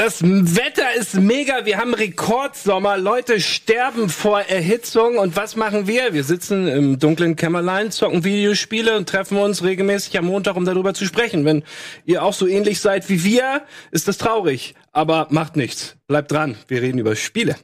[0.00, 1.66] Das Wetter ist mega.
[1.66, 2.96] Wir haben Rekordsommer.
[2.96, 5.18] Leute sterben vor Erhitzung.
[5.18, 6.14] Und was machen wir?
[6.14, 10.94] Wir sitzen im dunklen Kämmerlein, zocken Videospiele und treffen uns regelmäßig am Montag, um darüber
[10.94, 11.44] zu sprechen.
[11.44, 11.64] Wenn
[12.06, 13.60] ihr auch so ähnlich seid wie wir,
[13.90, 14.74] ist das traurig.
[14.90, 15.98] Aber macht nichts.
[16.06, 16.56] Bleibt dran.
[16.66, 17.56] Wir reden über Spiele.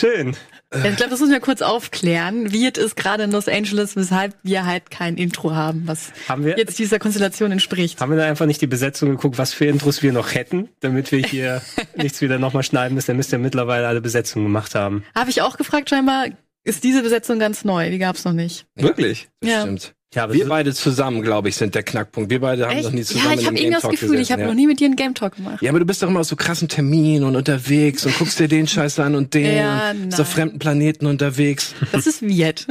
[0.00, 0.36] Schön.
[0.72, 2.52] Ich glaube, das müssen wir kurz aufklären.
[2.52, 6.44] Wie es ist gerade in Los Angeles, weshalb wir halt kein Intro haben, was Haben
[6.44, 8.00] wir- jetzt dieser Konstellation entspricht.
[8.00, 11.10] Haben wir da einfach nicht die Besetzung geguckt, was für Intros wir noch hätten, damit
[11.10, 11.60] wir hier
[11.96, 13.08] nichts wieder nochmal schneiden müssen?
[13.08, 15.04] Dann müsst ihr mittlerweile alle Besetzungen gemacht haben.
[15.14, 16.26] Habe ich auch gefragt, scheinbar
[16.62, 17.90] ist diese Besetzung ganz neu.
[17.90, 18.66] Die gab's noch nicht.
[18.76, 19.28] Wirklich?
[19.40, 19.60] Das Ja.
[19.62, 19.94] stimmt.
[20.12, 22.30] Ja, aber Wir so- beide zusammen, glaube ich, sind der Knackpunkt.
[22.30, 22.84] Wir beide haben Echt?
[22.84, 24.48] noch nie zusammen Ja, ich einem irgendwie das Talk Gefühl, ich gesessen, habe ja.
[24.48, 25.62] noch nie mit dir einen Game Talk gemacht.
[25.62, 28.48] Ja, aber du bist doch immer auf so krassen Terminen und unterwegs und guckst dir
[28.48, 31.74] den Scheiß an und den Ja, und bist auf fremden Planeten unterwegs.
[31.92, 32.66] Das ist Viet.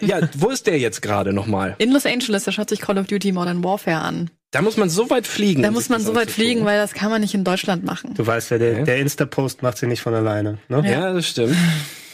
[0.00, 1.74] ja, wo ist der jetzt gerade nochmal?
[1.78, 4.30] In Los Angeles, da schaut sich Call of Duty Modern Warfare an.
[4.50, 5.60] Da muss man so weit fliegen.
[5.60, 8.14] Da um muss man so weit fliegen, weil das kann man nicht in Deutschland machen.
[8.14, 10.56] du weißt ja, der, der Insta-Post macht sie nicht von alleine.
[10.70, 10.82] Ne?
[10.90, 11.54] Ja, das stimmt.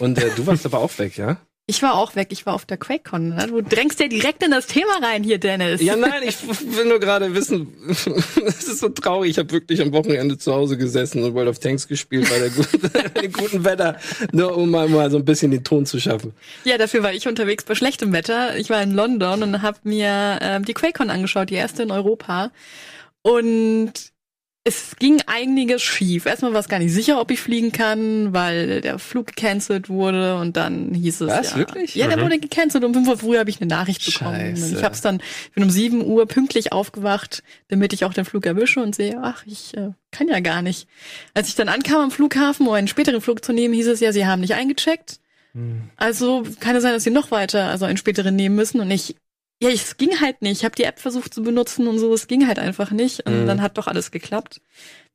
[0.00, 1.36] Und äh, du warst aber auch weg, ja?
[1.66, 3.30] Ich war auch weg, ich war auf der QuakeCon.
[3.30, 3.46] Ne?
[3.46, 5.80] Du drängst ja direkt in das Thema rein hier, Dennis.
[5.80, 9.30] Ja, nein, ich will nur gerade wissen, es ist so traurig.
[9.30, 12.50] Ich habe wirklich am Wochenende zu Hause gesessen und World of Tanks gespielt bei der
[12.50, 12.80] guten,
[13.22, 13.98] dem guten Wetter,
[14.32, 16.34] nur um mal, mal so ein bisschen den Ton zu schaffen.
[16.64, 18.58] Ja, dafür war ich unterwegs bei schlechtem Wetter.
[18.58, 22.50] Ich war in London und habe mir ähm, die QuakeCon angeschaut, die erste in Europa.
[23.22, 24.12] Und
[24.66, 26.24] es ging einiges schief.
[26.24, 30.38] Erstmal war es gar nicht sicher, ob ich fliegen kann, weil der Flug gecancelt wurde
[30.38, 31.58] und dann hieß es Was, ja.
[31.58, 31.94] wirklich?
[31.94, 32.82] Ja, der wurde gecancelt.
[32.82, 34.56] Um 5 Uhr früh habe ich eine Nachricht bekommen.
[34.56, 34.64] Scheiße.
[34.64, 38.14] Und ich habe es dann, ich bin um 7 Uhr pünktlich aufgewacht, damit ich auch
[38.14, 40.88] den Flug erwische und sehe, ach, ich äh, kann ja gar nicht.
[41.34, 44.12] Als ich dann ankam am Flughafen, um einen späteren Flug zu nehmen, hieß es ja,
[44.12, 45.20] sie haben nicht eingecheckt.
[45.96, 49.14] Also kann es sein, dass sie noch weiter, also einen späteren nehmen müssen und ich,
[49.64, 50.58] ja, ich- es ging halt nicht.
[50.58, 53.26] Ich habe die App versucht zu benutzen und so, es ging halt einfach nicht.
[53.26, 53.46] Und Mhm.
[53.46, 54.60] dann hat doch alles geklappt.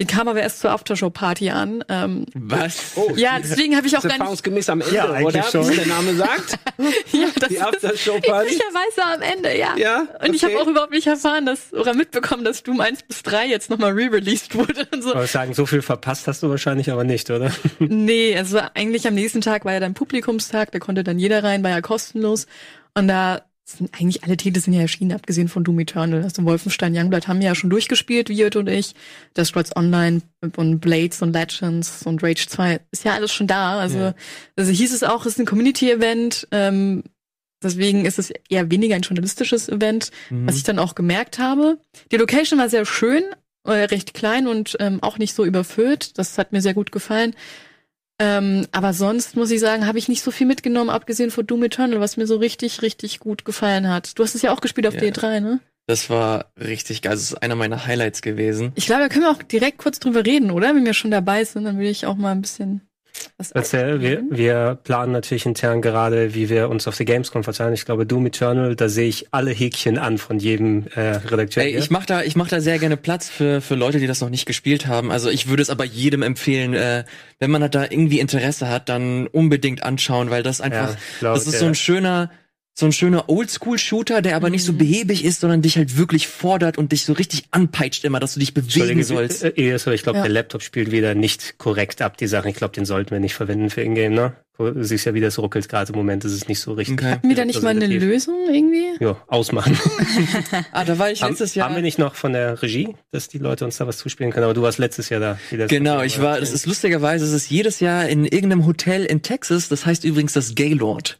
[0.01, 1.83] Die kam aber erst zur Aftershow-Party an.
[1.89, 2.93] Ähm, Was?
[2.95, 4.19] Oh, ja, deswegen habe ich auch gar nicht.
[4.19, 5.43] erfahrungsgemäß am Ende, Ja, oder?
[5.43, 5.69] schon.
[5.69, 6.57] Wie der Name sagt.
[7.11, 8.47] Ja, das Die Aftershow-Party.
[8.55, 9.75] üblicherweise am Ende, ja.
[9.75, 10.63] Ja, Und ich habe okay.
[10.63, 14.55] auch überhaupt nicht erfahren, dass oder mitbekommen, dass Doom 1 bis 3 jetzt nochmal re-released
[14.55, 15.11] wurde und so.
[15.13, 17.51] Aber ich sagen, so viel verpasst hast du wahrscheinlich aber nicht, oder?
[17.79, 21.61] Nee, also eigentlich am nächsten Tag war ja dann Publikumstag, da konnte dann jeder rein,
[21.63, 22.47] war ja kostenlos.
[22.93, 23.41] Und da
[23.78, 26.24] sind eigentlich alle Titel sind ja erschienen, abgesehen von Doom Eternal.
[26.24, 28.96] Also Wolfenstein Youngblood haben ja schon durchgespielt, Wirt und ich.
[29.34, 30.22] Das Scrolls Online
[30.56, 33.80] und Blades und Legends und Rage 2 ist ja alles schon da.
[33.80, 34.13] Also, Ja.
[34.56, 36.47] also hieß es auch, es ist ein Community-Event.
[36.52, 37.03] Ähm,
[37.63, 41.78] deswegen ist es eher weniger ein journalistisches Event, was ich dann auch gemerkt habe.
[42.12, 43.24] Die Location war sehr schön,
[43.66, 46.18] äh, recht klein und ähm, auch nicht so überfüllt.
[46.18, 47.36] Das hat mir sehr gut gefallen.
[48.19, 51.63] Ähm, aber sonst muss ich sagen, habe ich nicht so viel mitgenommen, abgesehen von Doom
[51.63, 54.19] Eternal, was mir so richtig, richtig gut gefallen hat.
[54.19, 55.02] Du hast es ja auch gespielt auf Ja.
[55.02, 55.59] D3, ne?
[55.88, 57.13] Das war richtig geil.
[57.13, 58.74] Das ist einer meiner Highlights gewesen.
[58.75, 60.75] Ich glaube, da können wir auch direkt kurz drüber reden, oder?
[60.75, 62.81] Wenn wir schon dabei sind, dann will ich auch mal ein bisschen
[63.53, 67.74] Erzähl, wir, wir planen natürlich intern gerade, wie wir uns auf die Gamescom verteilen.
[67.74, 71.63] Ich glaube, Doom Eternal, da sehe ich alle Häkchen an von jedem äh, Redakteur.
[71.63, 71.80] Ey, hier.
[71.80, 74.30] ich mach da, ich mach da sehr gerne Platz für für Leute, die das noch
[74.30, 75.12] nicht gespielt haben.
[75.12, 77.03] Also ich würde es aber jedem empfehlen, äh,
[77.40, 81.46] wenn man da irgendwie Interesse hat, dann unbedingt anschauen, weil das einfach, Ja, glaub, das
[81.46, 82.30] ist der- so ein schöner,
[82.74, 84.78] so ein schöner Oldschool-Shooter, der aber nicht so Mhm.
[84.78, 88.40] behäbig ist, sondern dich halt wirklich fordert und dich so richtig anpeitscht immer, dass du
[88.40, 89.44] dich bewegen sollst.
[89.44, 89.50] äh,
[89.94, 90.24] ich glaube, Ja.
[90.24, 92.47] der Laptop spielt wieder nicht korrekt ab, die Sachen.
[92.50, 94.34] Ich glaube, den sollten wir nicht verwenden für Ingame, ne?
[94.57, 96.25] Du siehst ja, wie das ruckelt gerade im Moment.
[96.25, 97.00] Das ist nicht so richtig.
[97.00, 97.12] Okay.
[97.12, 97.88] Hatten wir da nicht mal eine.
[97.88, 99.01] Lösung irgendwie?
[99.03, 99.78] Ja, ausmachen.
[100.74, 101.68] Ah, da war ich letztes Jahr.
[101.69, 104.44] haben wir nicht noch von der Regie, dass die Leute uns da was zuspielen können?
[104.44, 105.40] Aber du warst letztes Jahr da.
[105.50, 109.06] wie das- Genau, ich war, das ist lustigerweise, es ist jedes Jahr in irgendeinem Hotel
[109.06, 111.19] in Texas, das heißt übrigens das Gaylord.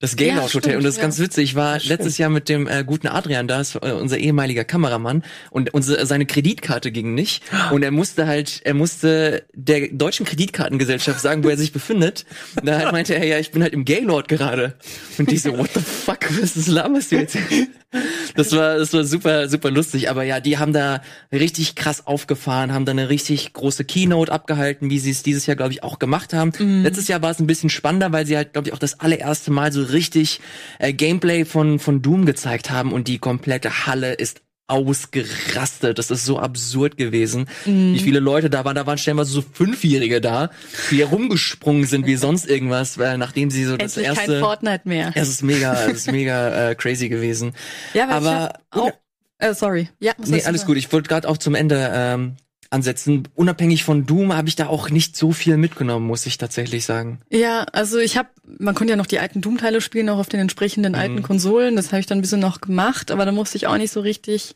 [0.00, 0.60] Das Gaylord Hotel.
[0.60, 1.02] stimmt, und das ist ja.
[1.02, 1.44] ganz witzig.
[1.50, 5.22] Ich war letztes Jahr mit dem äh, guten Adrian da, ist, äh, unser ehemaliger Kameramann,
[5.50, 7.42] und unsere, seine Kreditkarte ging nicht.
[7.70, 12.24] Und er musste halt, er musste der deutschen Kreditkartengesellschaft sagen, wo er sich befindet.
[12.56, 14.74] Und da halt meinte er, ja, ich bin halt im Gaylord gerade.
[15.18, 17.36] Und die so, what the fuck, was ist laberst du jetzt?
[18.36, 20.10] Das war, das war super, super lustig.
[20.10, 21.02] Aber ja, die haben da
[21.32, 25.56] richtig krass aufgefahren, haben da eine richtig große Keynote abgehalten, wie sie es dieses Jahr,
[25.56, 26.52] glaube ich, auch gemacht haben.
[26.82, 29.50] Letztes Jahr war es ein bisschen spannender, weil sie halt, glaube ich, auch das allererste
[29.50, 30.40] Mal so richtig
[30.78, 35.98] äh, Gameplay von, von Doom gezeigt haben und die komplette Halle ist ausgerastet.
[35.98, 37.46] Das ist so absurd gewesen.
[37.64, 40.50] Wie viele Leute da waren, da waren stellenweise so Fünfjährige da,
[40.90, 44.40] die rumgesprungen sind wie sonst irgendwas, weil nachdem sie so das Endlich kein erste.
[44.40, 45.12] Fortnite mehr.
[45.14, 47.52] Es ist mega, es ist mega äh, crazy gewesen.
[47.94, 48.92] Ja, aber ich hab auch,
[49.38, 49.88] äh, sorry.
[49.98, 50.76] Ja, was Nee, alles gut.
[50.76, 52.36] Ich wollte gerade auch zum Ende ähm,
[52.70, 53.28] ansetzen.
[53.34, 57.20] Unabhängig von Doom habe ich da auch nicht so viel mitgenommen, muss ich tatsächlich sagen.
[57.28, 58.28] Ja, also ich habe,
[58.58, 61.76] man konnte ja noch die alten Doom-Teile spielen, auch auf den entsprechenden alten Konsolen.
[61.76, 64.00] Das habe ich dann ein bisschen noch gemacht, aber da musste ich auch nicht so
[64.00, 64.54] richtig,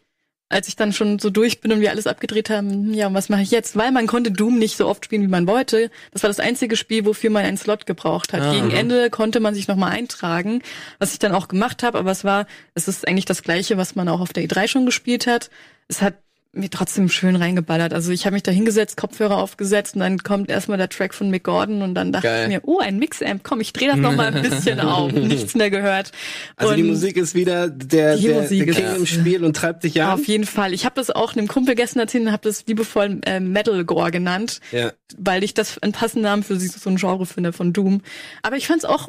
[0.55, 3.29] als ich dann schon so durch bin und wir alles abgedreht haben, ja, und was
[3.29, 3.77] mache ich jetzt?
[3.77, 5.91] Weil man konnte Doom nicht so oft spielen, wie man wollte.
[6.13, 8.41] Das war das einzige Spiel, wofür man einen Slot gebraucht hat.
[8.41, 8.77] Ah, Gegen mhm.
[8.77, 10.63] Ende konnte man sich nochmal eintragen,
[11.01, 13.97] was ich dann auch gemacht habe, aber es war, es ist eigentlich das gleiche, was
[13.97, 15.51] man auch auf der E3 schon gespielt hat.
[15.89, 16.15] Es hat
[16.57, 17.93] mir trotzdem schön reingeballert.
[17.93, 21.31] Also ich habe mich da hingesetzt, Kopfhörer aufgesetzt und dann kommt erstmal der Track von
[21.31, 22.43] Mick Gordon und dann dachte Geil.
[22.45, 25.13] ich mir, oh, ein Mix-Amp, komm, ich drehe das noch mal ein bisschen auf.
[25.13, 26.13] Nichts mehr gehört.
[26.57, 29.45] Also die Und Musik ist wieder der, Die der, Musik der King ist- im Spiel
[29.45, 30.11] und treibt dich an.
[30.11, 30.73] Auf jeden Fall.
[30.73, 34.61] Ich habe das auch einem Kumpel gestern erzählt und habe das liebevoll äh, Metalcore genannt,
[34.73, 34.93] Ja.
[35.17, 38.01] weil ich das einen passenden Namen für so ein Genre finde von Doom.
[38.43, 39.09] Aber ich fand es auch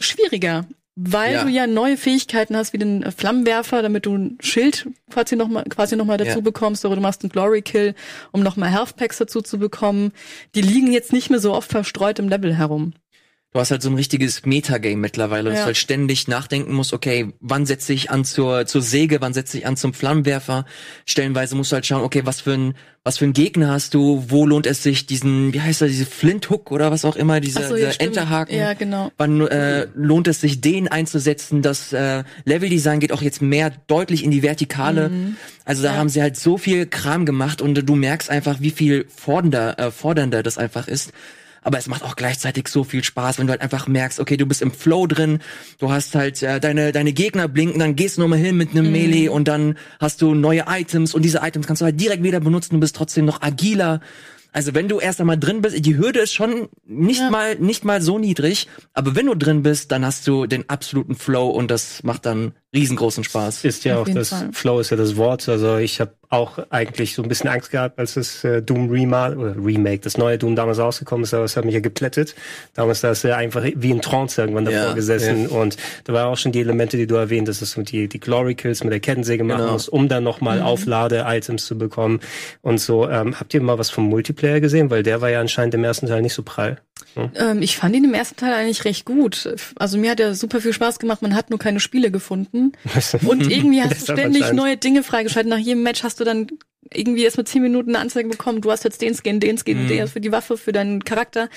[0.00, 0.66] schwieriger,
[0.96, 1.44] weil Ja.
[1.44, 5.64] du ja neue Fähigkeiten hast, wie den äh, Flammenwerfer, damit du ein Schild quasi nochmal
[5.64, 6.40] quasi noch mal dazu Ja.
[6.40, 7.94] bekommst, oder du machst einen Glory Kill,
[8.32, 10.12] um nochmal Health Packs dazu zu bekommen.
[10.54, 12.92] Die liegen jetzt nicht mehr so oft verstreut im Level herum.
[13.52, 15.62] Du hast halt so ein richtiges Metagame mittlerweile, dass Ja.
[15.64, 19.58] du halt ständig nachdenken musst, okay, wann setze ich an zur, zur Säge, wann setze
[19.58, 20.66] ich an zum Flammenwerfer?
[21.04, 24.24] Stellenweise musst du halt schauen, okay, was für ein, was für ein Gegner hast du,
[24.28, 27.66] wo lohnt es sich, diesen, wie heißt er, diese Flinthook oder was auch immer, dieser,
[27.66, 28.00] so, ja, dieser.
[28.02, 28.56] Enterhaken.
[28.56, 29.10] Ja, genau.
[29.18, 31.60] Wann äh, lohnt es sich, den einzusetzen?
[31.60, 35.10] Das äh, Leveldesign geht auch jetzt mehr deutlich in die Vertikale.
[35.64, 35.98] Also da Ja.
[35.98, 39.76] haben sie halt so viel Kram gemacht und äh, du merkst einfach, wie viel fordernder,
[39.80, 41.10] äh, fordernder das einfach ist.
[41.62, 44.46] Aber es macht auch gleichzeitig so viel Spaß, wenn du halt einfach merkst, okay, du
[44.46, 45.40] bist im Flow drin,
[45.78, 48.90] du hast halt äh, deine deine Gegner blinken, dann gehst du nochmal hin mit einem
[48.90, 52.40] Melee und dann hast du neue Items und diese Items kannst du halt direkt wieder
[52.40, 54.00] benutzen, du bist trotzdem noch agiler.
[54.52, 57.30] Also wenn du erst einmal drin bist, die Hürde ist schon nicht Ja.
[57.30, 61.14] mal nicht mal so niedrig, aber wenn du drin bist, dann hast du den absoluten
[61.14, 63.64] Flow und das macht dann riesengroßen Spaß.
[63.64, 64.50] Ist ja Auf auch das Fall.
[64.52, 65.48] Flow ist ja das Wort.
[65.48, 69.36] Also ich habe auch eigentlich so ein bisschen Angst gehabt, als das äh, Doom Remake
[69.36, 72.36] oder Remake, das neue Doom damals rausgekommen ist, aber es hat mich ja geplättet.
[72.74, 76.28] Damals da ist er einfach wie in Trance irgendwann davor Ja, gesessen und da waren
[76.28, 78.92] auch schon die Elemente, die du erwähnt hast, dass du die, die Glory Kills mit
[78.92, 79.72] der Kettensäge machen Genau.
[79.72, 82.20] musst, um dann nochmal Auflade-Items zu bekommen
[82.62, 83.08] und so.
[83.08, 84.88] Ähm, habt ihr mal was vom Multiplayer gesehen?
[84.90, 86.78] Weil der war ja anscheinend im ersten Teil nicht so prall.
[87.34, 89.52] Ähm, ich fand ihn im ersten Teil eigentlich recht gut.
[89.76, 91.22] Also mir hat er super viel Spaß gemacht.
[91.22, 92.59] Man hat nur keine Spiele gefunden.
[93.26, 95.50] Und irgendwie hast du ständig neue Dinge freigeschaltet.
[95.50, 96.48] Nach jedem Match hast du dann
[96.92, 98.62] irgendwie erst mit 10 Minuten eine Anzeige bekommen.
[98.62, 101.48] Du hast jetzt den Skin, den Skin, den für die Waffe, für deinen Charakter.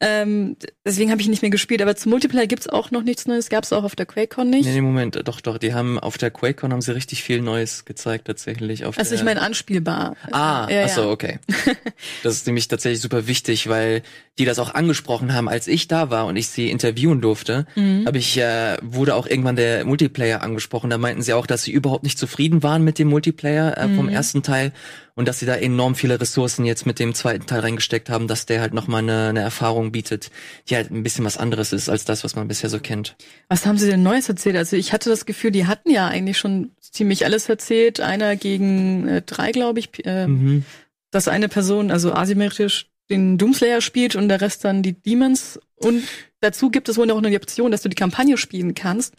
[0.00, 1.80] Ähm, deswegen habe ich nicht mehr gespielt.
[1.82, 3.48] Aber zum Multiplayer gibt's auch noch nichts Neues.
[3.48, 4.66] Gab's auch auf der QuakeCon nicht.
[4.66, 7.84] Nee, nee, Moment, doch, doch, die haben auf der QuakeCon haben sie richtig viel Neues
[7.84, 8.84] gezeigt tatsächlich.
[8.84, 10.16] Auf Also ich meine anspielbar.
[10.30, 11.10] Ah, ja, ach so, ja.
[11.10, 11.38] okay.
[12.22, 14.02] Das ist nämlich tatsächlich super wichtig, weil
[14.38, 18.04] die das auch angesprochen haben, als ich da war und ich sie interviewen durfte, Mhm.
[18.06, 20.90] habe ich äh, wurde auch irgendwann der Multiplayer angesprochen.
[20.90, 23.96] Da meinten sie auch, dass sie überhaupt nicht zufrieden waren mit dem Multiplayer äh, Mhm.
[23.96, 24.72] vom ersten Teil
[25.14, 28.44] und dass sie da enorm viele Ressourcen jetzt mit dem zweiten Teil reingesteckt haben, dass
[28.44, 30.30] der halt nochmal eine, eine Erfahrung bietet,
[30.68, 33.16] die halt ein bisschen was anderes ist als das, was man bisher so kennt.
[33.48, 34.56] Was haben sie denn Neues erzählt?
[34.56, 38.00] Also ich hatte das Gefühl, die hatten ja eigentlich schon ziemlich alles erzählt.
[38.00, 39.88] Einer gegen äh, drei, glaube ich.
[40.04, 40.64] Äh, Mhm.
[41.10, 45.58] dass eine Person, also asymmetrisch, den Doomslayer spielt und der Rest dann die Demons.
[45.76, 46.02] Und
[46.40, 49.14] dazu gibt es wohl noch eine Option, dass du die Kampagne spielen kannst,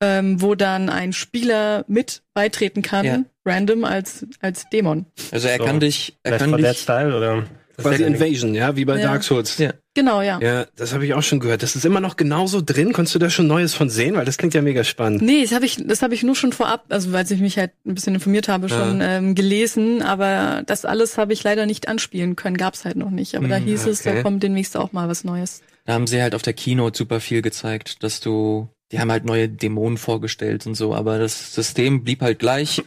[0.00, 3.24] ähm, wo dann ein Spieler mit beitreten kann, Ja.
[3.44, 5.06] random als, als Dämon.
[5.32, 5.64] Also er So.
[5.64, 7.44] kann dich, er Left kann 4 Dead dich, Style oder?
[7.76, 9.08] Quasi ja- Invasion, ja, wie bei Ja.
[9.08, 9.58] Dark Souls.
[9.58, 9.72] Ja.
[9.94, 10.38] Genau, ja.
[10.40, 11.62] Ja, das habe ich auch schon gehört.
[11.62, 12.92] Das ist immer noch genauso drin.
[12.92, 14.14] Konntest du da schon Neues von sehen?
[14.16, 15.22] Weil das klingt ja mega spannend.
[15.22, 17.72] Nee, das habe ich, das habe ich nur schon vorab, also weil ich mich halt
[17.86, 22.36] ein bisschen informiert habe, schon ähm, gelesen, aber das alles habe ich leider nicht anspielen
[22.36, 23.36] können, gab's halt noch nicht.
[23.36, 24.22] Aber da hieß es, da okay.
[24.22, 25.62] kommt demnächst auch mal was Neues.
[25.86, 29.24] Da haben sie halt auf der Keynote super viel gezeigt, dass du, die haben halt
[29.24, 32.82] neue Dämonen vorgestellt und so, aber das System blieb halt gleich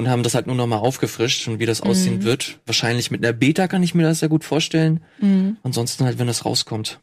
[0.00, 2.58] und haben das halt nur nochmal aufgefrischt und wie das aussehen wird.
[2.64, 5.04] Wahrscheinlich mit einer Beta kann ich mir das sehr gut vorstellen.
[5.20, 5.58] Mhm.
[5.62, 7.00] Ansonsten halt, wenn das rauskommt.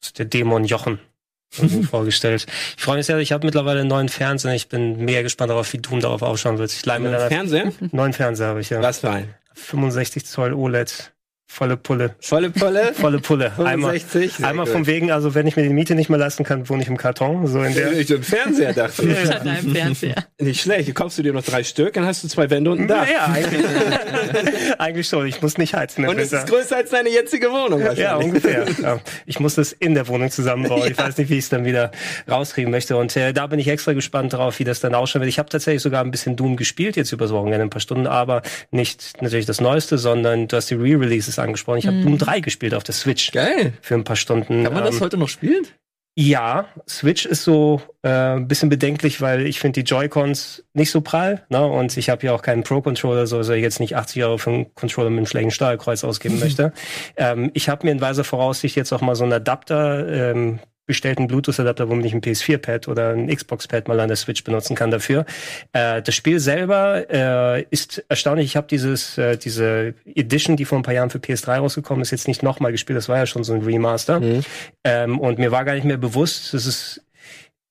[0.00, 0.98] Das ist der Dämon Jochen
[1.90, 2.46] vorgestellt.
[2.76, 4.54] Ich freue mich sehr, ich habe mittlerweile einen neuen Fernseher.
[4.54, 6.72] Ich bin mega gespannt darauf, wie Doom darauf ausschauen wird.
[6.72, 7.72] Ich leih mir dann Fernseher?
[7.80, 8.82] einen neuen Fernseher habe ich ja.
[8.82, 9.32] Was für ein?
[9.54, 11.13] 65 Zoll OLED.
[11.46, 12.16] Volle Pulle.
[12.20, 12.92] Volle Pulle?
[12.94, 13.52] Volle Pulle.
[13.58, 14.32] Einmal, 65?
[14.32, 14.72] Sehr einmal gut.
[14.72, 16.96] vom wegen, also wenn ich mir die Miete nicht mehr leisten kann, wohne ich im
[16.96, 17.46] Karton.
[17.46, 17.92] So in der.
[17.92, 19.30] Ich im Fernseher dachte ich.
[19.40, 20.16] Einem Fernseher.
[20.40, 20.86] Nicht schlecht.
[20.86, 23.06] Hier kaufst du dir noch drei Stück, dann hast du zwei Wände und ein Dach.
[23.08, 23.64] Ja, eigentlich,
[24.78, 25.26] eigentlich schon.
[25.26, 26.06] Ich muss nicht heizen.
[26.06, 28.66] Und es ist größer als deine jetzige Wohnung Ja, ungefähr.
[28.82, 29.00] Ja.
[29.26, 30.90] Ich muss das in der Wohnung zusammenbauen.
[30.90, 31.92] Ich weiß nicht, wie ich es dann wieder
[32.28, 32.96] rauskriegen möchte.
[32.96, 35.28] Und äh, da bin ich extra gespannt drauf, wie das dann ausschauen wird.
[35.28, 38.42] Ich habe tatsächlich sogar ein bisschen Doom gespielt jetzt übers Wochenende, ein paar Stunden, aber
[38.72, 41.78] nicht natürlich das Neueste, sondern du hast die Re-Releases angesprochen.
[41.78, 43.72] Ich habe Doom 3 gespielt auf der Switch Geil.
[43.82, 44.64] für ein paar Stunden.
[44.64, 45.64] Kann man das Ähm, heute noch spielen?
[46.16, 51.00] ja, Switch ist so äh, ein bisschen bedenklich, weil ich finde die Joy-Cons nicht so
[51.00, 51.44] prall.
[51.48, 51.66] Ne?
[51.66, 54.50] Und ich habe ja auch keinen Pro-Controller, so dass ich jetzt nicht 80 Euro für
[54.50, 56.72] einen Controller mit einem schlechten Steuerkreuz ausgeben möchte.
[57.16, 61.18] Ähm, ich habe mir in weiser Voraussicht jetzt auch mal so einen Adapter ähm, bestellt,
[61.18, 64.90] einen Bluetooth-Adapter, womit ich ein PS4-Pad oder ein Xbox-Pad mal an der Switch benutzen kann
[64.90, 65.24] dafür.
[65.72, 68.46] Äh, das Spiel selber äh, ist erstaunlich.
[68.46, 72.10] Ich habe dieses äh, diese Edition, die vor ein paar Jahren für PS3 rausgekommen ist,
[72.10, 72.96] jetzt nicht nochmal gespielt.
[72.96, 74.20] Das war ja schon so ein Remaster.
[74.84, 77.00] Ähm, und mir war gar nicht mehr bewusst, dass es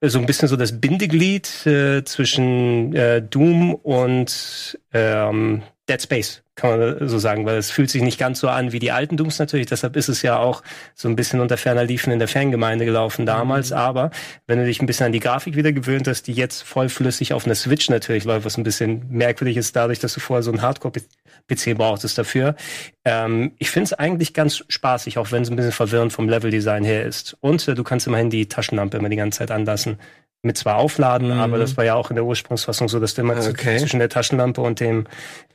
[0.09, 6.79] so ein bisschen so das Bindeglied äh, zwischen äh, Doom und ähm, Dead Space, kann
[6.79, 9.39] man so sagen, weil es fühlt sich nicht ganz so an wie die alten Dooms
[9.39, 9.65] natürlich.
[9.65, 10.61] Deshalb ist es ja auch
[10.93, 13.71] so ein bisschen unter ferner Liefen in der Fangemeinde gelaufen damals.
[13.71, 14.11] Aber
[14.45, 17.45] wenn du dich ein bisschen an die Grafik wieder gewöhnt hast, die jetzt vollflüssig auf
[17.45, 20.61] einer Switch natürlich läuft, was ein bisschen merkwürdig ist, dadurch, dass du vorher so einen
[20.61, 22.55] Hardcore-PC brauchtest dafür.
[23.03, 26.83] Ähm, ich finde es eigentlich ganz spaßig, auch wenn es ein bisschen verwirrend vom Leveldesign
[26.83, 27.35] her ist.
[27.41, 29.97] Und äh, du kannst immerhin die Taschenlampe immer die ganze Zeit anlassen.
[30.45, 33.37] Mit zwar aufladen, aber das war ja auch in der Ursprungsfassung so, dass du immer
[33.37, 33.77] okay.
[33.77, 35.05] zwischen der Taschenlampe und dem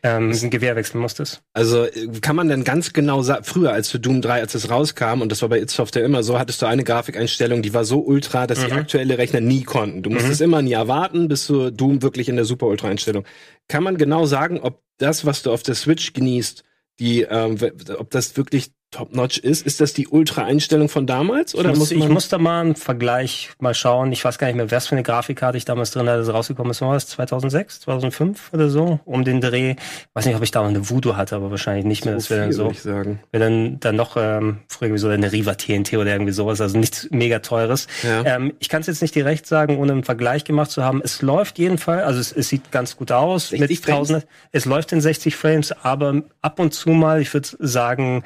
[0.03, 1.43] ähm, Gewehr wechseln musstest.
[1.53, 4.71] Also äh, kann man dann ganz genau sagen, früher als für Doom 3, als es
[4.71, 7.85] rauskam, und das war bei It Software immer so, hattest du eine Grafikeinstellung, die war
[7.85, 10.03] so ultra, dass die aktuelle Rechner nie konnten.
[10.03, 13.27] Du musstest immer ein Jahr warten, bis du Doom wirklich in der super ultra Einstellung.
[13.69, 16.65] Kann man genau sagen, ob das, was du auf der Switch genießt,
[16.99, 17.59] die, ähm,
[17.99, 19.67] ob das wirklich top-notch ist?
[19.67, 21.55] Ist das die Ultra-Einstellung von damals?
[21.55, 24.13] Oder ich, muss, muss ich man muss da mal einen Vergleich mal schauen.
[24.13, 26.71] Ich weiß gar nicht mehr, was für eine Grafikkarte ich damals drin hatte, das rausgekommen
[26.71, 26.81] ist.
[26.81, 29.01] War das 2006, 2005 oder so?
[29.05, 29.77] Um den Dreh.
[30.15, 32.15] Weiß nicht, ob ich da noch eine Voodoo hatte, aber wahrscheinlich nicht mehr.
[32.15, 32.71] Das wäre dann so.
[32.71, 33.21] ich sagen.
[33.31, 36.79] Wäre dann, dann noch ähm, früher irgendwie so eine Riva TNT oder irgendwie sowas, also
[36.79, 37.89] nichts mega teures.
[38.03, 38.25] Ja.
[38.25, 41.03] Ähm, ich kann es jetzt nicht direkt sagen, ohne einen Vergleich gemacht zu haben.
[41.05, 43.51] Es läuft jedenfalls, also es, es sieht ganz gut aus.
[43.51, 44.11] 60 Frames?
[44.11, 48.25] 1000, es läuft in 60 Frames, aber ab und zu mal, ich würde sagen,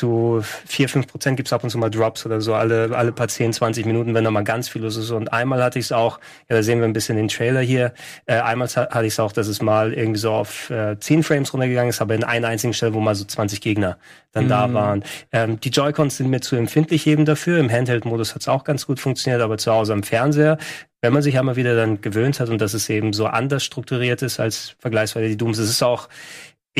[0.00, 3.12] zu 4, 5 Prozent gibt es ab und zu mal Drops oder so, alle, alle
[3.12, 5.10] paar 10, 20 Minuten, wenn da mal ganz viel los ist.
[5.10, 7.92] Und einmal hatte ich es auch, ja, da sehen wir ein bisschen den Trailer hier,
[8.26, 11.22] äh, einmal ha- hatte ich es auch, dass es mal irgendwie so auf äh, 10
[11.22, 13.98] Frames runtergegangen ist, aber in einer einzigen Stelle, wo mal so 20 Gegner
[14.32, 15.02] dann da waren.
[15.32, 17.58] Ähm, die Joy-Cons sind mir zu empfindlich eben dafür.
[17.58, 20.56] Im Handheld-Modus hat es auch ganz gut funktioniert, aber zu Hause am Fernseher,
[21.02, 24.22] wenn man sich einmal wieder dann gewöhnt hat und dass es eben so anders strukturiert
[24.22, 26.08] ist als vergleichsweise die Dooms, es ist auch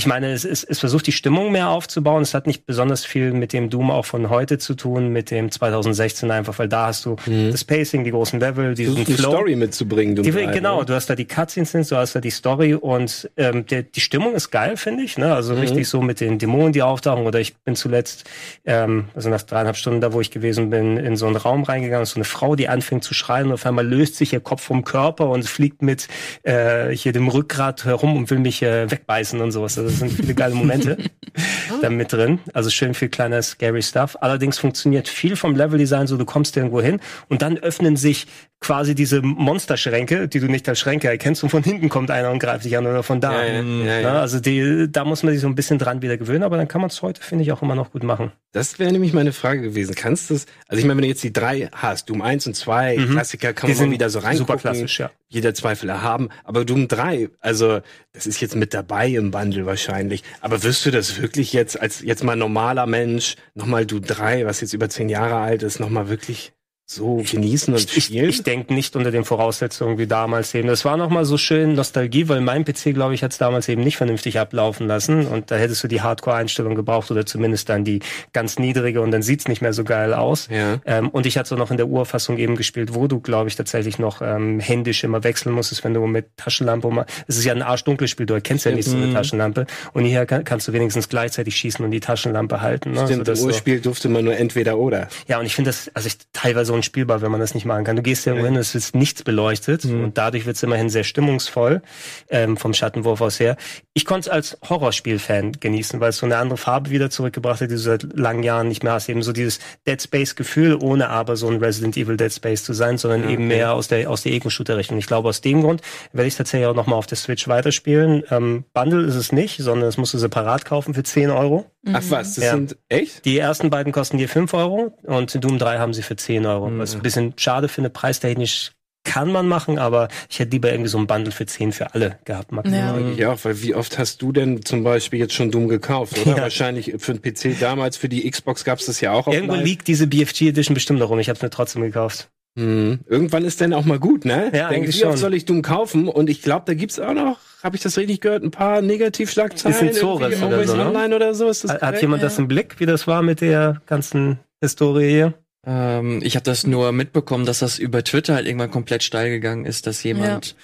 [0.01, 2.23] ich meine, es, es, es versucht die Stimmung mehr aufzubauen.
[2.23, 5.51] Es hat nicht besonders viel mit dem Doom auch von heute zu tun, mit dem
[5.51, 9.33] 2016 einfach, weil da hast du das Pacing, die großen Level, diesen eine Flow.
[9.33, 10.17] Story mitzubringen?
[10.17, 10.87] Die, 3, genau, ne?
[10.87, 14.35] du hast da die Cutscenes, du hast da die Story und ähm, der, die Stimmung
[14.35, 15.19] ist geil, finde ich.
[15.19, 15.35] Ne?
[15.35, 17.27] Also richtig so mit den Dämonen, die auftauchen.
[17.27, 18.25] Oder ich bin zuletzt,
[18.65, 22.07] ähm, also nach dreieinhalb Stunden da, wo ich gewesen bin, in so einen Raum reingegangen.
[22.07, 24.83] So eine Frau, die anfängt zu schreien und auf einmal löst sich ihr Kopf vom
[24.83, 26.09] Körper und fliegt mit
[26.43, 29.79] äh, hier dem Rückgrat herum und will mich äh, wegbeißen und sowas.
[29.79, 30.97] Also das sind viele geile Momente
[31.83, 32.39] da mit drin.
[32.55, 34.17] Also schön viel kleiner scary Stuff.
[34.21, 38.27] Allerdings funktioniert viel vom Leveldesign so, du kommst irgendwo hin und dann öffnen sich
[38.61, 42.39] quasi diese Monsterschränke, die du nicht als Schränke erkennst und von hinten kommt einer und
[42.39, 43.43] greift dich an oder von da.
[43.43, 44.13] Ja, ja, ja, ja.
[44.13, 46.69] Na, also die, da muss man sich so ein bisschen dran wieder gewöhnen, aber dann
[46.69, 48.33] kann man es heute, finde ich, auch immer noch gut machen.
[48.53, 49.95] Das wäre nämlich meine Frage gewesen.
[49.95, 52.55] Kannst du es, also ich meine, wenn du jetzt die drei hast, Doom 1 und
[52.55, 53.75] 2, Klassiker, kann Mhm.
[53.75, 54.39] Die man wieder so reingucken.
[54.47, 55.11] super klassisch, ja.
[55.29, 56.29] Jeder Zweifel erhaben.
[56.45, 57.81] Aber Doom 3, also
[58.13, 60.23] das ist jetzt mit dabei im Bundle wahrscheinlich.
[60.41, 64.61] Aber wirst du das wirklich jetzt als jetzt mal normaler Mensch, nochmal Doom 3, was
[64.61, 66.53] jetzt über zehn Jahre alt ist, nochmal wirklich
[66.91, 68.29] so genießen und Ich, ich, spielen?
[68.29, 70.69] ich denke nicht unter den Voraussetzungen wie damals eben.
[70.69, 73.69] Das war noch mal so schön Nostalgie, weil mein PC, glaube ich, hat es damals
[73.69, 77.85] eben nicht vernünftig ablaufen lassen und da hättest du die Hardcore-Einstellung gebraucht oder zumindest dann
[77.85, 78.01] die
[78.33, 80.49] ganz niedrige und dann sieht's nicht mehr so geil aus.
[80.51, 80.81] Ja.
[80.85, 83.57] Ähm, und ich hatte so noch in der Urfassung eben gespielt, wo du, glaube ich,
[83.57, 87.53] tatsächlich noch ähm, händisch immer wechseln musstest, wenn du mit Taschenlampe um, es ist ja
[87.53, 90.73] ein arschdunkles Spiel, du erkennst ja nicht so eine Taschenlampe und hier kann, kannst du
[90.73, 92.91] wenigstens gleichzeitig schießen und die Taschenlampe halten.
[92.91, 92.97] Ne?
[92.97, 95.09] Stimmt, im sodass du- Urspiel durfte man nur entweder oder.
[95.29, 97.85] ja, und ich finde das, also ich teilweise ohne unspielbar, wenn man das nicht machen
[97.85, 97.97] kann.
[97.97, 100.05] Du gehst ja irgendwo hin, es ist nichts beleuchtet Mhm.
[100.05, 101.83] und dadurch wird es immerhin sehr stimmungsvoll
[102.31, 103.57] ähm, vom Schattenwurf aus her.
[103.93, 107.71] Ich konnte es als Horrorspiel-Fan genießen, weil es so eine andere Farbe wieder zurückgebracht hat,
[107.71, 109.09] die du seit langen Jahren nicht mehr hast.
[109.11, 112.97] Eben so dieses Dead Space-Gefühl, ohne aber so ein Resident Evil Dead Space zu sein,
[112.99, 114.97] sondern eben mehr aus der aus der Ego-Shooter-Richtung.
[114.99, 115.83] Ich glaube, aus dem Grund
[116.13, 118.23] werde ich tatsächlich auch nochmal auf der Switch weiterspielen.
[118.31, 121.67] Ähm, Bundle ist es nicht, sondern es musst du separat kaufen für 10 Euro.
[121.93, 122.51] Ach was, das Ja.
[122.53, 123.25] sind echt?
[123.25, 126.70] Die ersten beiden kosten dir 5 Euro und Doom 3 haben sie für 10 Euro.
[126.75, 126.79] Mhm.
[126.79, 128.73] Was ich ein bisschen schade finde, preistechnisch
[129.03, 132.19] kann man machen, aber ich hätte lieber irgendwie so ein Bundle für 10 für alle
[132.27, 132.51] gehabt.
[132.67, 132.99] Ja.
[133.17, 136.31] Ja, auch, weil wie oft hast du denn zum Beispiel jetzt schon Doom gekauft, oder?
[136.37, 136.43] Ja.
[136.43, 139.65] Wahrscheinlich für den PC damals, für die Xbox gab's das ja auch Irgendwo Live.
[139.65, 141.19] liegt diese BFG Edition bestimmt noch rum.
[141.19, 142.29] Ich habe es mir trotzdem gekauft.
[142.59, 143.01] Hm.
[143.09, 144.51] Irgendwann ist dann auch mal gut, ne?
[144.53, 145.17] Ja, Denk, eigentlich wie oft schon.
[145.21, 146.07] soll ich Doom kaufen?
[146.09, 149.75] Und ich glaube, da gibt's auch noch, habe ich das richtig gehört, ein paar Negativschlagzeilen.
[149.77, 150.87] Ist ein Zores oder so, ne?
[150.87, 151.49] Online oder so.
[151.49, 152.03] Ist das Hat korrekt?
[152.03, 155.35] jemand das im Blick, wie das war mit der ganzen Historie hier?
[155.67, 159.65] Ähm, ich habe das nur mitbekommen, dass das über Twitter halt irgendwann komplett steil gegangen
[159.67, 160.57] ist, dass jemand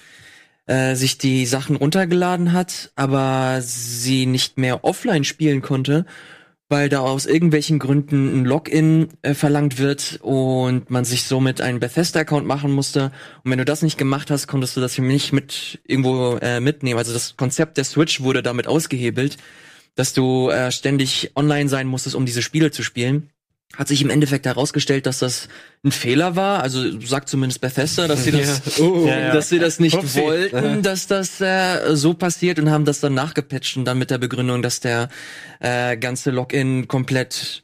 [0.67, 6.05] äh, sich die Sachen runtergeladen hat, aber sie nicht mehr offline spielen konnte,
[6.69, 11.79] weil da aus irgendwelchen Gründen ein Login äh, verlangt wird und man sich somit einen
[11.79, 13.11] Bethesda-Account machen musste.
[13.43, 16.97] Und wenn du das nicht gemacht hast, konntest du das nicht mit irgendwo äh, mitnehmen.
[16.99, 19.37] Also das Konzept der Switch wurde damit ausgehebelt,
[19.95, 23.29] dass du äh, ständig online sein musstest, um diese Spiele zu spielen.
[23.75, 25.49] Hat sich im Endeffekt herausgestellt, dass das
[25.83, 26.63] ein Fehler war.
[26.63, 28.83] Also sagt zumindest Bethesda, dass sie das, Ja.
[28.83, 29.05] Oh.
[29.05, 29.33] Ja, ja.
[29.33, 30.21] dass sie das nicht Upsi.
[30.21, 34.17] wollten, dass das äh, so passiert und haben das dann nachgepatcht und dann mit der
[34.19, 35.09] Begründung, dass der
[35.59, 37.63] äh, ganze Login komplett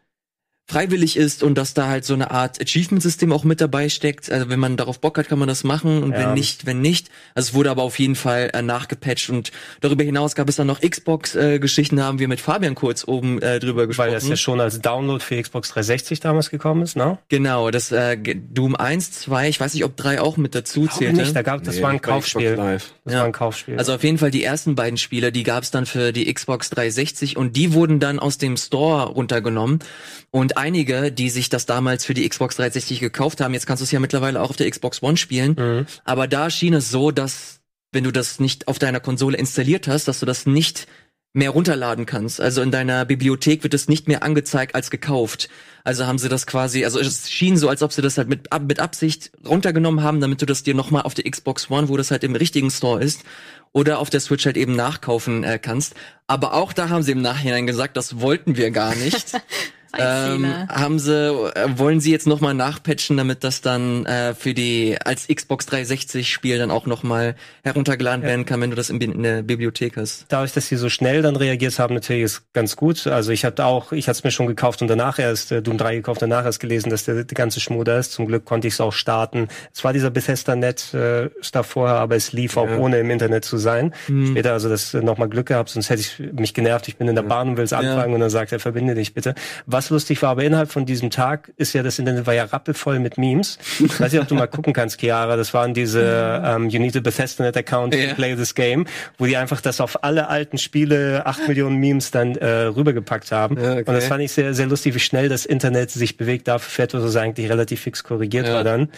[0.66, 4.32] freiwillig ist und dass da halt so eine Art Achievement-System auch mit dabei steckt.
[4.32, 6.20] Also wenn man darauf Bock hat, kann man das machen und Ja.
[6.20, 7.10] wenn nicht, wenn nicht.
[7.36, 9.52] Also es wurde aber auf jeden Fall äh, nachgepatcht und
[9.82, 13.60] darüber hinaus gab es dann noch Xbox-Geschichten, da haben wir mit Fabian kurz oben äh,
[13.60, 14.08] drüber gesprochen.
[14.08, 17.18] Weil das ja schon als Download für Xbox 360 damals gekommen ist, ne?
[17.28, 21.18] Genau, das äh, Doom 1, 2, ich weiß nicht, ob 3 auch mit dazu zählte.
[21.18, 22.56] nicht, da gab, das Nee, war ein Kaufspiel.
[22.56, 23.20] Das Ja.
[23.20, 23.78] war ein Kaufspiel.
[23.78, 26.70] Also auf jeden Fall die ersten beiden Spiele, die gab es dann für die Xbox
[26.70, 29.80] 360 und die wurden dann aus dem Store runtergenommen.
[30.32, 33.86] Und einige, die sich das damals für die Xbox 360 gekauft haben, jetzt kannst du
[33.86, 35.86] es ja mittlerweile auch auf der Xbox One spielen, Mhm.
[36.06, 37.60] aber da schien es so, dass
[37.92, 40.88] wenn du das nicht auf deiner Konsole installiert hast, dass du das nicht
[41.36, 42.40] mehr runterladen kannst.
[42.40, 45.50] Also in deiner Bibliothek wird es nicht mehr angezeigt als gekauft.
[45.84, 48.48] Also haben sie das quasi, also es schien so, als ob sie das halt mit,
[48.68, 52.12] mit Absicht runtergenommen haben, damit du das dir nochmal auf der Xbox One, wo das
[52.12, 53.22] halt im richtigen Store ist,
[53.72, 55.96] oder auf der Switch halt eben nachkaufen äh, kannst.
[56.28, 59.26] Aber auch da haben sie im Nachhinein gesagt, das wollten wir gar nicht.
[59.98, 61.14] Ähm, haben sie,
[61.56, 66.32] äh, wollen sie jetzt nochmal nachpatchen, damit das dann äh, für die als Xbox 360
[66.32, 70.26] Spiel dann auch nochmal heruntergeladen werden kann, wenn du das in, in der Bibliothek hast.
[70.30, 73.06] dadurch, dass sie so schnell dann reagiert haben, natürlich ist ganz gut.
[73.08, 75.78] Also ich hatte auch, ich hatte es mir schon gekauft und danach erst äh, Doom
[75.78, 78.12] 3 gekauft, danach erst gelesen, dass der, der ganze Schmuh da ist.
[78.14, 79.48] Zum Glück konnte ich es auch starten.
[79.74, 82.78] Es war dieser Bethesda-Net äh, Stuff vorher, aber es lief auch Ja.
[82.78, 83.94] ohne im Internet zu sein.
[84.08, 84.28] Hm.
[84.28, 86.88] Später also das äh, nochmal Glück gehabt, sonst hätte ich mich genervt.
[86.88, 89.14] Ich bin in der Bahn und will es anfangen und dann sagt er, verbinde dich
[89.14, 89.36] bitte.
[89.66, 93.00] Was lustig war, aber innerhalb von diesem Tag ist ja das Internet war ja rappelvoll
[93.00, 93.58] mit Memes.
[93.80, 95.36] Ich weiß nicht, ob du mal gucken kannst, Chiara.
[95.36, 98.86] Das waren diese ähm, You need a Bethesda-Net Account to play this game,
[99.18, 103.58] wo die einfach das auf alle alten Spiele, acht Millionen Memes dann äh, rübergepackt haben.
[103.62, 103.84] Ja, okay.
[103.86, 106.48] Und das fand ich sehr, sehr lustig, wie schnell das Internet sich bewegt.
[106.48, 108.54] Dafür für etwas, was eigentlich relativ fix korrigiert Ja.
[108.56, 108.90] war dann.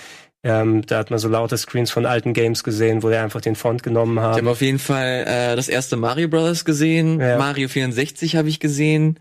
[0.44, 3.56] Ähm, da hat man so lauter Screens von alten Games gesehen, wo die einfach den
[3.56, 4.36] Font genommen Ich haben.
[4.38, 7.38] habe auf jeden Fall äh, das erste Mario Brothers gesehen, Ja.
[7.40, 9.20] Mario 64 habe ich gesehen.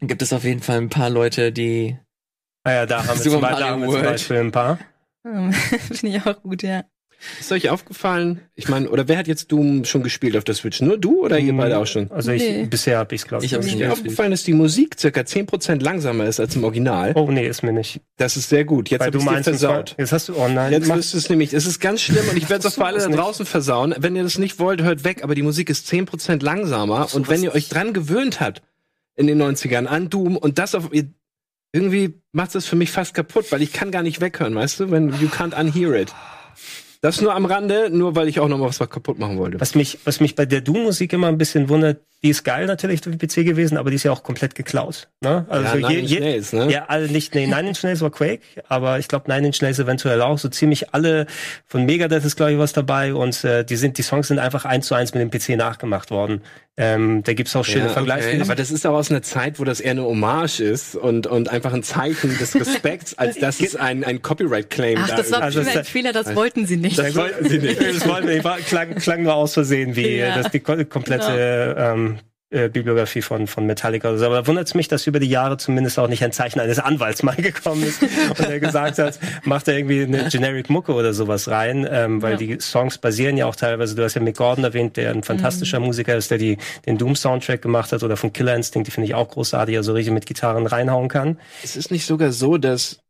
[0.00, 1.96] Dann gibt es auf jeden Fall ein paar Leute, die
[2.64, 4.04] Ah ja, da haben wir, Super zum, Be- da Mario haben wir zum World.
[4.06, 4.78] Beispiel ein paar.
[5.26, 5.52] Hm,
[5.92, 6.84] Finde ich auch gut, ja.
[7.40, 8.42] Ist euch aufgefallen?
[8.54, 10.80] Ich meine, oder wer hat jetzt Doom schon gespielt auf der Switch?
[10.80, 11.56] Nur du oder ihr Mhm.
[11.56, 12.08] beide auch schon?
[12.12, 12.66] Also ich, Nee.
[12.66, 15.82] bisher habe ich es, glaube Ich Ist nicht mir aufgefallen, dass die Musik circa 10%
[15.82, 17.12] langsamer ist als im Original.
[17.16, 18.00] Oh nee, ist mir nicht.
[18.18, 18.88] Das ist sehr gut.
[18.90, 19.94] Jetzt Weil hab du ich's dir meinst, es war- versaut.
[19.98, 20.98] jetzt hast du online Jetzt gemacht.
[20.98, 22.98] wirst du es nämlich, es ist ganz schlimm und ich werde es auch für alle
[23.00, 23.96] da draußen versauen.
[23.98, 27.42] Wenn ihr das nicht wollt, hört weg, aber die Musik ist 10% langsamer und wenn
[27.42, 28.62] ihr euch dran gewöhnt habt
[29.18, 30.90] in den 90ern an Doom und das auf
[31.72, 34.90] irgendwie macht es für mich fast kaputt, weil ich kann gar nicht weghören, weißt du,
[34.90, 36.14] wenn you can't unhear it.
[37.00, 39.60] Das nur am Rande, nur weil ich auch noch mal was kaputt machen wollte.
[39.60, 43.02] Was mich, was mich bei der Doom-Musik immer ein bisschen wundert, die ist geil natürlich
[43.02, 45.08] für den PC gewesen, aber die ist ja auch komplett geklaut.
[45.20, 45.46] Ne?
[45.48, 46.72] Also ja, Nine Inch Nails, ne?
[46.72, 49.78] Ja, alle nicht, nee, Nine Inch Nails war Quake, aber ich glaube Nine Inch Nails
[49.78, 50.38] eventuell auch.
[50.38, 51.26] So ziemlich alle
[51.66, 54.64] von Megadeth ist glaube ich was dabei und äh, die sind, die Songs sind einfach
[54.64, 56.42] eins zu eins mit dem PC nachgemacht worden.
[56.80, 58.48] Ähm, da gibt's auch schöne Ja, Vergleichsvideos.
[58.48, 61.48] Aber das ist auch aus einer Zeit, wo das eher eine Hommage ist und, und
[61.48, 65.38] einfach ein Zeichen des Respekts, als dass es ein, ein Copyright-Claim Ach, da das war
[65.48, 65.56] ist.
[65.56, 66.96] Also ein Fehler, das wollten sie nicht.
[66.96, 67.80] Das wollten sie nicht.
[67.82, 70.40] das wollten war, klang, klang nur aus Versehen, wie Ja.
[70.40, 72.18] das die ko- komplette ähm,
[72.50, 74.24] äh, Bibliografie von, von Metallica oder so.
[74.26, 76.78] Aber da wundert es mich, dass über die Jahre zumindest auch nicht ein Zeichen eines
[76.78, 81.12] Anwalts mal gekommen ist und er gesagt hat, macht da irgendwie eine Generic Mucke oder
[81.12, 82.36] sowas rein, ähm, weil Ja.
[82.38, 85.78] die Songs basieren ja auch teilweise, du hast ja Mick Gordon erwähnt, der ein fantastischer
[85.80, 86.56] Musiker ist, der die,
[86.86, 90.14] den Doom-Soundtrack gemacht hat oder von Killer Instinct, die finde ich auch großartig, also richtig
[90.14, 91.38] mit Gitarren reinhauen kann.
[91.62, 93.00] Es ist nicht sogar so, dass.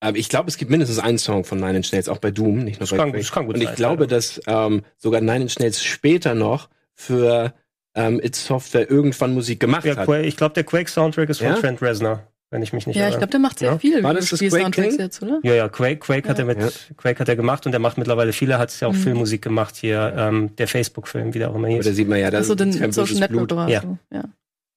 [0.00, 2.64] Aber ich glaube, es gibt mindestens einen Song von Nine Inch Nails, auch bei Doom,
[2.64, 3.22] nicht nur Das bei kann- Quake.
[3.22, 4.08] das kann gut Und ich sein, glaube, ja.
[4.08, 7.54] dass ähm, sogar Nine Inch Nails später noch für
[7.96, 10.04] ähm, It Software irgendwann Musik gemacht Ja, hat.
[10.06, 11.54] Quake, ich glaube, der Quake-Soundtrack ist von Ja?
[11.54, 13.18] Trent Reznor, wenn ich mich nicht Ja, ich irre.
[13.18, 13.78] glaube, der macht sehr Ja.
[13.78, 14.98] viel War das das Quake-Ding?
[14.98, 15.40] jetzt, oder?
[15.42, 16.44] Ja, ja, Quake, Quake hat Ja.
[16.44, 16.68] er mit, Ja.
[16.96, 18.96] Quake hat er gemacht und er macht mittlerweile viele, hat ja auch Mhm.
[18.98, 21.84] Filmmusik gemacht hier, ähm, der Facebook-Film, wie der auch immer hieß.
[21.86, 23.52] sieht man ja, da Also ist den kein Social Network Blut.
[23.52, 23.80] oder Ja.
[23.82, 23.98] so.
[24.12, 24.24] Ja.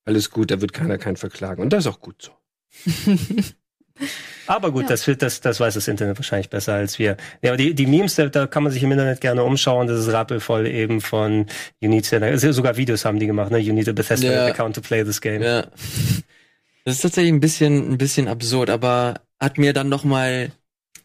[0.05, 1.62] Alles gut, da wird keiner keinen verklagen.
[1.62, 2.32] Und das ist auch gut so.
[4.47, 4.89] Aber gut, Ja.
[4.89, 7.17] das, wird, das, das weiß das Internet wahrscheinlich besser als wir.
[7.41, 9.88] Ja, aber die, die Memes, da, da kann man sich im Internet gerne umschauen.
[9.88, 11.45] Das ist rappelvoll eben von
[11.79, 13.59] You need to, also sogar Videos haben die gemacht, ne?
[13.59, 14.45] You need a Bethesda Ja.
[14.47, 15.41] account to play this game.
[15.43, 15.67] Ja.
[16.85, 20.51] Das ist tatsächlich ein bisschen, ein bisschen absurd, aber hat mir dann noch mal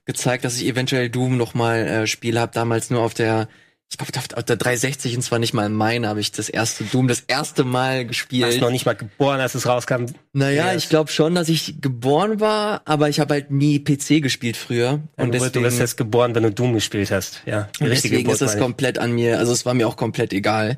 [0.06, 2.40] gezeigt, dass ich eventuell Doom noch mal äh, spiele.
[2.40, 3.48] Hab damals nur auf der,
[3.90, 6.82] ich glaube auf der 360 und zwar nicht mal in meine, habe ich das erste
[6.84, 8.60] Doom das erste Mal Du warst gespielt.
[8.60, 10.06] noch nicht mal geboren, als es rauskam.
[10.32, 10.74] Naja, Ja.
[10.74, 15.00] ich glaube schon, dass ich geboren war, aber ich habe halt nie PC gespielt früher
[15.16, 17.42] Und du, deswegen, du wirst jetzt geboren, wenn du Doom gespielt hast.
[17.46, 18.60] Ja, und deswegen ist Geburt, es meine ich.
[18.62, 19.38] komplett an mir.
[19.38, 20.76] Also es war mir auch komplett egal.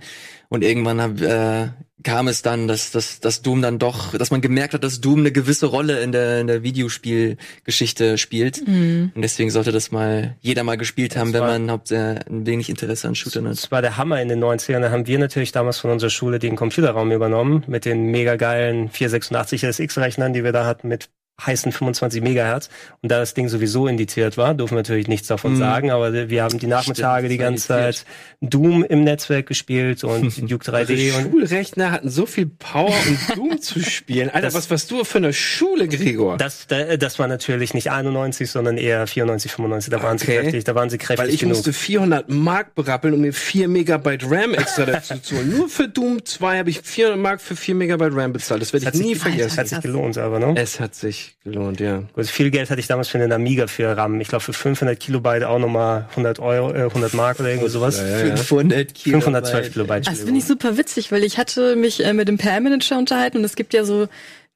[0.49, 1.69] Und irgendwann hab, äh,
[2.05, 5.21] kam es dann, dass, dass, dass Doom dann doch, dass man gemerkt hat, dass Doom
[5.21, 8.67] eine gewisse Rolle in der, in der Videospielgeschichte spielt.
[8.67, 9.13] Mhm.
[9.15, 12.21] Und deswegen sollte das mal jeder mal gespielt haben, Das wenn war- man haupt, äh,
[12.29, 13.53] ein wenig Interesse an Shootern hat.
[13.55, 14.81] Das war der Hammer in den 90ern.
[14.83, 18.89] Da haben wir natürlich damals von unserer Schule den Computerraum übernommen mit den mega geilen
[18.89, 21.09] 486 SX-Rechnern, die wir da hatten mit
[21.44, 22.70] heißen 25 Megahertz.
[23.03, 25.59] Und da das Ding sowieso indiziert war, dürfen wir natürlich nichts davon Mhm.
[25.59, 28.05] sagen, aber wir haben die Nachmittage Stimmt, die ganze Zeit
[28.40, 33.18] Doom im Netzwerk gespielt und Duke 3D Eure und Schulrechner hatten so viel Power, um
[33.37, 34.31] Doom zu spielen.
[34.31, 36.37] Alter, Das- was warst du für eine Schule, Gregor?
[36.38, 39.90] das, da- das war natürlich nicht 91, sondern eher 94, 95.
[39.90, 40.40] Da waren sie Okay.
[40.40, 41.57] kräftig, da waren sie kräftig Weil ich genug.
[41.57, 45.57] musste 400 Mark berappeln, um mir 4 Megabyte RAM extra dazu zu holen.
[45.57, 48.62] Nur für Doom 2 habe ich 400 Mark für 4 Megabyte RAM bezahlt.
[48.62, 49.59] Das werde ich nie sich- vergessen.
[49.59, 50.55] hat sich gelohnt, aber ne?
[50.57, 52.03] Es hat sich gelohnt, ja.
[52.15, 54.21] Gut, viel Geld hatte ich damals für einen Amiga für RAM.
[54.21, 57.99] Ich glaube für 500 Kilobyte auch nochmal 100 Euro, äh, 100 Mark oder irgendwie sowas.
[57.99, 58.37] Ja, ja, ja.
[58.37, 59.23] 500 Kilobyte.
[59.23, 60.07] 512 Kilobyte.
[60.07, 63.45] Das finde ich super witzig, weil ich hatte mich äh, mit dem PR-Manager unterhalten und
[63.45, 64.09] es gibt ja so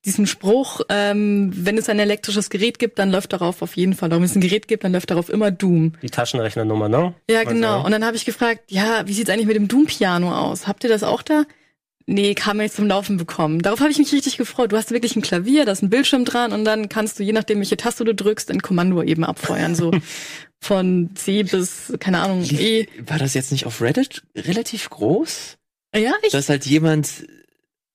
[0.07, 4.11] diesen Spruch, ähm, wenn es ein elektrisches Gerät gibt, dann läuft darauf auf jeden Fall,
[4.11, 5.93] wenn es ein Gerät gibt, dann läuft darauf immer Doom.
[6.01, 7.13] Die Taschenrechnernummer, ne?
[7.29, 7.85] Ja, Also- genau.
[7.85, 10.67] Und dann habe ich gefragt, ja, wie sieht's eigentlich mit dem Doom-Piano aus?
[10.67, 11.45] Habt ihr das auch da?
[12.07, 13.61] Nee, kann man nicht zum Laufen bekommen.
[13.63, 14.73] Darauf habe ich mich richtig gefreut.
[14.73, 17.33] Du hast wirklich ein Klavier, da ist ein Bildschirm dran und dann kannst du, je
[17.33, 19.75] nachdem, welche Taste du drückst, ein Kommando eben abfeuern.
[19.77, 19.93] So
[20.61, 22.87] von C bis, keine Ahnung, E.
[23.07, 25.57] War das jetzt nicht auf Reddit relativ groß?
[25.95, 26.33] Ja, ich.
[26.33, 27.27] Dass halt jemand,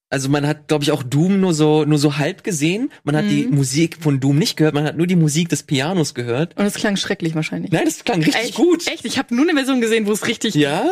[0.10, 2.92] also man hat, glaube ich, auch Doom nur so, nur so halb gesehen.
[3.04, 3.56] Man hat die Mhm.
[3.56, 6.58] Musik von Doom nicht gehört, man hat nur die Musik des Pianos gehört.
[6.58, 7.72] und es klang schrecklich wahrscheinlich.
[7.72, 8.56] Nein, das klang richtig Echt?
[8.56, 8.88] gut.
[8.88, 9.04] Echt?
[9.06, 10.86] Ich habe nur eine Version gesehen, wo es richtig Ja?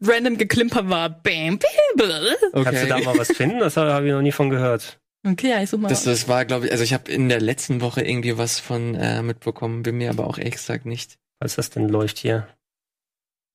[0.00, 1.10] Random geklimper war.
[1.10, 2.08] Bam, bam,
[2.52, 2.64] bam.
[2.64, 3.60] Kannst du da mal was finden?
[3.60, 5.00] Das habe hab ich noch nie von gehört.
[5.26, 5.88] Okay, ja, ich such mal.
[5.88, 8.94] Das, das war, glaube ich, also ich habe in der letzten Woche irgendwie was von
[8.94, 11.18] äh, mitbekommen, bin mir aber auch ehrlich gesagt nicht.
[11.40, 12.48] Falls das denn läuft hier.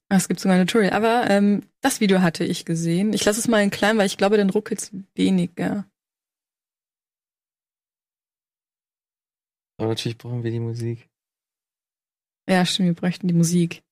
[0.09, 0.93] Ah, es gibt sogar ein Tutorial.
[0.93, 3.13] Aber ähm, das Video hatte ich gesehen.
[3.13, 5.85] Ich lasse es mal in klein, weil ich glaube, dann ruckelt's weniger.
[9.77, 11.09] Aber natürlich brauchen wir die Musik.
[12.47, 13.83] Ja, stimmt, wir bräuchten die Musik.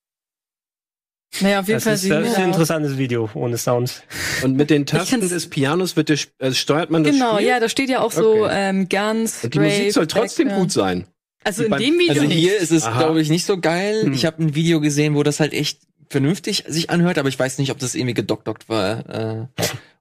[1.39, 4.03] Naja, auf jeden Das Fall ist, das ist ein interessantes Video ohne Sound.
[4.43, 7.47] Und mit den Tasten des Pianos wird der, äh, steuert man das Genau, Spiel?
[7.47, 8.49] ja, da steht ja auch so Okay.
[8.69, 10.63] ähm, Guns, Und die Musik soll trotzdem Background.
[10.67, 11.07] gut sein.
[11.43, 12.37] Also in dem Video Also nicht.
[12.37, 14.03] hier ist es, glaube ich, nicht so geil.
[14.03, 14.13] Hm.
[14.13, 17.57] Ich habe ein Video gesehen, wo das halt echt vernünftig sich anhört, aber ich weiß
[17.57, 19.09] nicht, ob das irgendwie gedoktockt war.
[19.09, 19.47] Äh,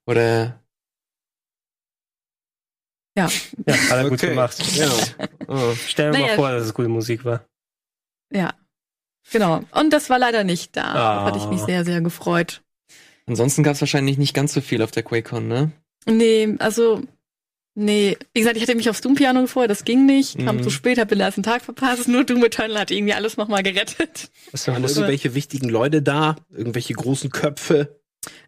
[0.07, 0.61] oder
[3.17, 3.29] Ja,
[3.67, 4.31] Ja, hat er gut Okay.
[4.31, 4.57] gemacht.
[4.77, 4.91] Ja.
[5.49, 5.75] Oh.
[5.87, 6.35] Stell dir mal Naja.
[6.37, 7.45] vor, dass es gute Musik war.
[8.33, 8.53] ja.
[9.33, 9.63] Genau.
[9.73, 10.93] Und das war leider nicht da.
[10.95, 11.67] Da hatte ich mich Ah.
[11.67, 12.63] sehr, sehr gefreut.
[13.27, 15.71] ansonsten gab es wahrscheinlich nicht ganz so viel auf der QuakeCon, ne?
[16.07, 17.03] Nee, also,
[17.77, 18.17] nee.
[18.35, 20.39] Wie gesagt, ich hatte mich aufs Doom-Piano gefreut, das ging nicht.
[20.39, 20.63] Kam Mhm.
[20.65, 22.09] zu spät, hab den ersten Tag verpasst.
[22.09, 24.31] Nur Doom Eternal hat irgendwie alles nochmal gerettet.
[24.51, 26.37] Was Waren was- irgendwelche wichtigen Leute da?
[26.51, 28.00] Irgendwelche großen Köpfe?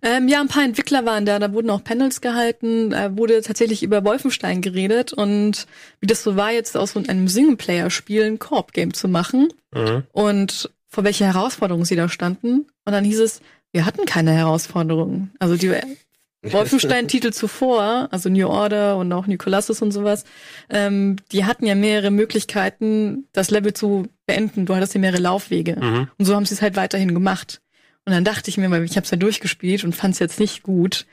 [0.02, 3.82] Ähm, ja, ein paar Entwickler waren da, da wurden auch Panels gehalten, da wurde tatsächlich
[3.84, 5.66] über Wolfenstein geredet und
[6.00, 10.02] wie das so war, jetzt aus so einem Singleplayer-Spiel ein Koop-Game zu machen Mhm.
[10.12, 12.66] und vor welche Herausforderungen sie da standen.
[12.84, 15.30] Und dann hieß es, wir hatten keine Herausforderungen.
[15.38, 15.70] Also die
[16.42, 20.24] Wolfenstein-Titel zuvor, also New Order und auch New Colossus und sowas,
[20.68, 24.66] ähm, die hatten ja mehrere Möglichkeiten, das Level zu beenden.
[24.66, 25.76] Du hattest ja mehrere Laufwege.
[25.80, 26.08] Mhm.
[26.18, 27.60] Und so haben sie es halt weiterhin gemacht.
[28.04, 30.40] Und dann dachte ich mir, weil ich habe es ja durchgespielt und fand es jetzt
[30.40, 31.06] nicht gut.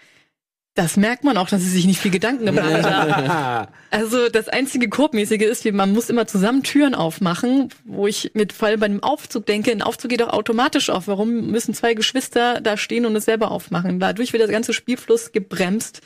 [0.76, 3.72] das merkt man auch, dass sie sich nicht viel Gedanken gemacht haben.
[3.92, 8.54] Also das einzige Korbmäßige ist, wie man muss immer zusammen Türen aufmachen, wo ich mit
[8.54, 11.08] vor allem bei einem Aufzug denke, ein Aufzug geht doch automatisch auf.
[11.08, 14.00] Warum müssen zwei Geschwister da stehen und es selber aufmachen?
[14.00, 16.02] Dadurch wird der ganze Spielfluss gebremst.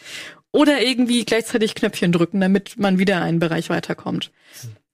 [0.52, 4.32] Oder irgendwie gleichzeitig Knöpfchen drücken, damit man wieder einen Bereich weiterkommt.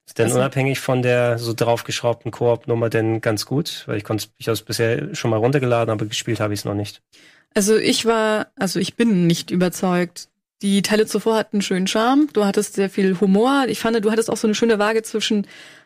[0.10, 3.84] Ist denn Also- unabhängig von der so draufgeschraubten Koop-Nummer denn ganz gut?
[3.86, 6.74] Weil ich konnte es durchaus bisher schon mal runtergeladen, aber gespielt habe ich es noch
[6.74, 7.04] nicht.
[7.54, 10.28] Also ich war, also ich bin nicht überzeugt.
[10.64, 12.28] Die Teile zuvor hatten einen schönen Charme.
[12.34, 13.66] Du hattest sehr viel Humor.
[13.68, 15.46] Ich fand, du hattest auch so eine schöne Waage zwischen,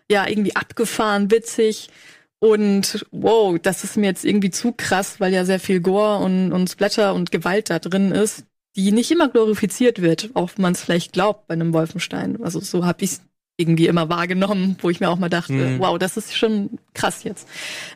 [0.09, 1.89] ja, irgendwie abgefahren, witzig
[2.39, 6.51] und wow, das ist mir jetzt irgendwie zu krass, weil ja sehr viel Gore und,
[6.53, 10.73] und Splatter und Gewalt da drin ist, die nicht immer glorifiziert wird, auch wenn man
[10.73, 12.41] es vielleicht glaubt bei einem Wolfenstein.
[12.41, 13.21] Also so habe ich es
[13.57, 15.79] irgendwie immer wahrgenommen, wo ich mir auch mal dachte, Mhm.
[15.79, 17.47] wow, das ist schon krass jetzt.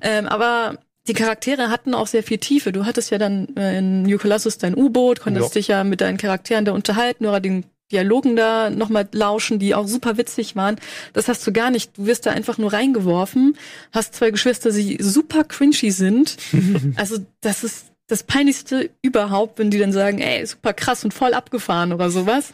[0.01, 2.71] Ähm, aber die Charaktere hatten auch sehr viel Tiefe.
[2.71, 5.59] Du hattest ja dann äh, in New Colossus dein U-Boot, konntest Ja.
[5.59, 9.87] dich ja mit deinen Charakteren da unterhalten oder den Dialogen da nochmal lauschen, die auch
[9.87, 10.75] super witzig waren.
[11.13, 11.97] Das hast du gar nicht.
[11.97, 13.57] Du wirst da einfach nur reingeworfen,
[13.93, 16.35] hast zwei Geschwister, die super cringy sind.
[16.97, 21.33] also das ist das peinlichste überhaupt, wenn die dann sagen, ey, super krass und voll
[21.33, 22.51] abgefahren oder sowas.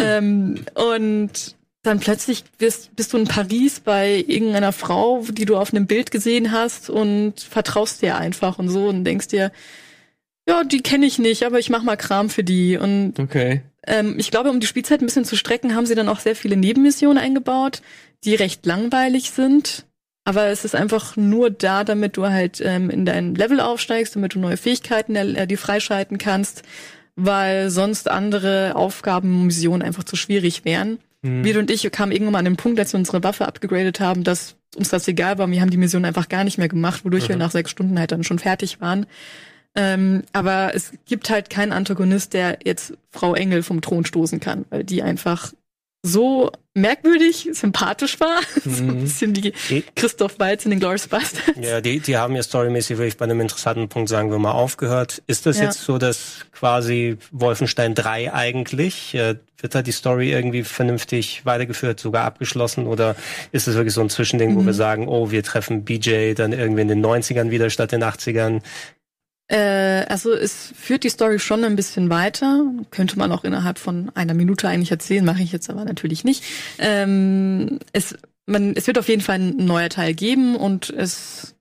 [0.00, 5.74] ähm, und dann plötzlich bist, bist du in Paris bei irgendeiner Frau, die du auf
[5.74, 9.50] einem Bild gesehen hast und vertraust dir einfach und so und denkst dir,
[10.48, 12.76] ja, die kenne ich nicht, aber ich mach mal Kram für die.
[12.76, 13.62] Und Okay.
[13.86, 16.36] ähm, ich glaube, um die Spielzeit ein bisschen zu strecken, haben sie dann auch sehr
[16.36, 17.82] viele Nebenmissionen eingebaut,
[18.24, 19.84] die recht langweilig sind.
[20.24, 24.34] Aber es ist einfach nur da, damit du halt ähm, in dein Level aufsteigst, damit
[24.34, 26.62] du neue Fähigkeiten äh, die freischalten kannst,
[27.16, 30.98] weil sonst andere Aufgaben, Missionen einfach zu schwierig wären.
[31.22, 31.44] Hm.
[31.44, 34.24] Wir und ich kamen irgendwann mal an den Punkt, als wir unsere Waffe abgegradet haben,
[34.24, 35.50] dass uns das egal war.
[35.50, 38.12] Wir haben die Mission einfach gar nicht mehr gemacht, wodurch wir nach sechs Stunden halt
[38.12, 39.06] dann schon fertig waren.
[39.74, 44.66] Ähm, aber es gibt halt keinen Antagonist, der jetzt Frau Engel vom Thron stoßen kann,
[44.70, 45.52] weil die einfach
[46.04, 48.40] so merkwürdig, sympathisch war.
[48.64, 49.00] so ein Mhm.
[49.02, 51.58] bisschen wie Die, Christoph Waltz in den Glorious Bastards.
[51.60, 55.22] ja, die, die haben ja storymäßig wirklich bei einem interessanten Punkt, sagen wir mal, aufgehört.
[55.26, 55.64] Ist das Ja.
[55.64, 62.00] jetzt so, dass quasi Wolfenstein 3 eigentlich, äh, wird da die Story irgendwie vernünftig weitergeführt,
[62.00, 62.86] sogar abgeschlossen?
[62.88, 63.14] Oder
[63.52, 64.66] ist es wirklich so ein Zwischending, wo Mhm.
[64.66, 68.60] wir sagen, oh, wir treffen BJ dann irgendwie in den 90ern wieder statt den 80ern?
[69.52, 72.64] Äh, also es führt die Story schon ein bisschen weiter.
[72.90, 76.42] Könnte man auch innerhalb von einer Minute eigentlich erzählen, mache ich jetzt aber natürlich nicht.
[76.78, 81.54] Ähm, es, man, es wird auf jeden Fall ein neuer Teil geben und es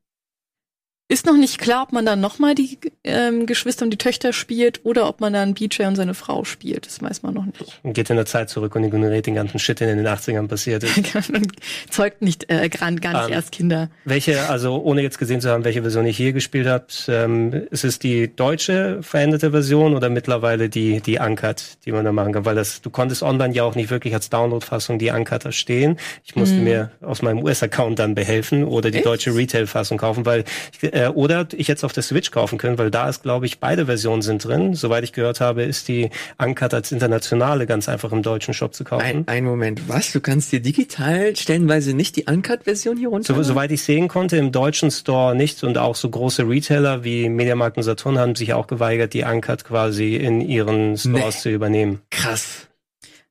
[1.12, 4.80] ist noch nicht klar, ob man dann nochmal die ähm, Geschwister und die Töchter spielt
[4.86, 6.86] oder ob man dann BJ und seine Frau spielt.
[6.86, 7.80] Das weiß man noch nicht.
[7.84, 10.47] Und geht in der Zeit zurück und ignoriert den ganzen Shit, der in den 80ern
[10.47, 11.13] passiert ist.
[11.32, 11.47] Man
[11.89, 13.89] zeugt nicht äh, gar, gar nicht Ähm, erst Kinder.
[14.06, 17.84] Welche, also ohne jetzt gesehen zu haben, welche Version ich hier gespielt habe, ähm, ist
[17.84, 22.45] es die deutsche veränderte Version oder mittlerweile die, die Uncut, die man da machen kann?
[22.45, 25.97] Weil das, du konntest online ja auch nicht wirklich als Download-Fassung die Uncut erstehen.
[26.24, 26.63] Ich musste Mhm.
[26.63, 29.06] mir aus meinem US-Account dann behelfen oder die Echt?
[29.08, 30.45] deutsche Retail-Fassung kaufen, weil
[30.82, 33.85] äh, oder ich jetzt auf der Switch kaufen können, weil da ist, glaube ich, beide
[33.85, 34.73] Versionen sind drin.
[34.73, 38.83] Soweit ich gehört habe, ist die Uncut als internationale ganz einfach im deutschen Shop zu
[38.83, 39.03] kaufen.
[39.03, 40.11] Ein, ein Moment, was?
[40.11, 43.33] Du kannst dir digital stellenweise nicht die Uncut-Version hier runter?
[43.33, 47.29] So, soweit ich sehen konnte, im deutschen Store nicht und auch so große Retailer wie
[47.29, 51.41] Mediamarkt und Saturn haben sich auch geweigert, die Uncut quasi in ihren Stores Nee.
[51.41, 52.01] zu übernehmen.
[52.11, 52.67] Krass.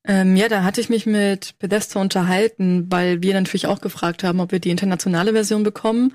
[0.02, 4.40] Ähm, ja, da hatte ich mich mit Bethesda unterhalten, weil wir natürlich auch gefragt haben,
[4.40, 6.14] ob wir die internationale Version bekommen.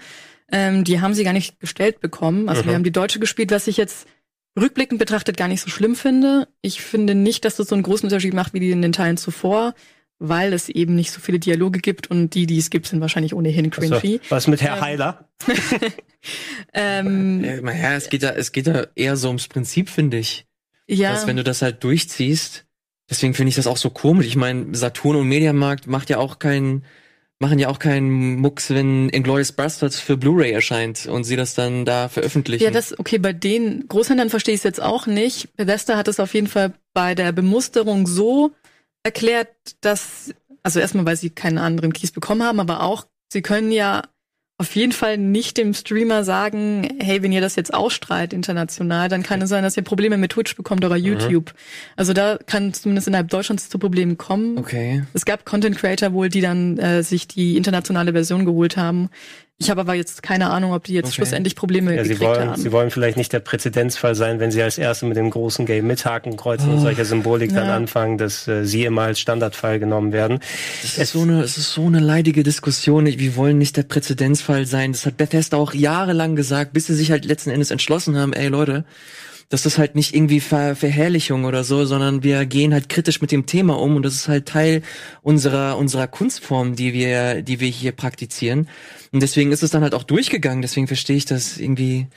[0.51, 2.49] Ähm, die haben sie gar nicht gestellt bekommen.
[2.49, 2.67] Also Mhm.
[2.67, 4.07] wir haben die deutsche gespielt, was ich jetzt
[4.59, 6.47] rückblickend betrachtet gar nicht so schlimm finde.
[6.61, 9.17] Ich finde nicht, dass das so einen großen Unterschied macht wie die in den Teilen
[9.17, 9.73] zuvor,
[10.19, 13.33] weil es eben nicht so viele Dialoge gibt und die, die es gibt, sind wahrscheinlich
[13.33, 14.21] ohnehin Also, cringy.
[14.29, 15.29] was mit Herr Ähm, Heiler?
[16.73, 20.45] Ähm, Ja, naja, es geht da, es geht da eher so ums Prinzip, finde ich.
[20.87, 21.11] ja.
[21.11, 22.65] Dass wenn du das halt durchziehst,
[23.09, 24.25] deswegen finde ich das auch so komisch.
[24.25, 26.83] Ich meine, Saturn und Mediamarkt macht ja auch keinen,
[27.39, 31.85] machen ja auch keinen Mucks, wenn Inglourious Bastards für Blu-ray erscheint und sie das dann
[31.85, 32.63] da veröffentlichen.
[32.63, 35.55] Ja, das, okay, bei den Großhändlern verstehe ich es jetzt auch nicht.
[35.55, 38.51] Bethesda hat es auf jeden Fall bei der Bemusterung so
[39.03, 39.49] erklärt,
[39.81, 44.03] dass, also erstmal, weil sie keinen anderen Keys bekommen haben, aber auch, sie können ja
[44.57, 49.21] auf jeden Fall nicht dem Streamer sagen, hey, wenn ihr das jetzt ausstrahlt international, dann
[49.21, 51.53] kann es sein, dass ihr Probleme mit Twitch bekommt oder YouTube.
[51.97, 54.57] Also da kann zumindest innerhalb Deutschlands zu Problemen kommen.
[54.57, 55.03] okay.
[55.13, 59.09] Es gab Content Creator wohl, die dann äh, sich die internationale Version geholt haben.
[59.57, 61.15] Ich habe aber jetzt keine Ahnung, ob die jetzt Okay.
[61.15, 62.61] schlussendlich Probleme Ja, sie wollen, haben.
[62.61, 65.87] sie wollen vielleicht nicht der Präzedenzfall sein, wenn sie als Erste mit dem großen Game
[65.87, 67.75] mit Hakenkreuzen und solcher Symbolik dann Ja.
[67.75, 70.39] anfangen, dass äh, sie immer als Standardfall genommen werden.
[70.81, 73.05] Das ist so eine, es ist so eine leidige Diskussion.
[73.05, 74.91] Wir wollen nicht der Präzedenzfall sein.
[74.91, 78.49] Das hat Bethesda auch jahrelang gesagt, bis sie sich halt letzten Endes entschlossen haben, ey
[78.49, 78.83] Leute,
[79.49, 83.45] das halt nicht irgendwie Ver Verherrlichung oder so, sondern wir gehen halt kritisch mit dem
[83.45, 84.81] Thema um und das ist halt Teil
[85.21, 88.67] unserer unserer Kunstform, die wir die wir hier praktizieren.
[89.11, 90.61] Und deswegen ist es dann halt auch durchgegangen.
[90.61, 92.07] Deswegen verstehe ich das irgendwie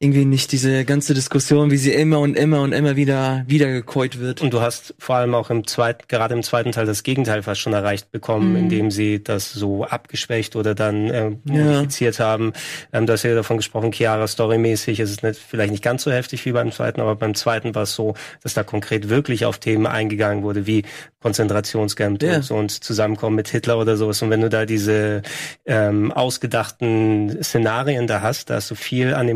[0.00, 4.40] irgendwie nicht diese ganze Diskussion, wie sie immer und immer und immer wieder wiedergekäut wird.
[4.42, 7.60] Und du hast vor allem auch im zweiten, gerade im zweiten Teil das Gegenteil fast
[7.60, 8.56] schon erreicht bekommen, Mhm.
[8.56, 11.64] indem sie das so abgeschwächt oder dann äh, Ja.
[11.64, 12.52] modifiziert haben.
[12.92, 16.12] Ähm, du hast ja davon gesprochen, Chiara storymäßig ist es nicht, vielleicht nicht ganz so
[16.12, 19.58] heftig wie beim zweiten, aber beim zweiten war es so, dass da konkret wirklich auf
[19.58, 20.84] Themen eingegangen wurde, wie
[21.20, 22.36] Konzentrationscamp Ja.
[22.36, 24.22] und, so und Zusammenkommen mit Hitler oder sowas.
[24.22, 25.22] Und wenn du da diese
[25.66, 29.26] ähm, ausgedachten Szenarien da hast, da hast du viel an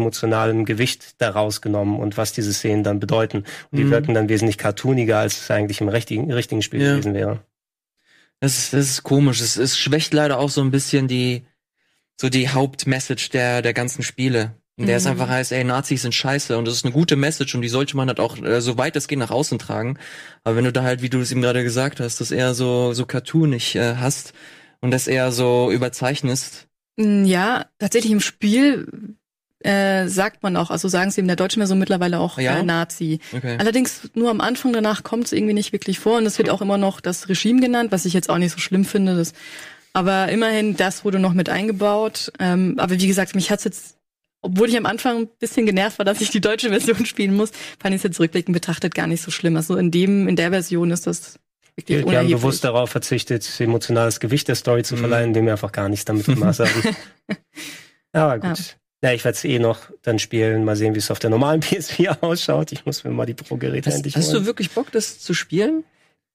[0.52, 3.38] emotionalem Gewicht da rausgenommen und was diese Szenen dann bedeuten.
[3.70, 3.90] Und die Mhm.
[3.90, 6.92] wirken dann wesentlich cartooniger, als es eigentlich im richtigen, richtigen Spiel Ja.
[6.92, 7.40] gewesen wäre.
[8.40, 9.40] Das ist, das ist komisch.
[9.40, 11.44] Es, es schwächt leider auch so ein bisschen die,
[12.20, 14.54] so die Hauptmessage der, der ganzen Spiele.
[14.78, 15.10] In der es Mhm.
[15.12, 17.96] einfach heißt, ey, Nazis sind scheiße und das ist eine gute Message und die sollte
[17.96, 19.98] man halt auch, äh, so weit es geht, nach außen tragen.
[20.44, 22.92] Aber wenn du da halt, wie du es eben gerade gesagt hast, das eher so,
[22.94, 24.32] so cartoonig äh, hast
[24.80, 29.16] und das eher so überzeichnest, Mm, Ja, tatsächlich im Spiel
[29.64, 32.58] äh, sagt man auch, also sagen sie in der deutschen Version mittlerweile auch Ja?
[32.58, 33.20] äh, Nazi.
[33.32, 33.56] okay.
[33.58, 36.60] Allerdings nur am Anfang, danach kommt es irgendwie nicht wirklich vor und es wird auch
[36.62, 39.16] immer noch das Regime genannt, was ich jetzt auch nicht so schlimm finde.
[39.16, 39.32] Das,
[39.92, 42.32] aber immerhin, das wurde noch mit eingebaut.
[42.38, 43.96] Ähm, aber wie gesagt, mich hat's jetzt,
[44.40, 47.50] obwohl ich am Anfang ein bisschen genervt war, dass ich die deutsche Version spielen muss,
[47.80, 49.56] fand ich es jetzt rückblickend betrachtet gar nicht so schlimm.
[49.56, 51.38] Also in dem, in der Version ist das
[51.76, 55.00] wirklich Wir, wir haben bewusst darauf verzichtet, emotionales Gewicht der Story zu Mhm.
[55.00, 56.70] verleihen, indem wir einfach gar nichts damit gemacht haben.
[58.12, 58.58] Aber gut.
[58.58, 58.64] Ja,
[59.10, 60.64] ich werde es eh noch dann spielen.
[60.64, 62.70] Mal sehen, wie es auf der normalen PS4 ausschaut.
[62.70, 64.42] Ich muss mir mal die Pro-Geräte Hast, endlich hast holen.
[64.42, 65.82] du wirklich Bock, das zu spielen?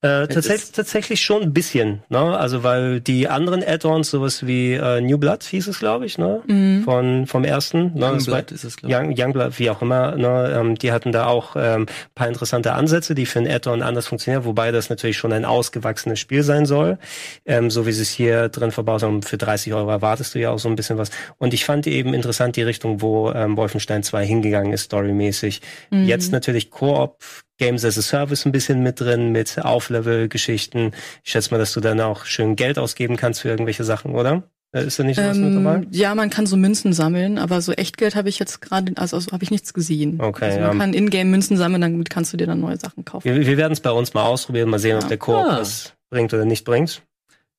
[0.01, 2.37] Äh, tatsächlich, tatsächlich schon ein bisschen, ne?
[2.37, 6.43] Also weil die anderen Add-ons, sowas wie äh, New Blood hieß es, glaube ich, ne?
[6.45, 6.83] Mhm.
[6.83, 8.11] Von vom ersten, ne?
[8.11, 8.99] Youngblood ist es, glaube ich.
[8.99, 13.15] Young, Youngblood, wie auch immer, ne, ähm, die hatten da auch ähm, paar interessante Ansätze,
[13.15, 16.99] die für ein Add-on anders funktionieren, wobei das natürlich schon ein ausgewachsenes Spiel sein soll.
[17.47, 20.51] Ähm, so wie sie es hier drin verbaut haben, für 30 Euro erwartest du ja
[20.51, 21.09] auch so ein bisschen was.
[21.39, 25.61] Und ich fand eben interessant die Richtung, wo ähm, Wolfenstein 2 hingegangen ist, storymäßig.
[25.89, 26.05] Mhm.
[26.05, 27.17] Jetzt natürlich Koop,
[27.57, 30.91] Games as a Service ein bisschen mit drin, mit Auflevel-Geschichten.
[31.23, 34.43] Ich schätze mal, dass du dann auch schön Geld ausgeben kannst für irgendwelche Sachen, oder?
[34.73, 35.75] Äh, Ist da nicht sowas mit dabei?
[35.77, 39.15] Ähm, ja, man kann so Münzen sammeln, aber so Echtgeld habe ich jetzt gerade, also,
[39.15, 40.19] also habe ich nichts gesehen.
[40.21, 40.77] Okay, also man ja.
[40.77, 43.23] kann Ingame Münzen sammeln, dann kannst du dir dann neue Sachen kaufen.
[43.25, 45.07] Wir, wir werden es bei uns mal ausprobieren, mal sehen, ob Ja.
[45.09, 45.59] der Koop Ah.
[45.59, 47.01] was bringt oder nicht bringt.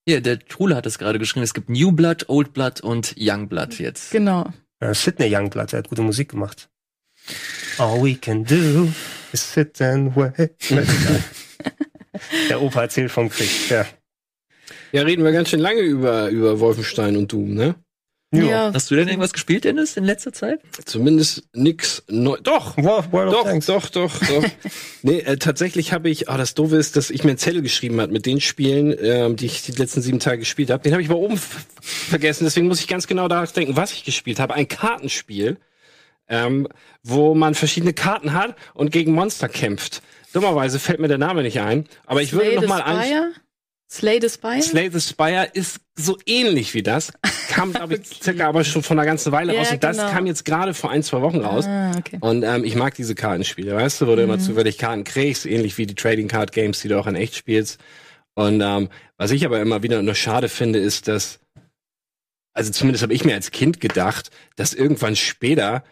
[0.07, 1.43] Hier, der Trule hat es gerade geschrieben.
[1.45, 4.11] Es gibt New Blood, Old Blood und Young Blood jetzt.
[4.11, 4.47] Genau.
[4.81, 6.69] Äh, Sidney Youngblood, der hat gute Musik gemacht.
[7.79, 8.89] All we can do
[9.33, 10.51] is sit and wait.
[12.49, 13.87] der Opa erzählt vom Krieg, ja.
[14.93, 17.75] Ja, reden wir ganz schön lange über, über Wolfenstein und Doom, ne?
[18.31, 18.73] Ja.
[18.75, 20.61] Hast du denn irgendwas gespielt, Dennis, in letzter Zeit?
[20.85, 22.37] Zumindest nix neu.
[22.43, 22.77] Doch!
[22.77, 23.67] World, World of Doch, Tanks.
[23.67, 24.45] doch, doch, doch.
[25.03, 27.99] nee, äh, tatsächlich habe ich, oh, das Doofe ist, dass ich mir einen Zettel geschrieben
[28.03, 30.83] hat mit den Spielen, ähm, die ich die letzten sieben Tage gespielt habe.
[30.83, 31.41] Den habe ich aber oben
[31.81, 34.53] vergessen, deswegen muss ich ganz genau daran denken, was ich gespielt habe.
[34.53, 35.57] Ein Kartenspiel,
[36.29, 36.69] ähm,
[37.03, 40.03] wo man verschiedene Karten hat und gegen Monster kämpft.
[40.33, 43.33] Dummerweise fällt mir der Name nicht ein, aber ich würde noch the mal an.
[43.91, 44.61] Slay the Spire?
[44.61, 47.11] Slay the Spire ist so ähnlich wie das.
[47.49, 49.73] Kam, glaube ich, circa aber schon von einer ganzen Weile Ja, raus.
[49.73, 50.11] Und das genau.
[50.11, 51.65] kam jetzt gerade vor ein, zwei Wochen raus.
[51.67, 52.19] Ah, okay.
[52.21, 54.29] Und ähm, ich mag diese Kartenspiele, weißt du, wo du Mhm.
[54.33, 57.35] immer zufällig Karten kriegst, ähnlich wie die Trading Card Games, die du auch in echt
[57.35, 57.81] spielst.
[58.35, 61.41] Und ähm, was ich aber immer wieder nur schade finde, ist, dass,
[62.53, 65.83] also zumindest habe ich mir als Kind gedacht, dass irgendwann später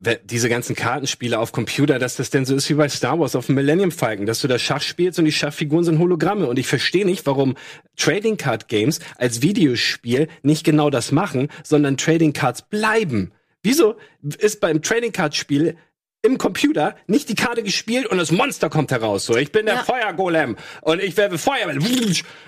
[0.00, 3.46] diese ganzen Kartenspiele auf Computer, dass das denn so ist wie bei Star Wars auf
[3.46, 6.46] dem Millennium Falcon, dass du da Schach spielst und die Schachfiguren sind Hologramme.
[6.46, 7.56] Und ich verstehe nicht, warum
[7.96, 13.32] Trading Card Games als Videospiel nicht genau das machen, sondern Trading Cards bleiben.
[13.62, 13.96] Wieso
[14.38, 15.76] ist beim Trading Card Spiel
[16.22, 19.24] im Computer nicht die Karte gespielt und das Monster kommt heraus.
[19.24, 19.84] So, ich bin der Ja.
[19.84, 21.80] Feuergolem und ich werfe Feuerbälle.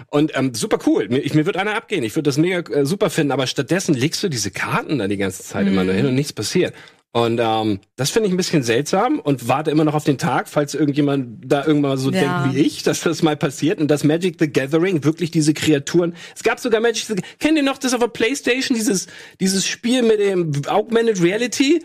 [0.08, 1.08] Und ähm, super cool.
[1.08, 2.02] Mir, ich, mir wird einer abgehen.
[2.02, 3.32] Ich würde das mega äh, super finden.
[3.32, 6.32] Aber stattdessen legst du diese Karten da die ganze Zeit immer nur hin und nichts
[6.32, 6.74] passiert.
[7.12, 10.48] Und ähm, das finde ich ein bisschen seltsam und warte immer noch auf den Tag,
[10.48, 12.44] falls irgendjemand da irgendwann so Ja.
[12.44, 16.14] denkt wie ich, dass das mal passiert und dass Magic the Gathering wirklich diese Kreaturen.
[16.36, 19.08] Es gab sogar Magic the Kennt ihr noch das auf der Playstation, dieses,
[19.40, 21.82] dieses Spiel mit dem Augmented Reality?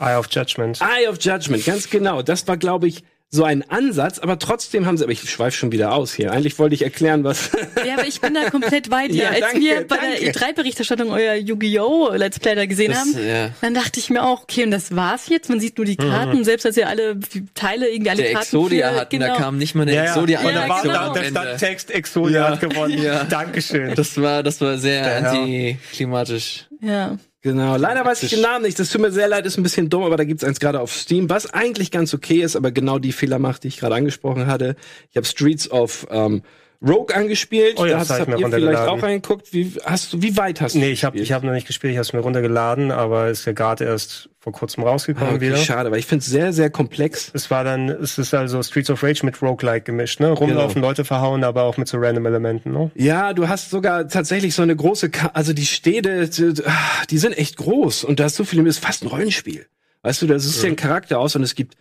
[0.00, 0.80] Eye of Judgment.
[0.80, 2.22] Eye of Judgment, ganz genau.
[2.22, 3.04] Das war, glaube ich,
[3.34, 6.30] so ein Ansatz, aber trotzdem haben sie, aber ich schweife schon wieder aus hier.
[6.32, 7.50] Eigentlich wollte ich erklären, was.
[7.84, 9.24] Ja, aber ich bin da komplett bei dir.
[9.24, 10.20] Ja, Als danke, wir bei danke.
[10.24, 12.12] der E3-Berichterstattung euer Yu-Gi-Oh!
[12.14, 13.50] Let's Play da gesehen Das, haben, ja.
[13.60, 15.48] dann dachte ich mir auch, okay, und das war's jetzt.
[15.50, 17.18] Man sieht nur die Karten, selbst als ihr alle
[17.54, 19.34] Teile, irgendwie alle Der Karten Exodia für- hatten, genau.
[19.34, 20.10] da kam nicht mal eine Ja, ja.
[20.10, 21.24] Exodia Und Ja, da war genau.
[21.28, 22.50] stand Text, Exodia Ja.
[22.50, 23.02] hat gewonnen.
[23.02, 23.24] Ja.
[23.24, 23.94] Dankeschön.
[23.94, 26.66] Das war, das war sehr Der antiklimatisch.
[26.80, 27.18] Ja.
[27.44, 28.78] Genau, leider weiß ich den Namen nicht.
[28.78, 30.94] Das tut mir sehr leid, ist ein bisschen dumm, aber da gibt's eins gerade auf
[30.94, 34.46] Steam, was eigentlich ganz okay ist, aber genau die Fehler macht, die ich gerade angesprochen
[34.46, 34.76] hatte.
[35.10, 36.40] Ich habe Streets of ähm,
[36.82, 37.74] Rogue angespielt.
[37.78, 39.52] Oh ja, da das hast, ich habt ihr vielleicht auch reingeguckt.
[39.52, 40.78] Wie hast du, wie weit hast du?
[40.78, 43.44] Nee, ich habe ich hab noch nicht gespielt, ich habe es mir runtergeladen, aber ist
[43.44, 45.56] ja gerade erst vor kurzem ah, rausgekommen okay, wieder.
[45.56, 47.30] schade, weil ich finde es sehr, sehr komplex.
[47.32, 50.30] Es war dann, es ist also Streets of Rage mit Roguelike gemischt, ne?
[50.30, 52.90] Rumlaufen, Leute verhauen, aber auch mit so random Elementen, ne?
[52.94, 57.18] Ja, du hast sogar tatsächlich so eine große, Ka also die Städte, die, ah, die
[57.18, 59.66] sind echt groß und da ist so viel, das ist fast ein Rollenspiel.
[60.02, 61.76] Weißt du, das ist ja ein Charakter aus und es gibt,